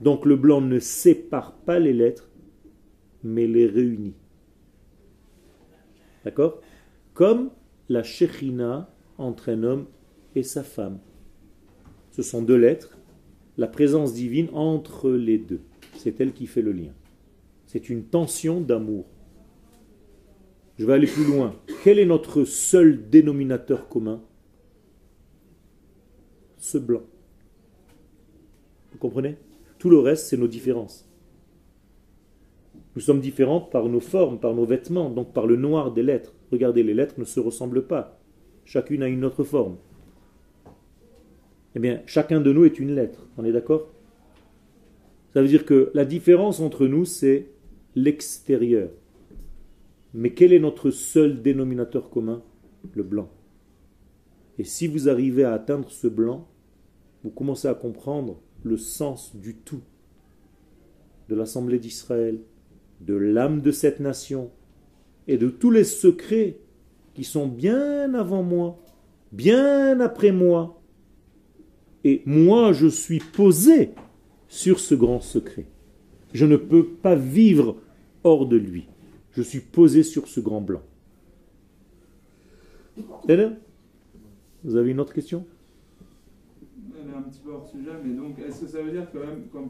Donc 0.01 0.25
le 0.25 0.35
blanc 0.35 0.61
ne 0.61 0.79
sépare 0.79 1.53
pas 1.53 1.79
les 1.79 1.93
lettres, 1.93 2.29
mais 3.23 3.47
les 3.47 3.65
réunit. 3.65 4.15
D'accord? 6.25 6.61
Comme 7.13 7.51
la 7.89 8.03
Shechina 8.03 8.89
entre 9.17 9.49
un 9.49 9.63
homme 9.63 9.85
et 10.35 10.43
sa 10.43 10.63
femme. 10.63 10.99
Ce 12.11 12.21
sont 12.21 12.41
deux 12.41 12.57
lettres, 12.57 12.97
la 13.57 13.67
présence 13.67 14.13
divine 14.13 14.49
entre 14.53 15.11
les 15.11 15.37
deux. 15.37 15.61
C'est 15.95 16.19
elle 16.19 16.33
qui 16.33 16.47
fait 16.47 16.61
le 16.61 16.71
lien. 16.71 16.93
C'est 17.65 17.89
une 17.89 18.03
tension 18.03 18.61
d'amour. 18.61 19.05
Je 20.79 20.85
vais 20.85 20.93
aller 20.93 21.07
plus 21.07 21.25
loin. 21.25 21.55
Quel 21.83 21.99
est 21.99 22.05
notre 22.05 22.43
seul 22.45 23.09
dénominateur 23.09 23.87
commun? 23.87 24.21
Ce 26.57 26.77
blanc. 26.77 27.03
Vous 28.91 28.97
comprenez? 28.97 29.37
Tout 29.77 29.89
le 29.89 29.99
reste, 29.99 30.27
c'est 30.27 30.37
nos 30.37 30.47
différences. 30.47 31.07
Nous 32.95 33.01
sommes 33.01 33.21
différents 33.21 33.61
par 33.61 33.89
nos 33.89 33.99
formes, 33.99 34.39
par 34.39 34.53
nos 34.53 34.65
vêtements, 34.65 35.09
donc 35.09 35.33
par 35.33 35.45
le 35.45 35.55
noir 35.55 35.91
des 35.91 36.03
lettres. 36.03 36.33
Regardez, 36.51 36.83
les 36.83 36.93
lettres 36.93 37.15
ne 37.17 37.25
se 37.25 37.39
ressemblent 37.39 37.85
pas. 37.85 38.19
Chacune 38.65 39.03
a 39.03 39.07
une 39.07 39.25
autre 39.25 39.43
forme. 39.43 39.77
Eh 41.75 41.79
bien, 41.79 42.01
chacun 42.05 42.39
de 42.39 42.53
nous 42.53 42.65
est 42.65 42.79
une 42.79 42.95
lettre. 42.95 43.27
On 43.37 43.45
est 43.45 43.51
d'accord? 43.51 43.89
Ça 45.33 45.41
veut 45.41 45.47
dire 45.47 45.65
que 45.65 45.91
la 45.93 46.05
différence 46.05 46.59
entre 46.59 46.85
nous, 46.85 47.05
c'est 47.05 47.47
l'extérieur. 47.95 48.89
Mais 50.13 50.33
quel 50.33 50.53
est 50.53 50.59
notre 50.59 50.91
seul 50.91 51.41
dénominateur 51.41 52.09
commun? 52.09 52.43
Le 52.93 53.03
blanc. 53.03 53.29
Et 54.59 54.63
si 54.63 54.87
vous 54.87 55.09
arrivez 55.09 55.43
à 55.43 55.53
atteindre 55.53 55.89
ce 55.89 56.07
blanc, 56.07 56.47
vous 57.23 57.31
commencez 57.31 57.67
à 57.67 57.73
comprendre 57.73 58.39
le 58.63 58.77
sens 58.77 59.35
du 59.35 59.55
tout 59.55 59.81
de 61.29 61.35
l'Assemblée 61.35 61.79
d'Israël, 61.79 62.39
de 63.01 63.15
l'âme 63.15 63.61
de 63.61 63.71
cette 63.71 63.99
nation 63.99 64.51
et 65.27 65.37
de 65.37 65.49
tous 65.49 65.71
les 65.71 65.83
secrets 65.83 66.57
qui 67.13 67.23
sont 67.23 67.47
bien 67.47 68.13
avant 68.13 68.43
moi, 68.43 68.79
bien 69.31 69.99
après 69.99 70.31
moi. 70.31 70.81
Et 72.03 72.21
moi, 72.25 72.73
je 72.73 72.87
suis 72.87 73.19
posé 73.19 73.91
sur 74.47 74.79
ce 74.79 74.93
grand 74.93 75.21
secret. 75.21 75.65
Je 76.33 76.45
ne 76.45 76.57
peux 76.57 76.85
pas 76.85 77.15
vivre 77.15 77.77
hors 78.23 78.45
de 78.45 78.57
lui. 78.57 78.87
Je 79.35 79.41
suis 79.41 79.59
posé 79.59 80.03
sur 80.03 80.27
ce 80.27 80.39
grand 80.39 80.61
blanc. 80.61 80.81
Vous 84.63 84.75
avez 84.75 84.91
une 84.91 84.99
autre 84.99 85.13
question? 85.13 85.45
Elle 86.95 87.09
est 87.09 87.15
un 87.15 87.23
petit 87.23 87.39
peu 87.39 87.51
hors 87.51 87.67
sujet, 87.67 87.91
mais 88.03 88.13
donc 88.13 88.37
est-ce 88.39 88.61
que 88.61 88.67
ça 88.67 88.81
veut 88.81 88.91
dire 88.91 89.11
que 89.11 89.17
même 89.17 89.47
quand 89.51 89.69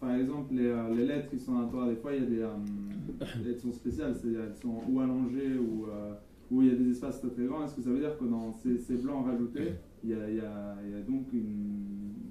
par, 0.00 0.14
exemple 0.14 0.54
les, 0.54 0.66
euh, 0.66 0.94
les 0.94 1.06
lettres 1.06 1.30
qui 1.30 1.38
sont 1.38 1.58
à 1.58 1.66
Torah, 1.70 1.88
des 1.88 1.96
fois 1.96 2.14
il 2.14 2.22
y 2.22 2.26
a 2.26 2.28
des 2.28 2.40
euh, 2.40 3.44
lettres 3.44 3.60
sont 3.60 3.72
spéciales, 3.72 4.14
c'est-à-dire 4.14 4.40
elles 4.48 4.56
sont 4.60 4.80
ou 4.88 5.00
allongées 5.00 5.56
ou 5.58 5.86
euh, 5.86 6.14
il 6.50 6.66
y 6.66 6.70
a 6.70 6.74
des 6.74 6.90
espaces 6.90 7.20
très 7.20 7.30
très 7.30 7.44
grands. 7.44 7.64
Est-ce 7.64 7.76
que 7.76 7.82
ça 7.82 7.90
veut 7.90 8.00
dire 8.00 8.18
que 8.18 8.24
dans 8.24 8.52
ces, 8.52 8.94
blancs 8.96 9.26
rajoutés, 9.26 9.72
il 10.02 10.10
y 10.10 10.14
a, 10.14 10.76
donc 11.06 11.26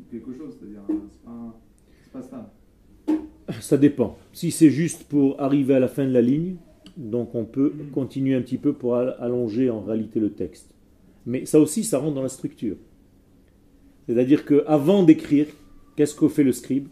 quelque 0.09 0.33
chose, 0.33 0.55
c'est-à-dire 0.59 0.81
c'est 0.87 1.23
pas, 1.23 1.59
pas 2.11 2.21
stable? 2.21 2.49
Ça 3.59 3.77
dépend. 3.77 4.17
Si 4.31 4.51
c'est 4.51 4.69
juste 4.69 5.03
pour 5.05 5.39
arriver 5.41 5.73
à 5.75 5.79
la 5.79 5.87
fin 5.87 6.05
de 6.05 6.11
la 6.11 6.21
ligne, 6.21 6.55
donc 6.97 7.35
on 7.35 7.45
peut 7.45 7.73
continuer 7.93 8.35
un 8.35 8.41
petit 8.41 8.57
peu 8.57 8.73
pour 8.73 8.95
al- 8.95 9.15
allonger 9.19 9.69
en 9.69 9.81
réalité 9.81 10.19
le 10.19 10.31
texte. 10.31 10.73
Mais 11.25 11.45
ça 11.45 11.59
aussi, 11.59 11.83
ça 11.83 11.99
rentre 11.99 12.15
dans 12.15 12.21
la 12.23 12.29
structure. 12.29 12.75
C'est-à-dire 14.07 14.45
que 14.45 14.63
avant 14.67 15.03
d'écrire, 15.03 15.47
qu'est-ce 15.95 16.15
que 16.15 16.27
fait 16.27 16.43
le 16.43 16.51
scribe? 16.51 16.87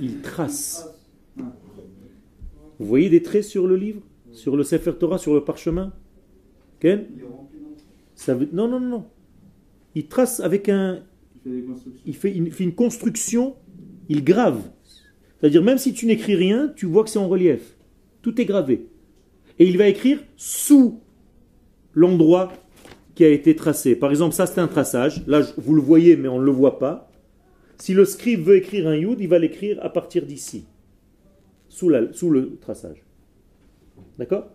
Il 0.00 0.20
trace. 0.22 0.88
Vous 1.36 2.86
voyez 2.86 3.08
des 3.08 3.22
traits 3.22 3.44
sur 3.44 3.66
le 3.66 3.76
livre? 3.76 4.00
Sur 4.32 4.56
le 4.56 4.64
Sefer 4.64 4.92
Torah, 4.98 5.18
sur 5.18 5.32
le 5.34 5.44
parchemin? 5.44 5.92
Ken? 6.80 7.06
Ça 8.14 8.34
veut- 8.34 8.48
non, 8.52 8.66
non, 8.68 8.80
non. 8.80 9.04
Il 9.94 10.06
trace 10.06 10.40
avec 10.40 10.68
un, 10.68 11.02
Il 11.46 11.52
fait 11.52 11.60
des 11.60 11.62
constructions. 11.62 12.02
il 12.06 12.52
fait 12.52 12.64
une, 12.64 12.74
construction, 12.74 13.56
il 14.08 14.24
grave. 14.24 14.60
C'est-à-dire, 15.38 15.62
même 15.62 15.78
si 15.78 15.92
tu 15.92 16.06
n'écris 16.06 16.34
rien, 16.34 16.72
tu 16.74 16.86
vois 16.86 17.04
que 17.04 17.10
c'est 17.10 17.18
en 17.18 17.28
relief. 17.28 17.76
Tout 18.22 18.40
est 18.40 18.44
gravé. 18.44 18.88
Et 19.58 19.68
il 19.68 19.78
va 19.78 19.86
écrire 19.88 20.18
sous 20.36 21.00
l'endroit 21.92 22.52
qui 23.14 23.24
a 23.24 23.28
été 23.28 23.54
tracé. 23.54 23.94
Par 23.94 24.10
exemple, 24.10 24.34
ça 24.34 24.46
c'est 24.46 24.60
un 24.60 24.66
traçage. 24.66 25.24
Là, 25.26 25.42
vous 25.56 25.74
le 25.74 25.82
voyez, 25.82 26.16
mais 26.16 26.28
on 26.28 26.40
ne 26.40 26.44
le 26.44 26.50
voit 26.50 26.78
pas. 26.78 27.10
Si 27.78 27.94
le 27.94 28.04
scribe 28.04 28.42
veut 28.42 28.56
écrire 28.56 28.88
un 28.88 28.96
yud, 28.96 29.20
il 29.20 29.28
va 29.28 29.38
l'écrire 29.38 29.78
à 29.82 29.90
partir 29.90 30.26
d'ici, 30.26 30.64
sous 31.68 31.88
le 31.88 32.56
traçage. 32.60 33.04
D'accord? 34.18 34.46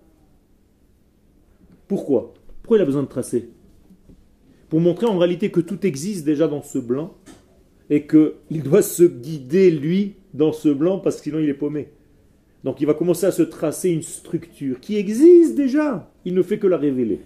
Pourquoi? 1.88 2.34
Pourquoi 2.62 2.78
il 2.78 2.82
a 2.82 2.86
besoin 2.86 3.04
de 3.04 3.08
tracer? 3.08 3.50
Pour 4.70 4.80
montrer 4.80 5.07
en 5.07 5.17
réalité 5.17 5.49
que 5.51 5.61
tout 5.61 5.86
existe 5.86 6.26
déjà 6.26 6.47
dans 6.47 6.61
ce 6.61 6.78
blanc 6.78 7.15
et 7.89 8.05
qu'il 8.05 8.63
doit 8.63 8.84
se 8.84 9.03
guider, 9.03 9.72
lui, 9.72 10.15
dans 10.34 10.53
ce 10.53 10.70
blanc, 10.70 10.99
parce 10.99 11.17
que 11.17 11.24
sinon 11.24 11.39
il 11.39 11.49
est 11.49 11.55
paumé. 11.55 11.89
Donc 12.63 12.82
il 12.82 12.86
va 12.86 12.93
commencer 12.93 13.26
à 13.26 13.32
se 13.32 13.41
tracer 13.41 13.89
une 13.89 14.03
structure 14.03 14.80
qui 14.80 14.97
existe 14.97 15.55
déjà. 15.55 16.11
Il 16.26 16.36
ne 16.36 16.43
fait 16.43 16.59
que 16.59 16.67
la 16.67 16.78
révéler. 16.78 17.22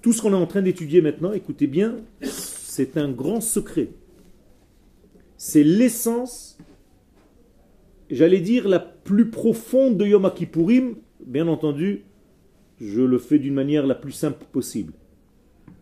Tout 0.00 0.12
ce 0.12 0.22
qu'on 0.22 0.32
est 0.32 0.36
en 0.36 0.46
train 0.46 0.62
d'étudier 0.62 1.00
maintenant, 1.00 1.32
écoutez 1.32 1.66
bien, 1.66 1.96
c'est 2.22 2.96
un 2.96 3.10
grand 3.10 3.40
secret. 3.40 3.88
c'est 5.36 5.64
l'essence, 5.64 6.56
j'allais 8.08 8.40
dire, 8.40 8.68
la 8.68 8.78
plus 8.78 9.30
profonde 9.30 9.96
de 9.96 10.06
Yom 10.06 10.30
Kippourim. 10.34 10.96
Bien 11.26 11.48
entendu, 11.48 12.04
je 12.84 13.00
le 13.00 13.18
fais 13.18 13.38
d'une 13.38 13.54
manière 13.54 13.86
la 13.86 13.94
plus 13.94 14.12
simple 14.12 14.44
possible. 14.52 14.92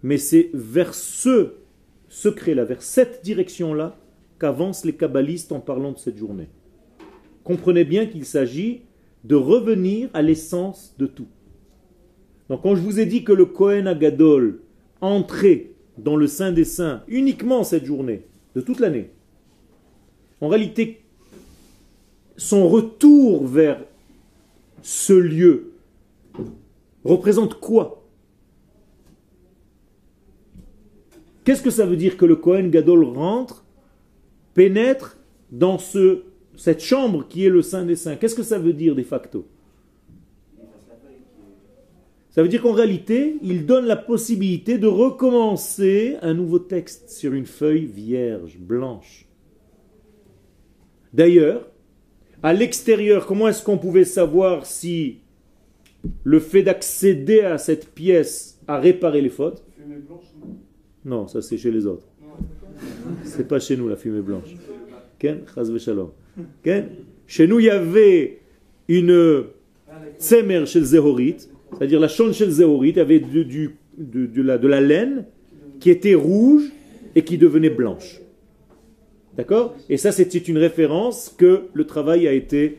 Mais 0.03 0.19
c'est 0.19 0.51
vers 0.55 0.95
ce 0.95 1.55
secret-là, 2.09 2.65
vers 2.65 2.83
cette 2.83 3.25
direction-là, 3.25 3.99
qu'avancent 4.39 4.85
les 4.85 4.95
kabbalistes 4.95 5.53
en 5.53 5.61
parlant 5.61 5.93
de 5.93 5.99
cette 5.99 6.17
journée. 6.17 6.49
Comprenez 7.45 7.85
bien 7.85 8.07
qu'il 8.07 8.25
s'agit 8.25 8.83
de 9.25 9.35
revenir 9.35 10.11
à 10.15 10.23
l'essence 10.23 10.95
de 10.99 11.07
tout. 11.07 11.27
Donc 12.49 12.63
quand 12.63 12.75
je 12.75 12.81
vous 12.83 13.01
ai 13.01 13.07
dit 13.07 13.25
que 13.25 13.33
le 13.33 13.47
Kohen 13.47 13.87
Agadol 13.87 14.61
entrait 15.01 15.71
dans 15.99 16.17
le 16.17 16.27
Saint 16.27 16.53
des 16.53 16.65
Saints 16.65 17.03
uniquement 17.09 17.65
cette 17.65 17.85
journée, 17.85 18.27
de 18.55 18.61
toute 18.61 18.81
l'année, 18.81 19.11
en 20.41 20.49
réalité, 20.49 21.03
son 22.37 22.69
retour 22.69 23.47
vers 23.47 23.81
ce 24.83 25.13
lieu 25.13 25.72
représente 27.05 27.61
quoi? 27.61 28.03
Qu'est-ce 31.45 31.63
que 31.63 31.71
ça 31.71 31.87
veut 31.87 31.97
dire 31.97 32.17
que 32.17 32.25
le 32.25 32.37
Kohen 32.37 32.71
Gadol 32.71 33.05
rentre, 33.05 33.65
pénètre 34.55 35.19
dans 35.51 35.79
ce, 35.79 36.23
cette 36.57 36.81
chambre 36.81 37.27
qui 37.29 37.45
est 37.45 37.51
le 37.51 37.63
Saint 37.63 37.85
des 37.85 37.97
Saints? 37.97 38.17
Qu'est-ce 38.17 38.37
que 38.37 38.43
ça 38.43 38.59
veut 38.59 38.73
dire 38.73 38.95
de 38.95 39.03
facto? 39.03 39.47
Ça 42.31 42.43
veut 42.43 42.49
dire 42.49 42.63
qu'en 42.63 42.73
réalité, 42.73 43.37
il 43.43 43.67
donne 43.67 43.85
la 43.85 43.97
possibilité 43.97 44.79
de 44.79 44.87
recommencer 44.87 46.17
un 46.23 46.33
nouveau 46.33 46.59
texte 46.59 47.11
sur 47.11 47.35
une 47.35 47.45
feuille 47.45 47.85
vierge, 47.85 48.57
blanche. 48.59 49.27
D'ailleurs, 51.13 51.69
à 52.43 52.55
l'extérieur, 52.55 53.27
comment 53.27 53.49
est-ce 53.49 53.63
qu'on 53.63 53.77
pouvait 53.77 54.07
savoir 54.07 54.65
si 54.65 55.22
le 56.25 56.39
fait 56.41 56.63
d'accéder 56.63 57.41
à 57.41 57.59
cette 57.59 57.89
pièce 57.95 58.61
a 58.67 58.79
réparé 58.79 59.21
les 59.21 59.29
fautes 59.29 59.63
Non, 61.05 61.27
ça 61.29 61.43
c'est 61.43 61.57
chez 61.57 61.71
les 61.71 61.87
autres. 61.87 62.07
C'est 63.25 63.47
pas 63.47 63.61
chez 63.61 63.77
nous 63.77 63.89
la 63.89 63.97
fumée 63.97 64.23
blanche. 64.23 64.55
Chez 67.27 67.47
nous, 67.47 67.61
il 67.61 67.67
y 67.67 67.71
avait 67.71 68.41
une 68.89 69.45
tsemer 70.19 70.67
chez 70.67 70.81
le 70.81 70.85
Zéhorit, 70.85 71.37
c'est-à-dire 71.73 72.01
la 72.01 72.09
chonne 72.09 72.33
chez 72.33 72.47
le 72.47 72.51
Zéhorit, 72.51 72.91
il 72.91 72.97
y 72.97 73.01
avait 73.01 73.21
du, 73.21 73.77
de, 73.97 74.43
la, 74.43 74.59
de 74.59 74.69
la 74.69 74.81
laine 74.81 75.25
qui 75.81 75.91
était 75.91 76.15
rouge 76.15 76.71
et 77.15 77.23
qui 77.23 77.39
devenait 77.39 77.71
blanche. 77.71 78.21
D'accord? 79.37 79.75
Et 79.89 79.97
ça, 79.97 80.13
c'était 80.13 80.39
une 80.39 80.59
référence 80.59 81.35
que 81.37 81.63
le 81.73 81.85
travail 81.85 82.29
a 82.29 82.33
été 82.33 82.79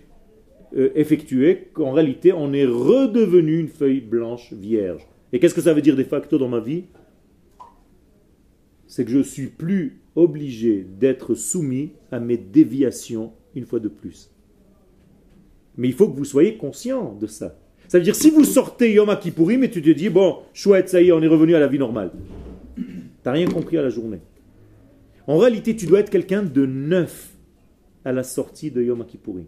euh, 0.76 0.92
effectué, 0.96 1.70
qu'en 1.74 1.92
réalité, 1.92 2.34
on 2.34 2.54
est 2.54 2.66
redevenu 2.66 3.60
une 3.60 3.68
feuille 3.68 4.02
blanche 4.02 4.54
vierge. 4.54 5.08
Et 5.32 5.40
qu'est-ce 5.40 5.54
que 5.54 5.62
ça 5.62 5.74
veut 5.74 5.82
dire 5.82 5.96
de 5.96 6.04
facto 6.04 6.38
dans 6.38 6.48
ma 6.48 6.60
vie? 6.60 6.86
C'est 8.88 9.06
que 9.06 9.12
je 9.12 9.20
suis 9.20 9.48
plus 9.48 10.02
obligé 10.16 10.86
d'être 11.00 11.36
soumis 11.36 11.92
à 12.12 12.20
mes 12.20 12.38
déviations 12.38 13.34
une 13.56 13.66
fois 13.66 13.80
de 13.80 13.88
plus. 13.88 14.32
Mais 15.78 15.88
il 15.88 15.94
faut 15.94 16.08
que 16.08 16.18
vous 16.18 16.26
soyez 16.26 16.58
conscient 16.58 17.16
de 17.20 17.28
ça. 17.28 17.58
Ça 17.88 17.98
veut 17.98 18.04
dire, 18.04 18.16
si 18.16 18.30
vous 18.30 18.44
sortez 18.44 18.94
Yom 18.94 19.16
Kippourim 19.20 19.64
et 19.64 19.70
tu 19.70 19.82
te 19.82 19.90
dis, 19.90 20.10
bon, 20.10 20.40
chouette, 20.54 20.90
ça 20.90 21.02
y 21.02 21.10
est, 21.10 21.12
on 21.12 21.22
est 21.22 21.28
revenu 21.28 21.56
à 21.56 21.60
la 21.60 21.68
vie 21.68 21.80
normale. 21.80 22.12
Tu 22.76 22.84
n'as 23.26 23.32
rien 23.32 23.48
compris 23.48 23.78
à 23.78 23.82
la 23.82 23.90
journée. 23.90 24.22
En 25.28 25.38
réalité, 25.38 25.76
tu 25.76 25.86
dois 25.86 26.00
être 26.00 26.10
quelqu'un 26.10 26.44
de 26.44 26.66
neuf 26.66 27.34
à 28.06 28.12
la 28.12 28.24
sortie 28.24 28.72
de 28.72 28.82
Yom 28.82 29.06
Kippourim. 29.06 29.46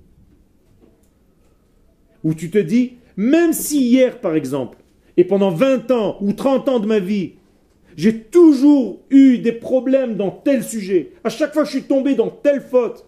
Où 2.25 2.33
tu 2.33 2.49
te 2.49 2.57
dis, 2.57 2.97
même 3.15 3.53
si 3.53 3.87
hier, 3.87 4.19
par 4.19 4.35
exemple, 4.35 4.77
et 5.15 5.23
pendant 5.23 5.51
20 5.51 5.91
ans 5.91 6.17
ou 6.19 6.33
30 6.33 6.67
ans 6.67 6.79
de 6.81 6.87
ma 6.87 6.99
vie, 6.99 7.35
j'ai 7.95 8.23
toujours 8.23 8.99
eu 9.09 9.37
des 9.37 9.53
problèmes 9.53 10.17
dans 10.17 10.31
tel 10.31 10.61
sujet, 10.61 11.13
à 11.23 11.29
chaque 11.29 11.53
fois 11.53 11.63
je 11.63 11.71
suis 11.71 11.83
tombé 11.83 12.15
dans 12.15 12.29
telle 12.29 12.59
faute, 12.59 13.05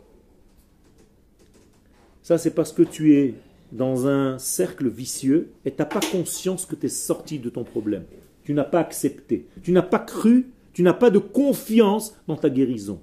ça 2.22 2.38
c'est 2.38 2.56
parce 2.56 2.72
que 2.72 2.84
tu 2.84 3.16
es 3.18 3.34
dans 3.74 4.08
un 4.08 4.38
cercle 4.38 4.88
vicieux 4.88 5.50
et 5.66 5.72
tu 5.72 5.78
n'as 5.80 5.86
pas 5.86 6.00
conscience 6.00 6.66
que 6.66 6.76
tu 6.76 6.86
es 6.86 6.90
sorti 6.90 7.40
de 7.40 7.50
ton 7.50 7.66
problème. 7.66 8.06
Tu 8.46 8.54
n'as 8.54 8.64
pas 8.64 8.80
accepté. 8.80 9.46
Tu 9.62 9.74
n'as 9.74 9.82
pas 9.82 10.00
cru 10.00 10.46
tu 10.78 10.84
n'as 10.84 10.94
pas 10.94 11.10
de 11.10 11.18
confiance 11.18 12.16
dans 12.28 12.36
ta 12.36 12.52
guérison. 12.52 13.02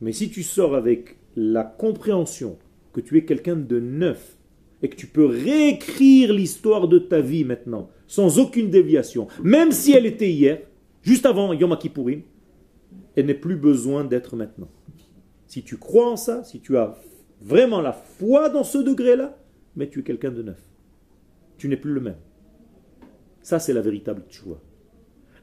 Mais 0.00 0.12
si 0.12 0.30
tu 0.30 0.42
sors 0.42 0.74
avec 0.74 1.18
la 1.36 1.62
compréhension 1.62 2.56
que 2.94 3.02
tu 3.02 3.18
es 3.18 3.26
quelqu'un 3.26 3.54
de 3.54 3.78
neuf 3.78 4.37
et 4.82 4.88
que 4.88 4.96
tu 4.96 5.06
peux 5.06 5.26
réécrire 5.26 6.32
l'histoire 6.32 6.88
de 6.88 6.98
ta 6.98 7.20
vie 7.20 7.44
maintenant 7.44 7.90
sans 8.06 8.38
aucune 8.38 8.70
déviation, 8.70 9.28
même 9.44 9.70
si 9.70 9.92
elle 9.92 10.06
était 10.06 10.30
hier, 10.30 10.62
juste 11.02 11.26
avant 11.26 11.52
Yom 11.52 11.76
Kippourim, 11.76 12.22
elle 13.14 13.26
n'est 13.26 13.34
plus 13.34 13.56
besoin 13.56 14.04
d'être 14.04 14.34
maintenant. 14.34 14.68
Si 15.46 15.62
tu 15.62 15.76
crois 15.76 16.10
en 16.10 16.16
ça, 16.16 16.42
si 16.42 16.60
tu 16.60 16.76
as 16.76 16.96
vraiment 17.40 17.80
la 17.80 17.92
foi 17.92 18.48
dans 18.48 18.64
ce 18.64 18.78
degré-là, 18.78 19.36
mais 19.76 19.88
tu 19.88 20.00
es 20.00 20.02
quelqu'un 20.02 20.30
de 20.30 20.42
neuf. 20.42 20.60
Tu 21.56 21.68
n'es 21.68 21.76
plus 21.76 21.92
le 21.92 22.00
même. 22.00 22.16
Ça, 23.42 23.58
c'est 23.58 23.72
la 23.72 23.80
véritable 23.80 24.22
tchoua. 24.28 24.60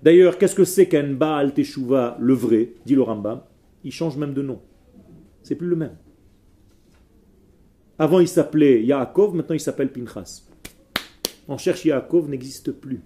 D'ailleurs, 0.04 0.38
qu'est-ce 0.38 0.56
que 0.56 0.64
c'est 0.64 0.88
qu'un 0.88 1.14
Baal 1.14 1.54
Teshuvah, 1.54 2.18
le 2.20 2.34
vrai, 2.34 2.74
dit 2.86 2.96
le 2.96 3.02
Rambam 3.02 3.42
Il 3.84 3.92
change 3.92 4.18
même 4.18 4.34
de 4.34 4.42
nom. 4.42 4.62
C'est 5.44 5.56
plus 5.56 5.68
le 5.68 5.76
même. 5.76 5.96
Avant, 7.98 8.20
il 8.20 8.28
s'appelait 8.28 8.84
Yaakov, 8.84 9.36
maintenant 9.36 9.56
il 9.56 9.60
s'appelle 9.60 9.92
Pinchas. 9.92 10.44
On 11.48 11.58
cherche 11.58 11.86
Yaakov 11.86 12.30
n'existe 12.30 12.72
plus. 12.72 13.02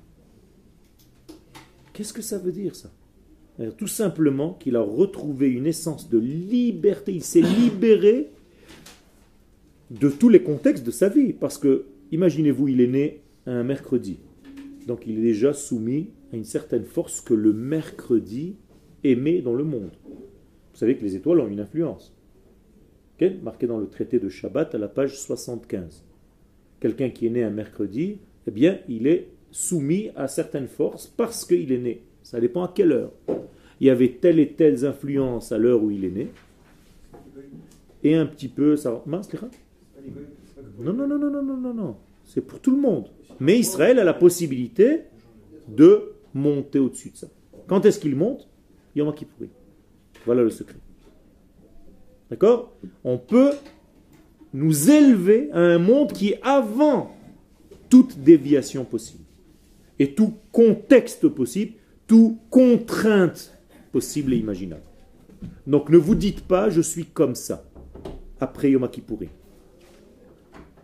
Qu'est-ce 1.94 2.14
que 2.14 2.22
ça 2.22 2.38
veut 2.38 2.52
dire 2.52 2.76
ça? 2.76 2.92
Tout 3.78 3.88
simplement 3.88 4.54
qu'il 4.54 4.78
a 4.78 4.82
retrouvé 4.82 5.50
une 5.50 5.68
essence 5.68 6.10
de 6.10 6.18
liberté. 6.18 7.14
Il 7.14 7.24
s'est 7.24 7.42
libéré 7.42 8.32
de 9.92 10.10
tous 10.10 10.30
les 10.30 10.42
contextes 10.42 10.86
de 10.86 10.92
sa 10.92 11.10
vie. 11.10 11.34
Parce 11.34 11.58
que, 11.58 11.88
imaginez-vous, 12.12 12.70
il 12.70 12.80
est 12.80 12.88
né 12.88 13.22
un 13.46 13.64
mercredi. 13.64 14.20
Donc 14.88 15.06
il 15.06 15.20
est 15.20 15.24
déjà 15.24 15.54
soumis 15.54 16.12
à 16.32 16.38
une 16.38 16.46
certaine 16.46 16.86
force 16.86 17.20
que 17.20 17.34
le 17.34 17.52
mercredi 17.52 18.56
émet 19.04 19.42
dans 19.42 19.54
le 19.54 19.64
monde. 19.64 19.92
Vous 20.06 20.78
savez 20.78 20.96
que 20.96 21.04
les 21.04 21.16
étoiles 21.16 21.42
ont 21.42 21.48
une 21.48 21.60
influence. 21.60 22.16
Marqué 23.44 23.68
dans 23.68 23.80
le 23.80 23.88
traité 23.88 24.18
de 24.18 24.30
Shabbat 24.30 24.76
à 24.76 24.78
la 24.78 24.88
page 24.88 25.20
75. 25.20 26.06
Quelqu'un 26.80 27.10
qui 27.10 27.28
est 27.28 27.30
né 27.30 27.44
un 27.44 27.50
mercredi, 27.50 28.20
eh 28.48 28.52
bien, 28.52 28.80
il 28.88 29.08
est 29.08 29.28
soumis 29.52 30.12
à 30.16 30.30
certaines 30.30 30.70
forces 30.70 31.08
parce 31.08 31.44
qu'il 31.44 31.72
est 31.74 31.80
né. 31.80 32.02
Ça 32.24 32.40
dépend 32.40 32.64
à 32.64 32.72
quelle 32.74 32.94
heure. 32.94 33.12
Il 33.82 33.88
y 33.88 33.90
avait 33.90 34.14
telle 34.22 34.40
et 34.40 34.54
telle 34.54 34.86
influence 34.86 35.52
à 35.52 35.58
l'heure 35.58 35.84
où 35.84 35.92
il 35.92 36.06
est 36.06 36.12
né. 36.12 36.30
Et 38.04 38.16
un 38.16 38.26
petit 38.26 38.48
peu, 38.48 38.78
ça. 38.78 39.04
Non, 40.80 40.94
non, 40.94 41.08
non, 41.08 41.20
non, 41.20 41.30
non, 41.30 41.44
non, 41.44 41.58
non, 41.58 41.74
non. 41.74 41.98
C'est 42.24 42.42
pour 42.42 42.62
tout 42.62 42.72
le 42.72 42.82
monde. 42.82 43.10
Mais 43.42 43.60
Israël 43.60 44.00
a 44.00 44.06
la 44.06 44.14
possibilité 44.14 45.02
de 45.68 46.14
monter 46.34 46.80
au-dessus 46.80 47.10
de 47.10 47.18
ça. 47.18 47.28
Quand 47.68 47.86
est-ce 47.86 48.00
qu'il 48.00 48.16
monte? 48.16 48.48
Yom 48.96 49.14
Kippourim. 49.14 49.50
Voilà 50.26 50.44
le 50.44 50.50
secret. 50.50 50.78
D'accord? 52.30 52.74
On 53.04 53.18
peut 53.18 53.52
nous 54.54 54.90
élever 54.90 55.52
à 55.52 55.60
un 55.60 55.80
monde 55.80 56.12
qui 56.14 56.30
est 56.30 56.40
avant 56.44 57.16
toute 57.90 58.20
déviation 58.20 58.86
possible. 58.86 59.24
Et 59.98 60.14
tout 60.14 60.36
contexte 60.52 61.28
possible, 61.28 61.74
toute 62.08 62.38
contrainte 62.50 63.58
possible 63.92 64.34
et 64.34 64.38
imaginable. 64.38 64.84
Donc 65.68 65.90
ne 65.90 65.98
vous 65.98 66.16
dites 66.16 66.42
pas 66.42 66.70
je 66.70 66.82
suis 66.82 67.06
comme 67.06 67.36
ça 67.36 67.66
après 68.40 68.72
Yom 68.72 68.88
Kippourim. 68.90 69.30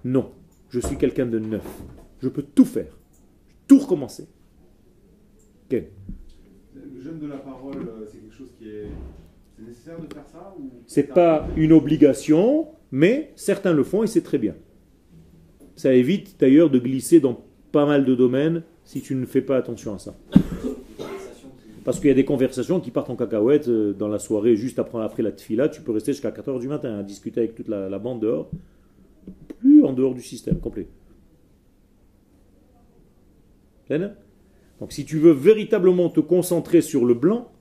Non, 0.03 0.31
je 0.69 0.79
suis 0.79 0.97
quelqu'un 0.97 1.25
de 1.25 1.39
neuf. 1.39 1.65
Je 2.21 2.29
peux 2.29 2.43
tout 2.43 2.65
faire, 2.65 2.97
tout 3.67 3.79
recommencer. 3.79 4.27
Le 5.71 7.01
jeûne 7.01 7.19
de 7.19 7.27
la 7.27 7.37
parole, 7.37 7.77
euh, 7.77 8.05
c'est 8.09 8.19
quelque 8.19 8.35
chose 8.35 8.51
qui 8.57 8.69
est. 8.69 8.87
C'est 9.57 9.65
nécessaire 9.65 9.99
de 9.99 10.13
faire 10.13 10.25
ça 10.27 11.03
pas 11.13 11.47
une 11.55 11.71
obligation, 11.71 12.67
mais 12.91 13.31
certains 13.35 13.73
le 13.73 13.83
font 13.83 14.03
et 14.03 14.07
c'est 14.07 14.21
très 14.21 14.37
bien. 14.37 14.55
Ça 15.75 15.93
évite 15.93 16.39
d'ailleurs 16.39 16.69
de 16.69 16.79
glisser 16.79 17.19
dans 17.19 17.41
pas 17.71 17.85
mal 17.85 18.05
de 18.05 18.15
domaines 18.15 18.63
si 18.83 19.01
tu 19.01 19.15
ne 19.15 19.25
fais 19.25 19.41
pas 19.41 19.57
attention 19.57 19.95
à 19.95 19.99
ça. 19.99 20.15
Parce 21.83 21.99
qu'il 21.99 22.07
y 22.07 22.11
a 22.11 22.15
des 22.15 22.25
conversations 22.25 22.79
qui 22.79 22.91
partent 22.91 23.09
en 23.11 23.15
cacahuète 23.15 23.67
euh, 23.67 23.93
dans 23.93 24.07
la 24.07 24.17
soirée, 24.17 24.55
juste 24.55 24.79
après, 24.79 25.03
après 25.03 25.21
la 25.21 25.31
tfila, 25.31 25.69
tu 25.69 25.81
peux 25.81 25.91
rester 25.91 26.13
jusqu'à 26.13 26.31
4h 26.31 26.59
du 26.59 26.67
matin 26.67 26.97
à 26.97 27.03
discuter 27.03 27.41
avec 27.41 27.55
toute 27.55 27.67
la, 27.67 27.89
la 27.89 27.99
bande 27.99 28.21
dehors, 28.21 28.49
plus 29.59 29.83
en 29.83 29.93
dehors 29.93 30.15
du 30.15 30.21
système 30.21 30.59
complet. 30.59 30.87
Donc 34.79 34.91
si 34.91 35.05
tu 35.05 35.19
veux 35.19 35.31
véritablement 35.31 36.09
te 36.09 36.19
concentrer 36.19 36.81
sur 36.81 37.05
le 37.05 37.13
blanc, 37.13 37.51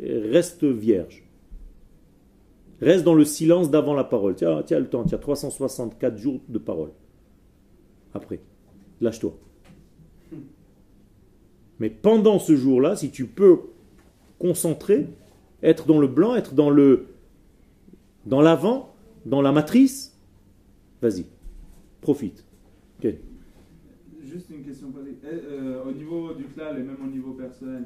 reste 0.00 0.64
vierge. 0.64 1.24
Reste 2.80 3.04
dans 3.04 3.14
le 3.14 3.24
silence 3.24 3.70
d'avant 3.70 3.94
la 3.94 4.04
parole. 4.04 4.34
Tiens, 4.34 4.62
tiens 4.64 4.80
le 4.80 4.88
temps, 4.88 5.04
as 5.04 5.18
364 5.18 6.16
jours 6.16 6.40
de 6.48 6.58
parole. 6.58 6.90
Après, 8.14 8.40
lâche-toi. 9.00 9.34
Mais 11.78 11.90
pendant 11.90 12.38
ce 12.38 12.56
jour-là, 12.56 12.96
si 12.96 13.10
tu 13.10 13.26
peux 13.26 13.60
concentrer, 14.38 15.06
être 15.62 15.86
dans 15.86 15.98
le 15.98 16.08
blanc, 16.08 16.34
être 16.34 16.54
dans 16.54 16.70
le 16.70 17.06
dans 18.26 18.40
l'avant, 18.40 18.94
dans 19.26 19.42
la 19.42 19.52
matrice, 19.52 20.16
vas-y, 21.00 21.26
profite. 22.00 22.44
Juste 24.32 24.48
une 24.50 24.62
question. 24.62 24.86
Eh, 24.96 25.26
euh, 25.26 25.82
au 25.86 25.92
niveau 25.92 26.32
du 26.32 26.44
clal 26.44 26.78
et 26.78 26.82
même 26.82 26.96
au 27.04 27.06
niveau 27.10 27.32
personnel, 27.32 27.84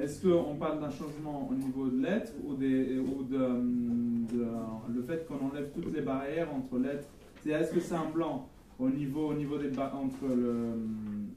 est-ce 0.00 0.26
qu'on 0.26 0.54
parle 0.54 0.80
d'un 0.80 0.90
changement 0.90 1.48
au 1.50 1.54
niveau 1.54 1.88
de 1.88 2.02
l'être 2.02 2.32
ou, 2.46 2.54
des, 2.54 2.98
ou 2.98 3.22
de, 3.24 3.36
de- 3.36 4.46
le 4.94 5.02
fait 5.02 5.26
qu'on 5.26 5.46
enlève 5.48 5.68
toutes 5.74 5.94
les 5.94 6.00
barrières 6.00 6.48
entre 6.54 6.78
l'être? 6.78 7.06
C'est- 7.42 7.50
Est-ce 7.50 7.72
que 7.74 7.80
c'est 7.80 7.94
un 7.94 8.08
blanc 8.14 8.48
au 8.78 8.88
niveau, 8.88 9.28
au 9.28 9.34
niveau 9.34 9.58
des 9.58 9.68
entre 9.78 10.34
le- 10.34 10.78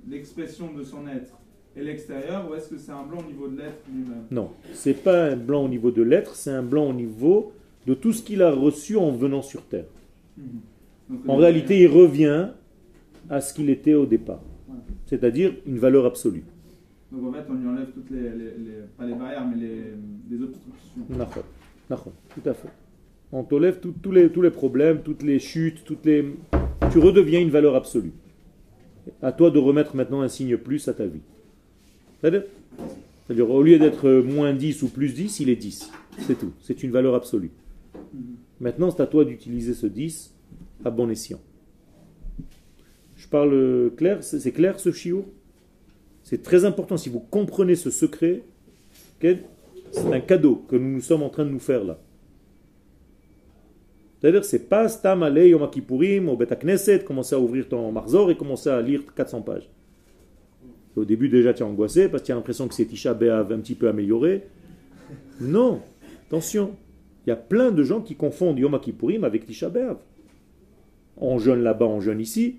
l'expression 0.10 0.72
de 0.74 0.84
son 0.84 1.06
être 1.08 1.38
et 1.76 1.84
l'extérieur 1.84 2.49
ou 2.49 2.56
est-ce 2.56 2.70
que 2.70 2.78
c'est 2.78 2.91
un 2.93 3.03
blanc 3.03 3.18
au 3.20 3.28
niveau 3.30 3.49
de 3.49 3.58
l'être 3.58 3.82
lui-même? 3.93 4.24
Non, 4.32 4.51
c'est 4.74 5.03
pas 5.03 5.32
un 5.32 5.36
blanc 5.36 5.66
au 5.66 5.70
niveau 5.70 5.91
de 5.91 6.01
l'être, 6.01 6.34
c'est 6.36 6.51
un 6.51 6.64
blanc 6.64 6.89
au 6.89 6.93
niveau 6.93 7.51
de 7.86 7.93
tout 7.93 8.14
ce 8.14 8.22
qu'il 8.24 8.41
a 8.41 8.51
reçu 8.51 8.95
en 8.95 9.12
venant 9.12 9.41
sur 9.41 9.64
terre. 9.66 9.86
Donc, 11.10 11.20
En 11.28 11.36
réalité, 11.36 11.82
il 11.82 11.88
revient 11.88 12.49
à 13.30 13.41
ce 13.41 13.53
qu'il 13.53 13.69
était 13.69 13.93
au 13.93 14.05
départ, 14.05 14.41
Ouais. 14.69 14.76
c'est-à-dire 15.05 15.53
une 15.65 15.78
valeur 15.78 16.05
absolue. 16.05 16.43
Donc 17.11 17.28
en 17.28 17.32
fait, 17.34 17.45
on 17.49 17.53
lui 17.53 17.67
enlève 17.67 17.88
toutes 17.93 18.09
les, 18.11 18.21
les- 18.21 18.30
les- 18.30 18.82
pas 18.97 19.05
les 19.05 19.13
barrières, 19.13 19.45
mais 19.47 19.55
les, 19.57 19.82
les 20.38 20.43
obstructions. 20.43 21.01
Tout 22.34 22.49
à 22.49 22.53
fait. 22.53 22.67
On 23.32 23.43
t'enlève 23.43 23.80
tous 23.80 24.11
les, 24.11 24.30
tous 24.30 24.41
les 24.41 24.49
problèmes, 24.51 25.01
toutes 25.01 25.23
les 25.23 25.39
chutes, 25.39 25.84
toutes 25.86 26.05
les... 26.05 26.36
Tu 26.91 26.99
redeviens 26.99 27.39
une 27.41 27.49
valeur 27.49 27.76
absolue. 27.76 28.11
À 29.21 29.32
toi 29.32 29.51
de 29.51 29.59
remettre 29.59 29.95
maintenant 29.95 30.21
un 30.21 30.28
signe 30.28 30.57
plus 30.57 30.88
à 30.88 30.93
ta 30.93 31.05
vie. 31.05 31.21
C'est-à-dire, 32.21 32.43
c'est-à-dire, 33.26 33.49
au 33.49 33.61
lieu 33.61 33.78
d'être 33.80 34.09
moins 34.21 34.53
10 34.53 34.84
ou 34.84 34.88
plus 34.89 35.13
10, 35.13 35.39
il 35.41 35.49
est 35.49 35.55
10. 35.55 35.91
C'est 36.19 36.38
tout. 36.39 36.53
C'est 36.61 36.82
une 36.84 36.91
valeur 36.91 37.13
absolue. 37.15 37.51
Maintenant, 38.59 38.89
c'est 38.91 39.01
à 39.01 39.07
toi 39.07 39.26
d'utiliser 39.26 39.73
ce 39.73 39.88
10 39.88 40.34
à 40.86 40.89
bon 40.89 41.09
escient. 41.09 41.39
Je 43.26 43.30
parle 43.32 43.91
clair, 43.97 44.23
c'est 44.23 44.51
clair 44.51 44.80
ce 44.80 44.91
chiot 44.91 45.26
C'est 46.21 46.43
très 46.43 46.63
important. 46.63 46.95
Si 46.95 47.09
vous 47.09 47.19
comprenez 47.19 47.73
ce 47.73 47.89
secret, 47.89 48.43
c'est 49.19 50.13
un 50.13 50.19
cadeau 50.19 50.63
que 50.69 50.76
nous 50.76 51.01
sommes 51.01 51.23
en 51.23 51.30
train 51.30 51.43
de 51.43 51.49
nous 51.49 51.59
faire 51.59 51.84
là. 51.84 51.97
C'est-à-dire, 54.21 54.45
c'est 54.45 54.69
pas 54.69 54.88
Stam 54.89 55.23
aller 55.23 55.49
Yom 55.49 55.67
au 56.30 56.38
Bet 56.38 56.55
Knesset, 56.55 56.99
commencer 56.99 57.34
à 57.34 57.39
ouvrir 57.39 57.67
ton 57.67 57.91
Marzor 57.91 58.30
et 58.30 58.38
commencer 58.38 58.69
à 58.69 58.80
lire 58.80 59.01
400 59.15 59.41
pages. 59.41 59.67
Au 60.95 61.03
début, 61.03 61.28
déjà, 61.28 61.51
tu 61.51 61.63
es 61.63 61.65
angoissé 61.65 62.07
parce 62.07 62.21
que 62.21 62.28
tu 62.28 62.32
as 62.32 62.36
l'impression 62.36 62.67
que 62.67 62.76
c'est 62.76 62.86
Tisha 62.86 63.15
B'Av 63.15 63.51
un 63.51 63.59
petit 63.59 63.76
peu 63.76 63.88
amélioré. 63.88 64.43
Non, 65.41 65.82
attention. 66.28 66.76
Il 67.26 67.32
y 67.32 67.34
a 67.34 67.38
plein 67.38 67.71
de 67.71 67.82
gens 67.82 68.01
qui 68.01 68.15
confondent 68.15 68.59
Yom 68.59 68.80
Kippourim 68.80 69.23
avec 69.23 69.47
Tisha 69.47 69.69
B'Av. 69.69 69.97
On 71.17 71.39
jeûne 71.39 71.63
là-bas, 71.63 71.86
on 71.86 72.01
jeûne 72.01 72.21
ici. 72.21 72.57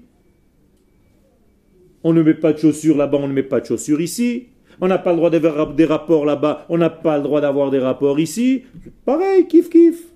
On 2.08 2.12
ne 2.12 2.22
met 2.22 2.34
pas 2.34 2.52
de 2.52 2.58
chaussures 2.58 2.96
là-bas, 2.96 3.18
on 3.20 3.26
ne 3.26 3.32
met 3.32 3.42
pas 3.42 3.58
de 3.58 3.66
chaussures 3.66 4.00
ici. 4.00 4.46
On 4.80 4.86
n'a 4.86 4.96
pas 4.96 5.10
le 5.10 5.16
droit 5.16 5.28
d'avoir 5.28 5.74
des 5.74 5.84
rapports 5.84 6.24
là-bas, 6.24 6.64
on 6.68 6.78
n'a 6.78 6.88
pas 6.88 7.16
le 7.16 7.24
droit 7.24 7.40
d'avoir 7.40 7.72
des 7.72 7.80
rapports 7.80 8.20
ici. 8.20 8.62
Pareil, 9.04 9.48
kiff 9.48 9.68
kiff. 9.68 10.06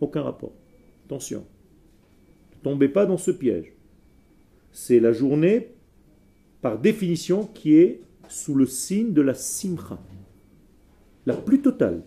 Aucun 0.00 0.22
rapport. 0.22 0.50
Attention. 1.06 1.44
Ne 2.50 2.64
tombez 2.64 2.88
pas 2.88 3.06
dans 3.06 3.16
ce 3.16 3.30
piège. 3.30 3.72
C'est 4.72 4.98
la 4.98 5.12
journée, 5.12 5.68
par 6.62 6.80
définition, 6.80 7.46
qui 7.46 7.76
est 7.76 8.00
sous 8.26 8.56
le 8.56 8.66
signe 8.66 9.12
de 9.12 9.22
la 9.22 9.34
simcha. 9.34 10.00
La 11.26 11.34
plus 11.34 11.62
totale. 11.62 12.02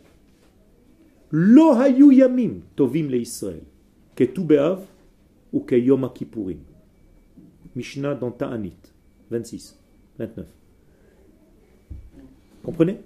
Lo 1.32 1.72
hayu 1.76 2.12
yamim 2.12 2.56
tovim 2.76 3.08
le 3.08 3.20
Israël. 3.20 3.64
Que 4.18 4.26
tu 4.26 4.42
be'av 4.42 4.82
ou 5.54 5.62
que 5.62 5.76
yom. 5.76 6.10
Mishnah 7.76 8.16
dans 8.16 8.32
Ta'anit. 8.32 8.78
26, 9.30 9.80
29. 10.20 10.46
Comprenez? 12.64 12.98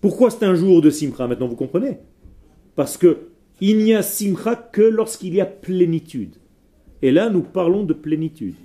Pourquoi 0.00 0.30
c'est 0.30 0.44
un 0.44 0.54
jour 0.54 0.80
de 0.80 0.90
simcha 0.90 1.26
Maintenant 1.26 1.46
vous 1.46 1.56
comprenez? 1.56 1.98
Parce 2.74 2.96
que 2.96 3.28
il 3.60 3.78
n'y 3.78 3.94
a 3.94 4.02
simcha 4.02 4.56
que 4.56 4.82
lorsqu'il 4.82 5.34
y 5.34 5.40
a 5.40 5.46
plénitude. 5.46 6.36
Et 7.02 7.12
là, 7.12 7.30
nous 7.30 7.42
parlons 7.42 7.84
de 7.84 7.92
plénitude. 7.92 8.56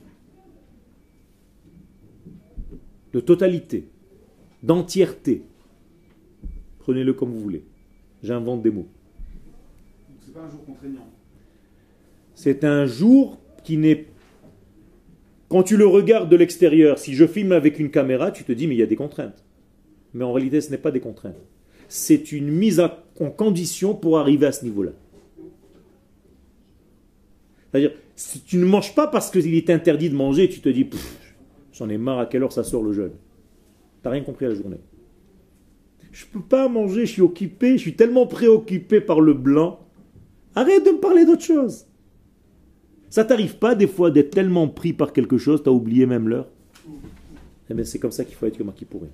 De 3.14 3.20
totalité. 3.20 3.88
D'entièreté. 4.64 5.44
Prenez-le 6.80 7.14
comme 7.14 7.32
vous 7.32 7.40
voulez. 7.40 7.64
J'invente 8.24 8.62
des 8.62 8.72
mots. 8.72 8.88
C'est 10.22 10.34
pas 10.34 10.42
un 10.42 10.50
jour 10.50 10.66
contraignant. 10.66 11.08
C'est 12.34 12.64
un 12.64 12.86
jour 12.86 13.38
qui 13.64 13.78
n'est... 13.78 14.08
Quand 15.50 15.64
tu 15.64 15.78
le 15.78 15.88
regardes 15.88 16.30
de 16.30 16.36
l'extérieur, 16.36 17.00
si 17.00 17.16
je 17.16 17.26
filme 17.26 17.52
avec 17.52 17.80
une 17.80 17.89
caméra, 17.89 18.32
tu 18.32 18.43
te 18.43 18.52
dis, 18.52 18.68
mais 18.68 18.76
il 18.76 18.80
y 18.80 18.84
a 18.84 18.88
des 18.88 18.95
contraintes. 18.95 19.43
Mais 20.14 20.24
en 20.24 20.32
réalité, 20.32 20.62
ce 20.62 20.70
n'est 20.70 20.78
pas 20.78 20.91
des 20.91 21.00
contraintes. 21.00 21.36
C'est 21.88 22.32
une 22.32 22.50
mise 22.50 22.80
en 22.80 22.91
condition 23.32 23.95
pour 23.95 24.20
arriver 24.20 24.45
à 24.45 24.52
ce 24.52 24.64
niveau-là. 24.64 24.91
C'est-à-dire, 27.72 27.91
si 28.16 28.41
tu 28.41 28.58
ne 28.58 28.66
manges 28.66 28.93
pas 28.93 29.08
parce 29.08 29.32
qu'il 29.32 29.56
est 29.56 29.72
interdit 29.72 30.10
de 30.10 30.16
manger, 30.16 30.50
tu 30.50 30.62
te 30.62 30.70
dis, 30.70 30.88
j'en 31.74 31.89
ai 31.89 31.97
marre, 31.97 32.20
à 32.20 32.26
quelle 32.28 32.43
heure 32.43 32.54
ça 32.54 32.64
sort 32.64 32.84
le 32.84 32.93
jeûne 32.93 33.14
T'as 34.04 34.12
rien 34.12 34.22
compris 34.22 34.45
à 34.45 34.50
la 34.50 34.56
journée. 34.56 34.78
Je 36.12 36.26
peux 36.26 36.41
pas 36.41 36.68
manger, 36.70 37.06
je 37.06 37.12
suis 37.12 37.22
occupé, 37.22 37.74
je 37.74 37.82
suis 37.82 37.95
tellement 37.95 38.28
préoccupé 38.28 39.02
par 39.02 39.20
le 39.20 39.34
blanc. 39.34 39.80
Arrête 40.56 40.86
de 40.86 40.91
me 40.91 41.00
parler 41.00 41.26
d'autre 41.26 41.43
chose. 41.43 41.86
Ça 43.10 43.26
t'arrive 43.26 43.57
pas 43.57 43.76
des 43.76 43.88
fois 43.88 44.12
d'être 44.12 44.32
tellement 44.32 44.68
pris 44.68 44.93
par 44.93 45.14
quelque 45.14 45.38
chose, 45.38 45.64
t'as 45.64 45.72
oublié 45.72 46.05
même 46.05 46.30
l'heure 46.30 46.47
Eh 47.70 47.74
bien, 47.74 47.84
c'est 47.84 47.99
comme 47.99 48.12
ça 48.12 48.24
qu'il 48.24 48.36
faut 48.36 48.45
être 48.45 48.57
comme 48.57 48.72
qui 48.74 48.86
pourrait. 48.86 49.10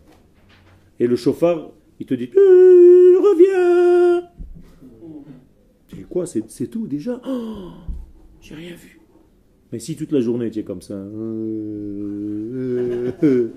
Et 1.00 1.08
le 1.08 1.16
chauffard, 1.16 1.72
il 2.00 2.06
te 2.06 2.14
dit 2.14 2.30
Euh, 2.36 3.20
Reviens 3.20 4.30
Tu 5.88 5.96
dis 5.98 6.04
quoi 6.04 6.26
C'est 6.26 6.68
tout 6.68 6.88
déjà 6.88 7.22
Oh, 7.28 7.70
J'ai 8.42 8.56
rien 8.56 8.76
vu. 8.76 9.00
Mais 9.72 9.80
si 9.80 9.96
toute 9.96 10.12
la 10.12 10.22
journée 10.22 10.52
tu 10.52 10.64
comme 10.64 10.82
ça, 10.82 10.94
euh, 10.94 13.12
euh, 13.24 13.50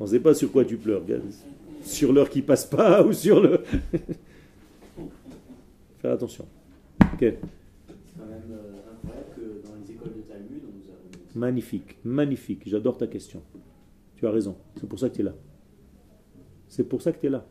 on 0.00 0.04
ne 0.04 0.08
sait 0.08 0.20
pas 0.20 0.34
sur 0.34 0.50
quoi 0.50 0.64
tu 0.64 0.76
pleures. 0.76 1.02
Sur 1.82 2.12
l'heure 2.12 2.28
qui 2.30 2.42
passe 2.42 2.64
pas 2.64 3.04
ou 3.06 3.12
sur 3.12 3.40
le. 3.40 3.60
Faire 6.00 6.12
attention. 6.12 6.46
Ok. 7.12 7.20
C'est 7.20 7.36
quand 8.18 8.26
même 8.26 8.42
euh, 8.50 8.94
incroyable 8.94 9.26
que 9.36 9.42
dans 9.68 9.74
les 9.76 9.90
écoles 9.92 10.14
de 10.16 10.22
Talmud, 10.22 10.62
on 10.64 10.72
nous 10.72 10.88
a. 10.90 10.94
Magnifique, 11.34 11.98
magnifique. 12.04 12.62
J'adore 12.66 12.98
ta 12.98 13.06
question. 13.06 13.42
Tu 14.16 14.26
as 14.26 14.30
raison. 14.30 14.56
C'est 14.76 14.88
pour 14.88 14.98
ça 14.98 15.08
que 15.08 15.14
tu 15.14 15.20
es 15.20 15.24
là. 15.24 15.34
C'est 16.68 16.88
pour 16.88 17.02
ça 17.02 17.12
que 17.12 17.20
tu 17.20 17.26
es 17.26 17.30
là. 17.30 17.46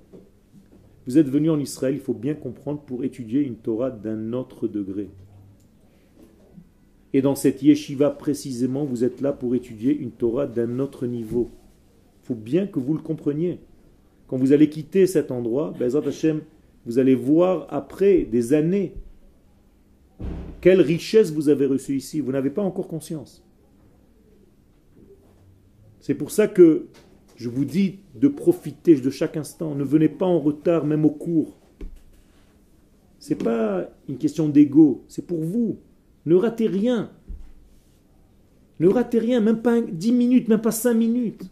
Vous 1.05 1.17
êtes 1.17 1.29
venu 1.29 1.49
en 1.49 1.59
Israël, 1.59 1.95
il 1.95 1.99
faut 1.99 2.13
bien 2.13 2.35
comprendre, 2.35 2.81
pour 2.81 3.03
étudier 3.03 3.41
une 3.41 3.55
Torah 3.55 3.89
d'un 3.89 4.33
autre 4.33 4.67
degré. 4.67 5.09
Et 7.13 7.21
dans 7.21 7.35
cette 7.35 7.63
yeshiva 7.63 8.11
précisément, 8.11 8.85
vous 8.85 9.03
êtes 9.03 9.19
là 9.21 9.33
pour 9.33 9.55
étudier 9.55 9.97
une 9.97 10.11
Torah 10.11 10.45
d'un 10.45 10.79
autre 10.79 11.07
niveau. 11.07 11.49
Il 12.23 12.27
faut 12.27 12.35
bien 12.35 12.67
que 12.67 12.79
vous 12.79 12.93
le 12.93 13.01
compreniez. 13.01 13.59
Quand 14.27 14.37
vous 14.37 14.51
allez 14.53 14.69
quitter 14.69 15.07
cet 15.07 15.31
endroit, 15.31 15.73
Hashem, 15.79 16.41
vous 16.85 16.99
allez 16.99 17.15
voir 17.15 17.65
après 17.69 18.23
des 18.25 18.53
années 18.53 18.93
quelle 20.61 20.81
richesse 20.81 21.31
vous 21.31 21.49
avez 21.49 21.65
reçue 21.65 21.95
ici. 21.95 22.19
Vous 22.19 22.31
n'avez 22.31 22.51
pas 22.51 22.61
encore 22.61 22.87
conscience. 22.87 23.43
C'est 26.09 26.15
pour 26.15 26.31
ça 26.31 26.47
que 26.47 26.87
je 27.35 27.49
vous 27.49 27.65
dis 27.65 27.99
de 28.15 28.27
profiter 28.27 28.95
de 28.95 29.11
chaque 29.11 29.37
instant. 29.37 29.75
Ne 29.75 29.83
venez 29.83 30.09
pas 30.09 30.25
en 30.25 30.39
retard, 30.39 30.83
même 30.83 31.05
au 31.05 31.11
cours. 31.11 31.55
Ce 33.19 33.29
n'est 33.29 33.37
pas 33.37 33.87
une 34.07 34.17
question 34.17 34.49
d'ego, 34.49 35.03
c'est 35.07 35.27
pour 35.27 35.39
vous. 35.43 35.77
Ne 36.25 36.33
ratez 36.33 36.65
rien. 36.65 37.11
Ne 38.79 38.87
ratez 38.87 39.19
rien, 39.19 39.39
même 39.39 39.61
pas 39.61 39.79
10 39.81 40.11
minutes, 40.11 40.47
même 40.47 40.61
pas 40.61 40.71
5 40.71 40.95
minutes. 40.95 41.43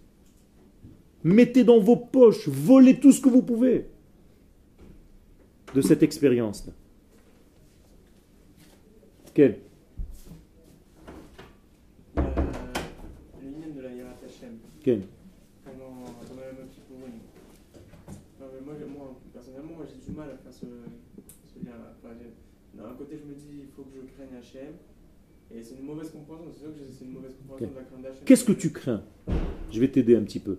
Mettez 1.24 1.64
dans 1.64 1.80
vos 1.80 1.95
poches, 1.97 2.47
volez 2.47 2.99
tout 2.99 3.12
ce 3.12 3.22
que 3.22 3.30
vous 3.30 3.43
pouvez 3.43 3.86
de 5.76 5.82
cette 5.82 6.01
expérience-là. 6.01 6.74
Quelle 9.36 9.60
moi, 18.95 19.15
personnellement, 19.33 19.73
moi 19.77 19.85
j'ai 19.89 19.99
du 20.11 20.17
mal 20.17 20.29
à 20.31 20.38
faire 20.38 20.53
ce, 20.53 20.65
ce 20.65 21.65
lien-là. 21.65 21.93
Enfin, 21.97 22.13
j'ai- 22.19 22.77
d'un 22.77 22.93
côté, 22.97 23.17
je 23.17 23.25
me 23.29 23.33
dis, 23.35 23.63
il 23.63 23.67
faut 23.75 23.83
que 23.83 23.89
je 23.95 24.01
craigne 24.13 24.38
Hachem. 24.39 24.73
Et 25.53 25.63
c'est 25.63 25.75
une 25.75 25.85
mauvaise 25.85 26.11
compréhension, 26.11 26.51
c'est 26.53 26.59
sûr 26.59 26.73
que 26.73 26.79
c'est 26.91 27.05
une 27.05 27.11
mauvaise 27.13 27.31
compréhension 27.39 27.67
Ok. 27.67 27.73
de 27.73 27.79
la 27.79 27.83
crainte 27.85 28.01
d'Hachem. 28.03 28.23
Qu'est-ce 28.25 28.43
que 28.43 28.51
tu 28.51 28.71
crains? 28.71 29.03
Je 29.71 29.79
vais 29.79 29.88
t'aider 29.89 30.15
un 30.15 30.23
petit 30.23 30.39
peu. 30.39 30.57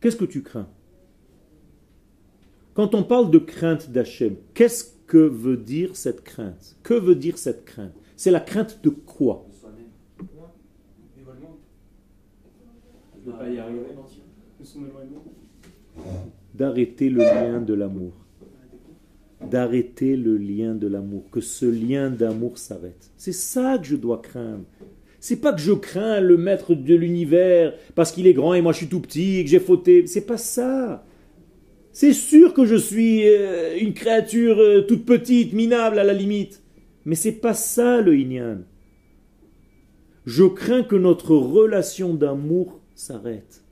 Qu'est-ce 0.00 0.16
que 0.16 0.24
tu 0.24 0.42
crains? 0.42 0.68
Quand 2.74 2.94
on 2.94 3.02
parle 3.04 3.30
de 3.30 3.38
crainte 3.38 3.90
d'Hachem, 3.90 4.36
qu'est-ce 4.54 4.84
que 5.06 5.16
veut 5.18 5.56
dire 5.56 5.96
cette 5.96 6.22
crainte? 6.22 6.76
Que 6.82 6.94
veut 6.94 7.14
dire 7.14 7.38
cette 7.38 7.64
crainte? 7.64 7.92
C'est 8.16 8.30
la 8.32 8.40
crainte 8.40 8.80
de 8.82 8.90
quoi? 8.90 9.46
De 13.28 13.32
pas 13.32 13.48
y 13.50 13.58
arriver. 13.58 13.80
De 14.58 14.64
son 14.64 14.86
éloignement 14.86 15.22
D'arrêter 16.54 17.10
le 17.10 17.18
lien 17.18 17.60
de 17.60 17.74
l'amour. 17.74 18.12
D'arrêter 19.50 20.16
le 20.16 20.38
lien 20.38 20.74
de 20.74 20.86
l'amour. 20.86 21.24
Que 21.30 21.42
ce 21.42 21.66
lien 21.66 22.10
d'amour 22.10 22.56
s'arrête. 22.56 23.10
C'est 23.18 23.32
ça 23.32 23.76
que 23.76 23.86
je 23.86 23.96
dois 23.96 24.22
craindre. 24.22 24.64
C'est 25.20 25.36
pas 25.42 25.52
que 25.52 25.60
je 25.60 25.72
crains 25.72 26.20
le 26.20 26.38
maître 26.38 26.74
de 26.74 26.94
l'univers 26.94 27.74
parce 27.94 28.12
qu'il 28.12 28.26
est 28.26 28.32
grand 28.32 28.54
et 28.54 28.62
moi 28.62 28.72
je 28.72 28.78
suis 28.78 28.88
tout 28.88 29.00
petit 29.00 29.38
et 29.38 29.44
que 29.44 29.50
j'ai 29.50 29.60
fauté. 29.60 30.06
C'est 30.06 30.26
pas 30.26 30.38
ça. 30.38 31.04
C'est 31.92 32.14
sûr 32.14 32.54
que 32.54 32.64
je 32.64 32.76
suis 32.76 33.28
euh, 33.28 33.76
une 33.78 33.92
créature 33.92 34.58
euh, 34.58 34.82
toute 34.82 35.04
petite, 35.04 35.52
minable 35.52 35.98
à 35.98 36.04
la 36.04 36.14
limite. 36.14 36.62
Mais 37.04 37.16
c'est 37.16 37.32
pas 37.32 37.54
ça 37.54 38.00
le 38.00 38.16
Inyan. 38.16 38.58
Je 40.24 40.44
crains 40.44 40.82
que 40.82 40.96
notre 40.96 41.34
relation 41.34 42.14
d'amour 42.14 42.77
s'arrête. 42.98 43.62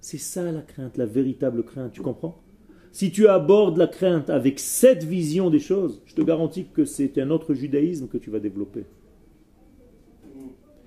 C'est 0.00 0.18
ça 0.18 0.52
la 0.52 0.62
crainte, 0.62 0.96
la 0.96 1.06
véritable 1.06 1.64
crainte, 1.64 1.92
tu 1.92 2.02
comprends? 2.02 2.40
Si 2.92 3.10
tu 3.10 3.26
abordes 3.26 3.76
la 3.76 3.88
crainte 3.88 4.30
avec 4.30 4.60
cette 4.60 5.02
vision 5.02 5.50
des 5.50 5.58
choses, 5.58 6.00
je 6.06 6.14
te 6.14 6.22
garantis 6.22 6.66
que 6.72 6.84
c'est 6.84 7.18
un 7.18 7.30
autre 7.30 7.54
judaïsme 7.54 8.06
que 8.06 8.18
tu 8.18 8.30
vas 8.30 8.38
développer. 8.38 8.84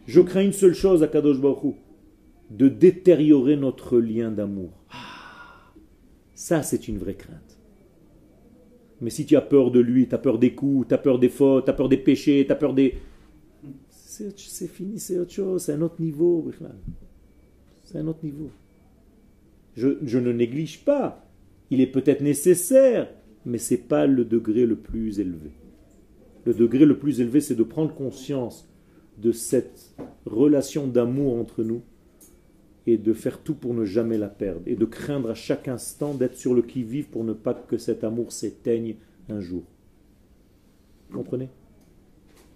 Je 0.05 0.21
crains 0.21 0.43
une 0.43 0.53
seule 0.53 0.73
chose 0.73 1.03
à 1.03 1.07
Kadosh 1.07 1.41
Baruch 1.41 1.75
de 2.49 2.69
détériorer 2.69 3.57
notre 3.57 3.99
lien 3.99 4.31
d'amour. 4.31 4.71
Ça, 6.33 6.63
c'est 6.63 6.87
une 6.87 6.97
vraie 6.97 7.15
crainte. 7.15 7.59
Mais 9.01 9.09
si 9.09 9.25
tu 9.25 9.35
as 9.35 9.41
peur 9.41 9.69
de 9.69 9.81
lui, 9.81 10.07
tu 10.07 10.15
as 10.15 10.19
peur 10.19 10.39
des 10.39 10.55
coups, 10.55 10.87
tu 10.87 10.93
as 10.93 10.97
peur 10.97 11.19
des 11.19 11.29
fautes, 11.29 11.65
tu 11.65 11.71
as 11.71 11.73
peur 11.73 11.89
des 11.89 11.97
péchés, 11.97 12.45
tu 12.45 12.51
as 12.51 12.55
peur 12.55 12.73
des... 12.73 12.95
C'est 13.89 14.67
fini, 14.67 14.97
c'est 14.97 15.19
autre 15.19 15.31
chose, 15.31 15.63
c'est 15.63 15.73
un 15.73 15.81
autre 15.81 16.01
niveau. 16.01 16.49
C'est 17.87 17.99
un 17.99 18.07
autre 18.07 18.19
niveau. 18.25 18.49
Je, 19.77 20.17
ne 20.19 20.33
néglige 20.33 20.83
pas. 20.83 21.25
Il 21.71 21.79
est 21.79 21.87
peut-être 21.87 22.19
nécessaire, 22.19 23.09
mais 23.45 23.57
ce 23.59 23.75
n'est 23.75 23.79
pas 23.79 24.07
le 24.07 24.25
degré 24.25 24.65
le 24.65 24.75
plus 24.75 25.21
élevé. 25.21 25.51
Le 26.43 26.53
degré 26.53 26.85
le 26.85 26.99
plus 26.99 27.21
élevé, 27.21 27.39
c'est 27.39 27.55
de 27.55 27.63
prendre 27.63 27.95
conscience 27.95 28.67
de 29.19 29.31
cette 29.31 29.95
relation 30.25 30.85
d'amour 30.85 31.37
entre 31.37 31.63
nous 31.63 31.81
et 32.87 32.97
de 32.97 33.13
faire 33.13 33.39
tout 33.39 33.55
pour 33.55 33.73
ne 33.73 33.85
jamais 33.85 34.17
la 34.17 34.27
perdre 34.27 34.63
et 34.65 34.75
de 34.75 34.85
craindre 34.85 35.29
à 35.29 35.33
chaque 35.33 35.69
instant 35.69 36.13
d'être 36.13 36.35
sur 36.35 36.53
le 36.53 36.63
qui-vive 36.63 37.07
pour 37.07 37.23
ne 37.23 37.31
pas 37.33 37.53
que 37.53 37.77
cet 37.77 38.03
amour 38.03 38.33
s'éteigne 38.33 38.95
un 39.29 39.39
jour. 39.39 39.63
Vous 41.09 41.19
comprenez? 41.19 41.47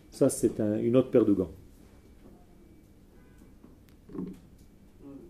Ça, 0.09 0.27
c'est 0.27 0.59
un- 0.59 0.77
une 0.77 0.97
autre 0.97 1.09
paire 1.09 1.25
de 1.25 1.33
gants. 1.33 1.51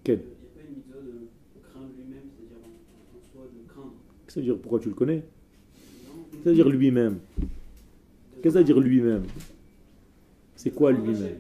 Il 0.08 0.14
n'y 0.14 0.18
a 0.18 0.20
pas 0.20 0.62
une 0.68 0.76
mitzvah 0.76 1.00
de 1.00 1.62
craindre 1.64 1.88
lui-même, 1.98 2.24
c'est-à-dire 2.36 2.58
en, 2.66 3.34
soi 3.34 3.50
de 3.54 3.68
craindre? 3.70 3.94
Qu'est-ce 4.26 4.28
que 4.28 4.34
ça 4.34 4.40
veut 4.40 4.46
dire 4.46 4.58
Pourquoi 4.58 4.80
tu 4.80 4.90
le 4.90 4.96
connais? 4.96 5.24
Qu'est-ce 5.24 6.38
que 6.38 6.44
ça 6.44 6.50
veut 6.50 6.56
dire 6.56 6.70
lui-même 6.70 7.18
Qu'est-ce 8.42 8.44
que 8.44 8.50
ça 8.50 8.60
veut 8.60 8.66
dire 8.66 8.80
lui-même? 8.80 9.24
C'est 10.56 10.72
quoi 10.72 10.92
lui-même? 10.92 11.38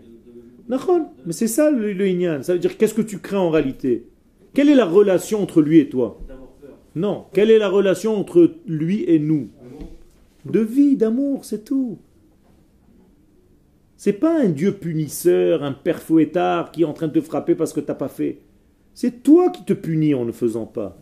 mais 1.25 1.33
c'est 1.33 1.47
ça 1.47 1.69
le, 1.69 1.91
le 1.91 2.07
Inyan. 2.07 2.43
Ça 2.43 2.53
veut 2.53 2.59
dire 2.59 2.77
qu'est-ce 2.77 2.93
que 2.93 3.01
tu 3.01 3.19
crains 3.19 3.39
en 3.39 3.49
réalité? 3.49 4.07
Quelle 4.53 4.69
est 4.69 4.75
la 4.75 4.85
relation 4.85 5.41
entre 5.41 5.61
lui 5.61 5.79
et 5.79 5.89
toi? 5.89 6.19
Non, 6.95 7.25
quelle 7.33 7.51
est 7.51 7.57
la 7.57 7.69
relation 7.69 8.15
entre 8.15 8.55
lui 8.67 9.03
et 9.07 9.19
nous? 9.19 9.49
De 10.45 10.59
vie, 10.59 10.97
d'amour, 10.97 11.45
c'est 11.45 11.63
tout. 11.63 11.99
C'est 13.95 14.13
pas 14.13 14.41
un 14.41 14.49
Dieu 14.49 14.73
punisseur, 14.73 15.63
un 15.63 15.73
père 15.73 16.01
fouettard 16.01 16.71
qui 16.71 16.81
est 16.81 16.85
en 16.85 16.93
train 16.93 17.07
de 17.07 17.13
te 17.13 17.21
frapper 17.21 17.53
parce 17.53 17.71
que 17.71 17.79
t'as 17.79 17.93
pas 17.93 18.07
fait. 18.07 18.39
C'est 18.93 19.23
toi 19.23 19.49
qui 19.49 19.63
te 19.63 19.73
punis 19.73 20.13
en 20.13 20.25
ne 20.25 20.31
faisant 20.31 20.65
pas. 20.65 20.97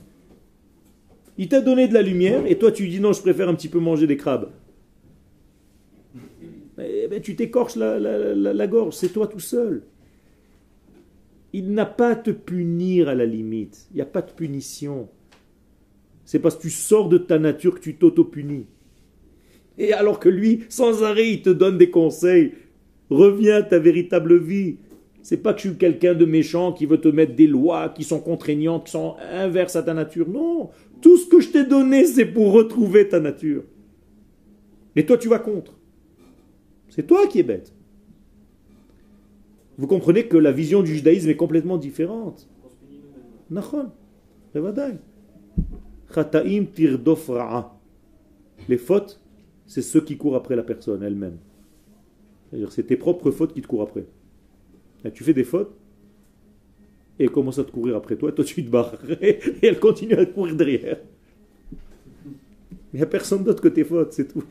Il 1.38 1.48
t'a 1.48 1.62
donné 1.62 1.88
de 1.88 1.94
la 1.94 2.02
lumière 2.02 2.46
et 2.46 2.58
toi 2.58 2.72
tu 2.72 2.88
dis 2.88 3.00
non, 3.00 3.14
je 3.14 3.22
préfère 3.22 3.50
un 3.50 3.56
petit 3.56 3.70
peu 3.70 3.80
manger 3.80 4.08
des 4.08 4.18
crabes. 4.18 4.50
Tu 7.22 7.36
t'écorches 7.36 7.76
la- 7.76 8.00
la 8.00 8.68
gorge, 8.68 8.94
c'est 8.96 9.10
toi 9.10 9.28
tout 9.28 9.40
seul. 9.40 9.84
Il 11.52 11.74
n'a 11.74 11.86
pas 11.86 12.10
à 12.12 12.16
te 12.16 12.32
punir 12.32 13.10
à 13.10 13.16
la 13.16 13.26
limite. 13.26 13.88
Il 13.92 13.96
n'y 13.96 14.02
a 14.02 14.06
pas 14.06 14.22
de 14.22 14.32
punition. 14.32 15.10
C'est 16.26 16.40
parce 16.40 16.56
que 16.56 16.62
tu 16.62 16.70
sors 16.70 17.10
de 17.10 17.18
ta 17.18 17.40
nature 17.40 17.76
que 17.76 17.80
tu 17.80 17.96
t'auto-punis. 17.96 18.68
Et 19.78 19.94
alors 19.94 20.20
que 20.20 20.30
lui, 20.30 20.64
sans 20.70 21.04
arrêt, 21.04 21.32
il 21.32 21.42
te 21.42 21.50
donne 21.50 21.78
des 21.78 21.90
conseils. 21.90 22.54
Reviens 23.10 23.56
à 23.56 23.64
ta 23.64 23.80
véritable 23.80 24.38
vie. 24.38 24.78
C'est 25.22 25.38
pas 25.38 25.53
que 25.53 25.61
je 25.61 25.70
suis 25.70 25.78
quelqu'un 25.78 26.13
de 26.13 26.26
méchant 26.26 26.72
qui 26.72 26.86
veut 26.86 27.01
te 27.01 27.07
mettre 27.07 27.36
des 27.36 27.47
lois 27.47 27.89
qui 27.89 28.03
sont 28.03 28.20
contraignantes, 28.20 28.86
qui 28.86 28.91
sont 28.91 29.15
inverses 29.32 29.76
à 29.76 29.84
ta 29.84 29.93
nature. 29.93 30.30
Non, 30.30 30.70
tout 31.01 31.17
ce 31.17 31.28
que 31.28 31.39
je 31.39 31.49
t'ai 31.49 31.65
donné, 31.65 32.05
c'est 32.05 32.26
pour 32.26 32.53
retrouver 32.53 33.07
ta 33.07 33.20
nature. 33.20 33.63
Et 34.95 35.05
toi, 35.05 35.17
tu 35.17 35.28
vas 35.28 35.39
contre. 35.39 35.78
C'est 36.89 37.05
toi 37.05 37.28
qui 37.28 37.39
es 37.39 37.43
bête. 37.43 37.74
Vous 39.78 39.88
comprenez 39.88 40.28
que 40.28 40.38
la 40.38 40.51
vision 40.51 40.84
du 40.84 40.95
judaïsme 40.95 41.30
est 41.30 41.36
complètement 41.36 41.78
différente. 41.78 42.49
Nachon, 43.49 43.91
Chataim 46.13 46.65
tirdof 46.74 47.32
Les 48.67 48.78
fautes, 48.78 49.22
c'est 49.65 49.82
ceux 49.82 50.01
qui 50.01 50.17
courent 50.17 50.36
après 50.36 50.55
la 50.55 50.63
personne 50.63 51.03
elle-même. 51.03 51.38
C'est-à-dire, 52.49 52.72
c'est 52.72 52.84
tes 52.84 52.97
propres 52.97 53.32
fautes 53.32 53.53
qui 53.53 53.61
te 53.61 53.67
courent 53.67 53.84
après. 53.84 54.05
Là, 55.04 55.12
tu 55.12 55.24
fais 55.24 55.34
des 55.34 55.43
fautes, 55.43 55.74
et 57.18 57.24
elle 57.24 57.32
commence 57.32 57.60
à 57.60 57.64
te 57.64 57.72
courir 57.72 57.95
après 57.95 58.16
toi, 58.16 58.32
toi 58.32 58.43
tu 58.45 58.64
te 58.64 58.70
barres, 58.70 58.97
et 59.22 59.39
elle 59.62 59.80
continue 59.80 60.14
à 60.14 60.26
te 60.26 60.32
courir 60.32 60.56
derrière. 60.56 60.97
Il 62.93 62.97
n'y 62.97 63.04
a 63.04 63.06
personne 63.06 63.43
d'autre 63.43 63.62
que 63.62 63.68
tes 63.68 63.84
fautes, 63.84 64.14
c'est 64.14 64.28
tout. 64.28 64.43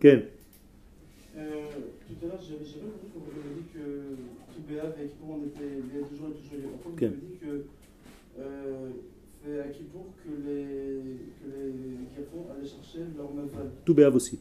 Ken 0.00 0.22
Euh, 1.36 1.42
tout 2.06 2.24
à 2.24 2.28
l'heure, 2.28 2.40
j'avais 2.40 2.58
compris 2.60 3.08
quand 3.12 3.20
vous 3.20 3.40
avez 3.40 3.54
dit 3.56 3.66
que 3.74 4.54
tout 4.54 4.62
Béav 4.68 4.94
et 5.02 5.08
Kippour, 5.08 5.36
on 5.40 5.46
était 5.46 5.82
il 5.82 6.00
y 6.00 6.02
a 6.02 6.06
toujours 6.06 6.28
et 6.28 6.56
y 6.56 6.60
a 6.60 6.64
longtemps. 6.64 6.90
Vous 6.96 7.04
avez 7.04 7.14
dit 7.16 7.38
que 7.40 7.64
euh, 8.40 8.90
fait 9.42 9.72
Kippour 9.72 10.06
que 10.24 10.30
les, 10.30 11.02
que 11.40 11.56
les 11.56 11.72
Gafons 12.16 12.46
allaient 12.52 12.68
chercher 12.68 13.00
leur 13.16 13.32
Maval. 13.32 13.70
tout 13.84 13.94
béav 13.94 14.14
aussi. 14.14 14.38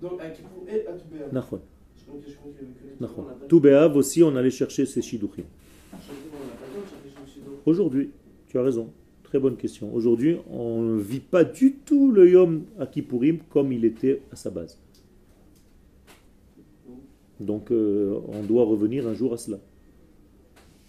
Donc 0.00 0.20
à 0.20 0.30
Kippour 0.30 0.64
et 0.68 0.86
à 0.86 0.92
tout 0.92 1.06
Béav. 1.12 1.60
Tout 3.48 3.60
Béav 3.60 3.96
aussi, 3.96 4.22
on 4.22 4.34
allait 4.36 4.50
chercher 4.50 4.86
ces 4.86 5.02
shidouchim. 5.02 5.44
Aujourd'hui, 7.64 8.10
tu 8.48 8.58
as 8.58 8.62
raison. 8.62 8.90
Très 9.22 9.38
bonne 9.38 9.56
question. 9.56 9.92
Aujourd'hui, 9.94 10.36
on 10.50 10.82
ne 10.82 11.00
vit 11.00 11.20
pas 11.20 11.44
du 11.44 11.74
tout 11.74 12.12
le 12.12 12.30
Yom 12.30 12.64
Kippourim 12.92 13.38
comme 13.50 13.72
il 13.72 13.84
était 13.84 14.22
à 14.30 14.36
sa 14.36 14.50
base. 14.50 14.78
Donc, 17.40 17.70
euh, 17.70 18.18
on 18.28 18.42
doit 18.42 18.64
revenir 18.64 19.06
un 19.06 19.14
jour 19.14 19.34
à 19.34 19.36
cela. 19.36 19.58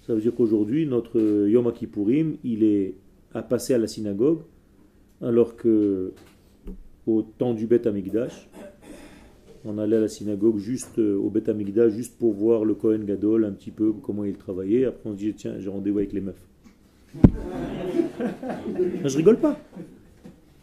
Ça 0.05 0.13
veut 0.13 0.21
dire 0.21 0.33
qu'aujourd'hui, 0.33 0.85
notre 0.85 1.19
Yom 1.19 1.71
Kippourim, 1.73 2.37
il 2.43 2.63
est 2.63 2.93
à 3.33 3.41
passer 3.41 3.73
à 3.73 3.77
la 3.77 3.87
synagogue, 3.87 4.39
alors 5.21 5.55
que 5.55 6.13
au 7.05 7.21
temps 7.23 7.53
du 7.53 7.67
Beth 7.67 7.87
Amikdash, 7.87 8.49
on 9.65 9.77
allait 9.77 9.97
à 9.97 10.01
la 10.01 10.07
synagogue 10.07 10.57
juste 10.57 10.99
euh, 10.99 11.17
au 11.17 11.29
Beth 11.29 11.49
Amikdash, 11.49 11.93
juste 11.93 12.17
pour 12.17 12.33
voir 12.33 12.65
le 12.65 12.73
Kohen 12.75 13.05
Gadol 13.05 13.45
un 13.45 13.51
petit 13.51 13.71
peu 13.71 13.91
comment 13.91 14.23
il 14.23 14.35
travaillait. 14.35 14.85
Après, 14.85 15.09
on 15.09 15.13
se 15.13 15.17
dit 15.17 15.33
tiens, 15.33 15.55
j'ai 15.59 15.69
rendez-vous 15.69 15.99
avec 15.99 16.13
les 16.13 16.21
meufs. 16.21 16.47
Je 19.05 19.17
rigole 19.17 19.37
pas. 19.37 19.59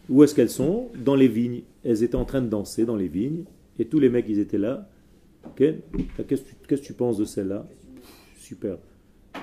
Où 0.09 0.23
est-ce 0.23 0.35
qu'elles 0.35 0.51
sont? 0.51 0.89
Dans 1.03 1.15
les 1.15 1.29
vignes. 1.29 1.63
Elles 1.85 2.03
étaient 2.03 2.15
en 2.17 2.25
train 2.25 2.43
de 2.43 2.49
danser 2.49 2.85
dans 2.85 2.97
les 2.97 3.09
vignes, 3.09 3.45
et 3.79 3.87
tous 3.87 3.99
les 3.99 4.09
mecs, 4.09 4.27
ils 4.29 4.39
étaient 4.39 4.59
là. 4.59 4.89
Ok 5.47 5.63
Qu'est-ce 6.29 6.43
que 6.43 6.75
tu- 6.75 6.93
que 6.93 6.93
penses 6.93 7.19
de 7.19 7.25
celle-là? 7.25 7.67
Super. 8.39 8.79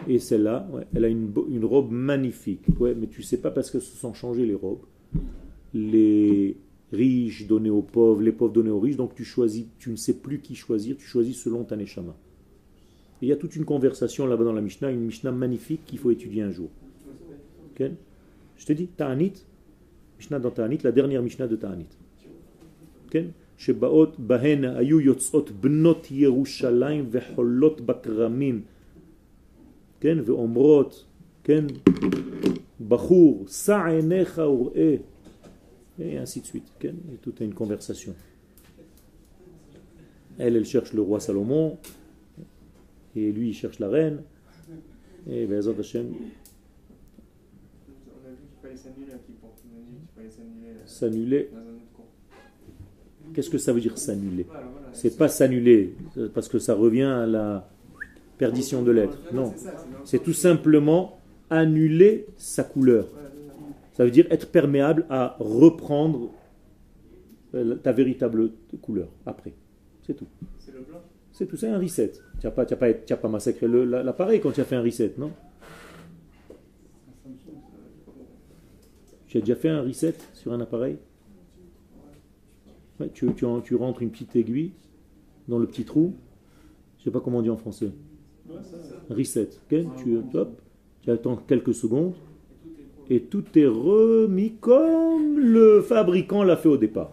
Et 0.08 0.20
celle-là, 0.20 0.68
ouais, 0.72 0.84
elle 0.96 1.06
a 1.06 1.08
une, 1.08 1.32
robe 1.64 1.92
magnifique. 1.92 2.64
Ouais, 2.80 2.96
mais 2.96 3.08
tu 3.08 3.22
sais 3.24 3.38
pas 3.38 3.52
parce 3.52 3.70
qu'elles 3.70 3.82
se 3.82 3.98
sont 3.98 4.14
changées 4.14 4.46
les 4.46 4.56
robes. 4.56 4.82
Les 5.74 6.58
riches 6.93 7.47
donnaient 7.47 7.71
aux 7.71 7.83
pauvres, 7.83 8.23
les 8.23 8.33
pauvres 8.33 8.53
donnaient 8.53 8.71
aux 8.71 8.81
riches. 8.81 8.97
Donc 8.97 9.15
tu 9.15 9.25
choisis, 9.25 9.67
tu 9.79 9.91
ne 9.91 9.97
sais 9.97 10.15
plus 10.15 10.39
qui 10.39 10.55
choisir, 10.55 10.97
tu 10.97 11.07
choisis 11.07 11.43
selon 11.43 11.65
ta 11.65 11.77
neshama. 11.77 12.15
Et 13.23 13.27
il 13.27 13.29
y 13.29 13.33
a 13.33 13.37
toute 13.37 13.57
une 13.57 13.65
conversation 13.65 14.27
là-bas 14.27 14.45
dans 14.45 14.53
la 14.53 14.61
Mishnah, 14.61 14.91
une 14.91 15.01
Mishnah 15.01 15.33
magnifique 15.33 15.85
qu'il 15.87 15.99
faut 15.99 16.11
étudier 16.11 16.43
un 16.43 16.51
jour. 16.51 16.69
Ok 17.71 17.91
Je 18.57 18.67
te 18.67 18.73
dis, 18.73 18.89
Ta'anit, 18.89 19.45
משנה 20.19 20.39
dans 20.39 20.51
תענית, 20.51 20.85
la 20.85 20.93
dernière 20.93 21.23
משנה 21.23 21.47
de 21.47 21.57
תענית. 21.57 21.97
כן? 23.11 23.27
שבאות 23.59 24.21
בהן 24.21 24.65
היו 24.65 25.01
יוצאות 25.01 25.51
בנות 25.51 26.11
ירושלים 26.11 27.07
וחולות 27.11 27.81
בכרמים, 27.81 28.63
כן? 30.01 30.19
ואומרות, 30.25 31.05
כן? 31.45 31.65
בחור, 32.89 33.45
שא 33.49 33.85
עיניך 33.87 34.39
וראה, 34.39 34.97
et 36.02 36.18
ainsi 36.18 36.42
de 36.42 36.46
suite? 36.46 36.66
Et 36.84 37.18
tout 37.22 37.34
est 37.42 37.46
une 37.46 37.54
conversation. 37.54 38.16
Elle, 40.38 40.56
elle 40.56 40.66
cherche 40.66 40.94
le 40.94 41.02
roi 41.02 41.20
Salomon, 41.20 41.78
et 43.16 43.32
lui, 43.32 43.50
il 43.50 43.54
cherche 43.54 43.80
la 43.80 43.90
reine, 43.90 44.24
et 45.30 45.46
Bezat 45.46 45.74
Hashem 45.78 46.14
s'annuler. 50.86 51.50
Qu'est-ce 53.34 53.50
que 53.50 53.58
ça 53.58 53.72
veut 53.72 53.82
dire 53.82 53.98
s'annuler? 53.98 54.46
C'est 54.94 55.18
pas 55.18 55.28
s'annuler, 55.28 55.96
euh, 56.18 56.30
parce 56.34 56.50
que 56.50 56.60
ça 56.60 56.76
revient 56.76 57.04
à 57.04 57.26
la 57.26 57.70
perdition 58.38 58.82
de 58.82 58.92
l'être. 58.92 59.18
Non, 59.34 59.54
C'est 60.04 60.24
tout 60.24 60.34
simplement 60.34 61.20
annuler 61.50 62.26
sa 62.38 62.64
couleur. 62.64 63.08
Ça. 64.02 64.06
Veut 64.06 64.12
dire 64.12 64.28
être 64.32 64.52
perméable 64.52 65.06
à 65.10 65.36
reprendre 65.40 66.32
euh, 67.54 67.76
ta 67.76 67.92
véritable 67.92 68.52
couleur 68.82 69.10
après. 69.26 69.54
C'est 70.04 70.16
tout. 70.16 70.28
C'est 70.60 70.74
le 70.74 70.82
blanc? 70.82 71.02
C'est 71.32 71.46
tout, 71.46 71.56
c'est 71.56 71.70
un 71.70 71.80
reset. 71.80 72.14
Tu 72.40 72.48
n'as 72.48 72.52
pas, 72.52 72.64
as 72.64 72.76
pas, 72.76 72.88
as 72.88 73.18
pas 73.18 73.30
massacré 73.30 73.68
l'appareil 73.68 74.42
quand 74.42 74.52
tu 74.52 74.62
as 74.62 74.66
fait 74.66 74.76
un 74.76 74.82
reset, 74.82 75.14
non? 75.18 75.32
Tu 79.28 79.38
as 79.38 79.42
déjà 79.42 79.56
fait 79.56 79.70
un 79.70 79.82
reset 79.82 80.16
sur 80.34 80.52
un 80.52 80.60
appareil? 80.60 80.98
Ouais, 83.00 83.10
tu, 83.14 83.34
tu, 83.34 83.46
en- 83.46 83.62
tu 83.62 83.76
rentres 83.76 84.02
une 84.02 84.12
petite 84.12 84.36
aiguille 84.36 84.74
dans 85.48 85.58
le 85.58 85.68
petit 85.68 85.86
trou. 85.86 86.16
Je 86.98 87.06
sais 87.06 87.12
pas 87.12 87.22
comment 87.22 87.38
on 87.38 87.42
dit 87.42 87.50
en 87.50 87.58
français. 87.58 87.92
Reset. 89.10 89.50
ok 89.72 89.96
tu, 89.98 90.18
hop, 90.34 90.62
tu 91.02 91.12
attends 91.12 91.38
quelques 91.38 91.74
secondes 91.74 92.14
et 93.10 93.22
tout 93.22 93.44
est 93.56 93.68
remis 93.68 94.54
comme 94.60 95.40
le 95.40 95.82
fabricant 95.82 96.44
l'a 96.44 96.58
fait 96.58 96.70
au 96.70 96.78
départ. 96.78 97.12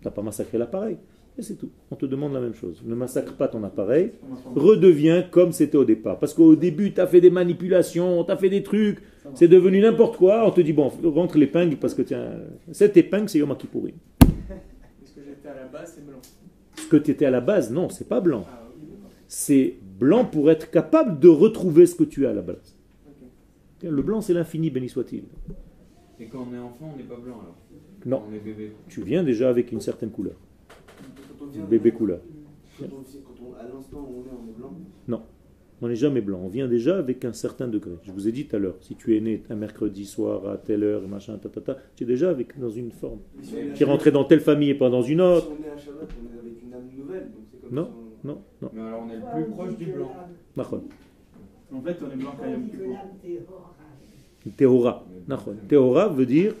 Tu 0.00 0.08
n'as 0.08 0.10
pas 0.10 0.22
massacré 0.22 0.58
l'appareil. 0.58 0.96
Et 1.38 1.42
c'est 1.42 1.56
tout. 1.56 1.70
On 1.90 1.96
te 1.96 2.06
demande 2.06 2.32
la 2.32 2.40
même 2.40 2.54
chose. 2.54 2.82
Ne 2.84 2.94
massacre 2.94 3.34
pas 3.34 3.48
ton 3.48 3.62
appareil. 3.62 4.12
Redeviens 4.54 5.22
comme 5.22 5.52
c'était 5.52 5.76
au 5.76 5.84
départ. 5.84 6.18
Parce 6.18 6.32
qu'au 6.32 6.56
début, 6.56 6.94
tu 6.94 7.00
as 7.00 7.06
fait 7.06 7.20
des 7.20 7.30
manipulations, 7.30 8.24
tu 8.24 8.32
as 8.32 8.36
fait 8.36 8.48
des 8.48 8.62
trucs. 8.62 8.98
C'est 9.34 9.48
devenu 9.48 9.80
n'importe 9.80 10.16
quoi. 10.16 10.46
On 10.46 10.50
te 10.50 10.62
dit, 10.62 10.72
bon, 10.72 10.90
rentre 11.04 11.36
l'épingle 11.36 11.76
parce 11.76 11.94
que 11.94 12.02
tiens, 12.02 12.30
cette 12.72 12.96
épingle, 12.96 13.28
c'est 13.28 13.38
Yom 13.38 13.54
Kippourim. 13.56 13.96
Est-ce 14.22 15.12
que 15.12 15.20
j'étais 15.26 15.48
à 15.48 15.54
la 15.54 15.66
base, 15.66 15.92
c'est 15.94 16.06
blanc? 16.06 16.20
Ce 16.76 16.86
que 16.88 16.96
tu 16.96 17.10
étais 17.10 17.26
à 17.26 17.30
la 17.30 17.40
base, 17.40 17.70
non, 17.70 17.90
c'est 17.90 18.08
pas 18.08 18.20
blanc. 18.20 18.44
Ah. 18.48 18.62
C'est 19.28 19.74
blanc 19.98 20.24
pour 20.24 20.50
être 20.50 20.70
capable 20.70 21.18
de 21.18 21.28
retrouver 21.28 21.84
ce 21.86 21.96
que 21.96 22.04
tu 22.04 22.26
as 22.26 22.30
à 22.30 22.34
la 22.34 22.42
base. 22.42 22.75
Le 23.82 24.02
blanc, 24.02 24.20
c'est 24.20 24.32
l'infini, 24.34 24.70
béni 24.70 24.88
soit-il. 24.88 25.24
Et 26.18 26.26
quand 26.26 26.46
on 26.50 26.54
est 26.54 26.58
enfant, 26.58 26.90
on 26.94 26.96
n'est 26.96 27.02
pas 27.04 27.16
blanc 27.16 27.40
alors? 27.42 27.56
Non, 28.06 28.22
On 28.30 28.34
est 28.34 28.38
bébé. 28.38 28.72
tu 28.88 29.02
viens 29.02 29.22
déjà 29.22 29.48
avec 29.50 29.70
une 29.72 29.80
certaine 29.80 30.10
couleur. 30.10 30.34
Vient- 31.52 31.64
Bébé 31.64 31.92
couleur. 31.92 32.20
Quand 32.78 32.86
on, 32.86 33.54
à 33.54 33.62
l'instant 33.64 33.98
où 33.98 34.22
on 34.22 34.24
est, 34.24 34.30
on 34.32 34.48
est 34.50 34.58
blanc? 34.58 35.22
On 35.82 35.88
n'est 35.88 35.94
jamais 35.96 36.22
blanc. 36.22 36.40
On 36.42 36.48
vient 36.48 36.68
déjà 36.68 36.96
avec 36.96 37.22
un 37.26 37.34
certain 37.34 37.68
degré. 37.68 37.90
Je 38.02 38.10
vous 38.10 38.26
ai 38.26 38.32
dit 38.32 38.46
tout 38.46 38.56
à 38.56 38.58
l'heure, 38.58 38.76
si 38.80 38.96
tu 38.96 39.14
es 39.14 39.20
né 39.20 39.42
un 39.50 39.56
mercredi 39.56 40.06
soir 40.06 40.48
à 40.48 40.56
telle 40.56 40.82
heure, 40.84 41.06
machin, 41.06 41.36
ta, 41.36 41.50
ta, 41.50 41.60
ta, 41.60 41.76
tu 41.94 42.04
es 42.04 42.06
déjà 42.06 42.30
avec, 42.30 42.58
dans 42.58 42.70
une 42.70 42.90
forme. 42.92 43.18
Si 43.42 43.54
es 43.82 43.84
rentré 43.84 44.10
dans 44.10 44.24
telle 44.24 44.40
famille 44.40 44.70
et 44.70 44.74
pas 44.74 44.88
dans 44.88 45.02
une 45.02 45.20
autre. 45.20 45.48
si 45.48 45.52
on 45.60 45.66
est 45.66 45.70
à 45.70 45.76
Shabbat, 45.76 46.08
on 46.18 46.34
est 46.34 46.38
avec 46.40 46.62
une 46.62 46.72
âme 46.72 46.88
nouvelle. 46.96 47.24
Donc 47.24 47.44
c'est 47.52 47.60
comme 47.60 47.74
Non. 47.74 47.84
si 47.84 47.90
on- 48.24 48.28
Non, 48.28 48.42
non. 48.62 48.70
Mais 48.72 48.80
alors 48.80 49.02
on 49.06 49.10
est 49.10 49.16
le 49.16 49.44
plus 49.44 49.52
proche 49.52 49.76
du 49.76 49.84
blanc. 49.92 50.12
Nachon. 50.56 50.82
En 51.72 51.80
fait, 51.80 51.96
on 52.02 52.10
est 52.12 52.16
blanc 52.16 52.34
quand 52.38 52.46
même. 52.46 52.68
Théora. 54.56 55.04
Théora 55.68 56.08
veut 56.08 56.26
dire 56.26 56.54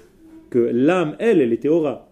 que 0.50 0.58
l'âme, 0.58 1.16
elle, 1.18 1.40
elle 1.40 1.52
est 1.52 1.58
théora. 1.62 2.08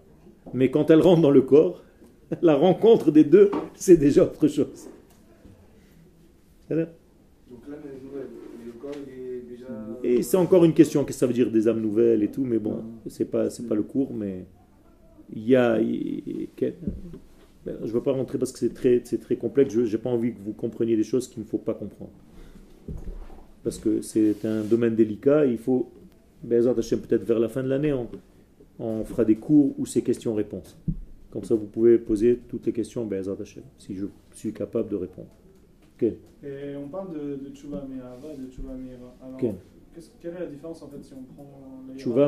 Mais 0.53 0.71
quand 0.71 0.91
elle 0.91 1.01
rentre 1.01 1.23
dans 1.23 1.31
le 1.31 1.43
corps, 1.43 1.83
la 2.43 2.55
rencontre 2.55 3.11
des 3.11 3.25
deux, 3.25 3.51
c'est 3.75 3.97
déjà 3.97 4.25
autre 4.25 4.47
chose. 4.47 4.89
C'est-à-dire 6.61 6.89
Donc 7.51 7.61
l'âme 7.69 7.81
est 7.85 8.05
nouvelle. 8.05 8.29
Et 8.63 8.67
le 8.67 8.73
corps 8.73 8.93
il 9.07 9.13
est 9.13 9.41
déjà. 9.51 9.67
Et 10.05 10.23
c'est 10.23 10.37
encore 10.37 10.65
une 10.65 10.75
question, 10.75 11.05
qu'est-ce 11.05 11.17
que 11.17 11.21
ça 11.21 11.27
veut 11.27 11.33
dire 11.33 11.51
des 11.51 11.67
âmes 11.67 11.81
nouvelles 11.81 12.23
et 12.23 12.31
tout, 12.31 12.45
mais 12.45 12.59
bon, 12.59 12.83
c'est 13.09 13.31
pas, 13.31 13.51
c'est 13.51 13.67
pas 13.67 13.75
le 13.75 13.83
cours, 13.83 14.15
mais 14.15 14.45
il 15.35 15.49
y 15.49 15.57
a. 15.57 15.79
ben, 15.79 16.75
Je 17.67 17.87
ne 17.87 17.93
veux 17.93 18.03
pas 18.03 18.13
rentrer 18.13 18.39
parce 18.39 18.53
que 18.53 18.59
c'est 18.59 18.75
très, 18.75 19.01
c'est 19.05 19.19
très 19.19 19.37
complexe, 19.37 19.75
je 19.75 19.81
n'ai 19.81 20.03
pas 20.03 20.11
envie 20.11 20.33
que 20.33 20.41
vous 20.41 20.53
compreniez 20.53 20.97
des 20.97 21.03
choses 21.03 21.27
qu'il 21.27 21.43
ne 21.43 21.49
faut 21.49 21.59
pas 21.59 21.75
comprendre. 21.75 22.13
Parce 23.63 23.79
que 23.79 24.03
c'est 24.03 24.45
un 24.45 24.63
domaine 24.63 24.95
délicat, 24.95 25.47
il 25.47 25.59
faut. 25.59 25.91
Peut-être 27.01 27.25
vers 27.25 27.39
la 27.39 27.49
fin 27.49 27.63
de 27.63 27.69
l'année, 27.69 27.93
on, 27.93 28.09
on 28.79 29.05
fera 29.05 29.25
des 29.25 29.37
cours 29.37 29.75
où 29.79 29.87
c'est 29.87 30.03
questions-réponses. 30.03 30.77
Comme 31.31 31.45
ça, 31.45 31.55
vous 31.55 31.67
pouvez 31.67 31.99
poser 31.99 32.39
toutes 32.49 32.67
les 32.67 32.73
questions, 32.73 33.05
si 33.79 33.95
je 33.97 34.07
suis 34.35 34.53
capable 34.53 34.89
de 34.91 34.97
répondre. 34.97 35.29
Ok. 35.97 36.05
Et 36.45 36.77
on 36.77 36.89
parle 36.89 37.13
de, 37.15 37.37
de 37.49 37.55
et 38.33 38.37
de. 38.37 38.49
Alors, 39.23 39.39
qu'est-ce- 39.95 40.11
quelle 40.21 40.35
est 40.35 40.41
la 40.41 40.47
différence 40.47 40.83
en 40.83 40.89
fait 40.89 41.03
si 41.03 41.15
on 41.15 41.23
prend 41.35 41.51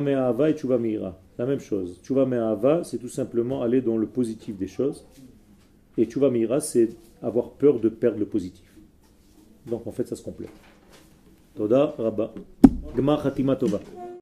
me'ahava 0.01 0.51
et 0.51 0.55
me'ira. 0.79 1.21
La 1.39 1.47
même 1.47 1.61
chose. 1.61 2.01
Tchouva 2.03 2.25
me'ahava, 2.25 2.83
c'est 2.85 2.99
tout 2.99 3.09
simplement 3.09 3.63
aller 3.63 3.83
dans 3.83 3.99
le 3.99 4.07
positif 4.07 4.57
des 4.57 4.67
choses. 4.69 5.07
Et 5.99 6.07
me'ira, 6.31 6.61
c'est 6.61 6.89
avoir 7.23 7.51
peur 7.51 7.79
de 7.81 7.89
perdre 7.89 8.19
le 8.19 8.27
positif. 8.27 8.66
Donc 9.67 9.87
en 9.87 9.93
fait, 9.93 10.07
ça 10.07 10.17
se 10.17 10.23
complète. 10.23 10.51
Toda 11.55 11.95
Rabba. 11.99 12.33
Gma 12.95 13.19
Khatima 13.23 13.57
Tova. 13.57 13.81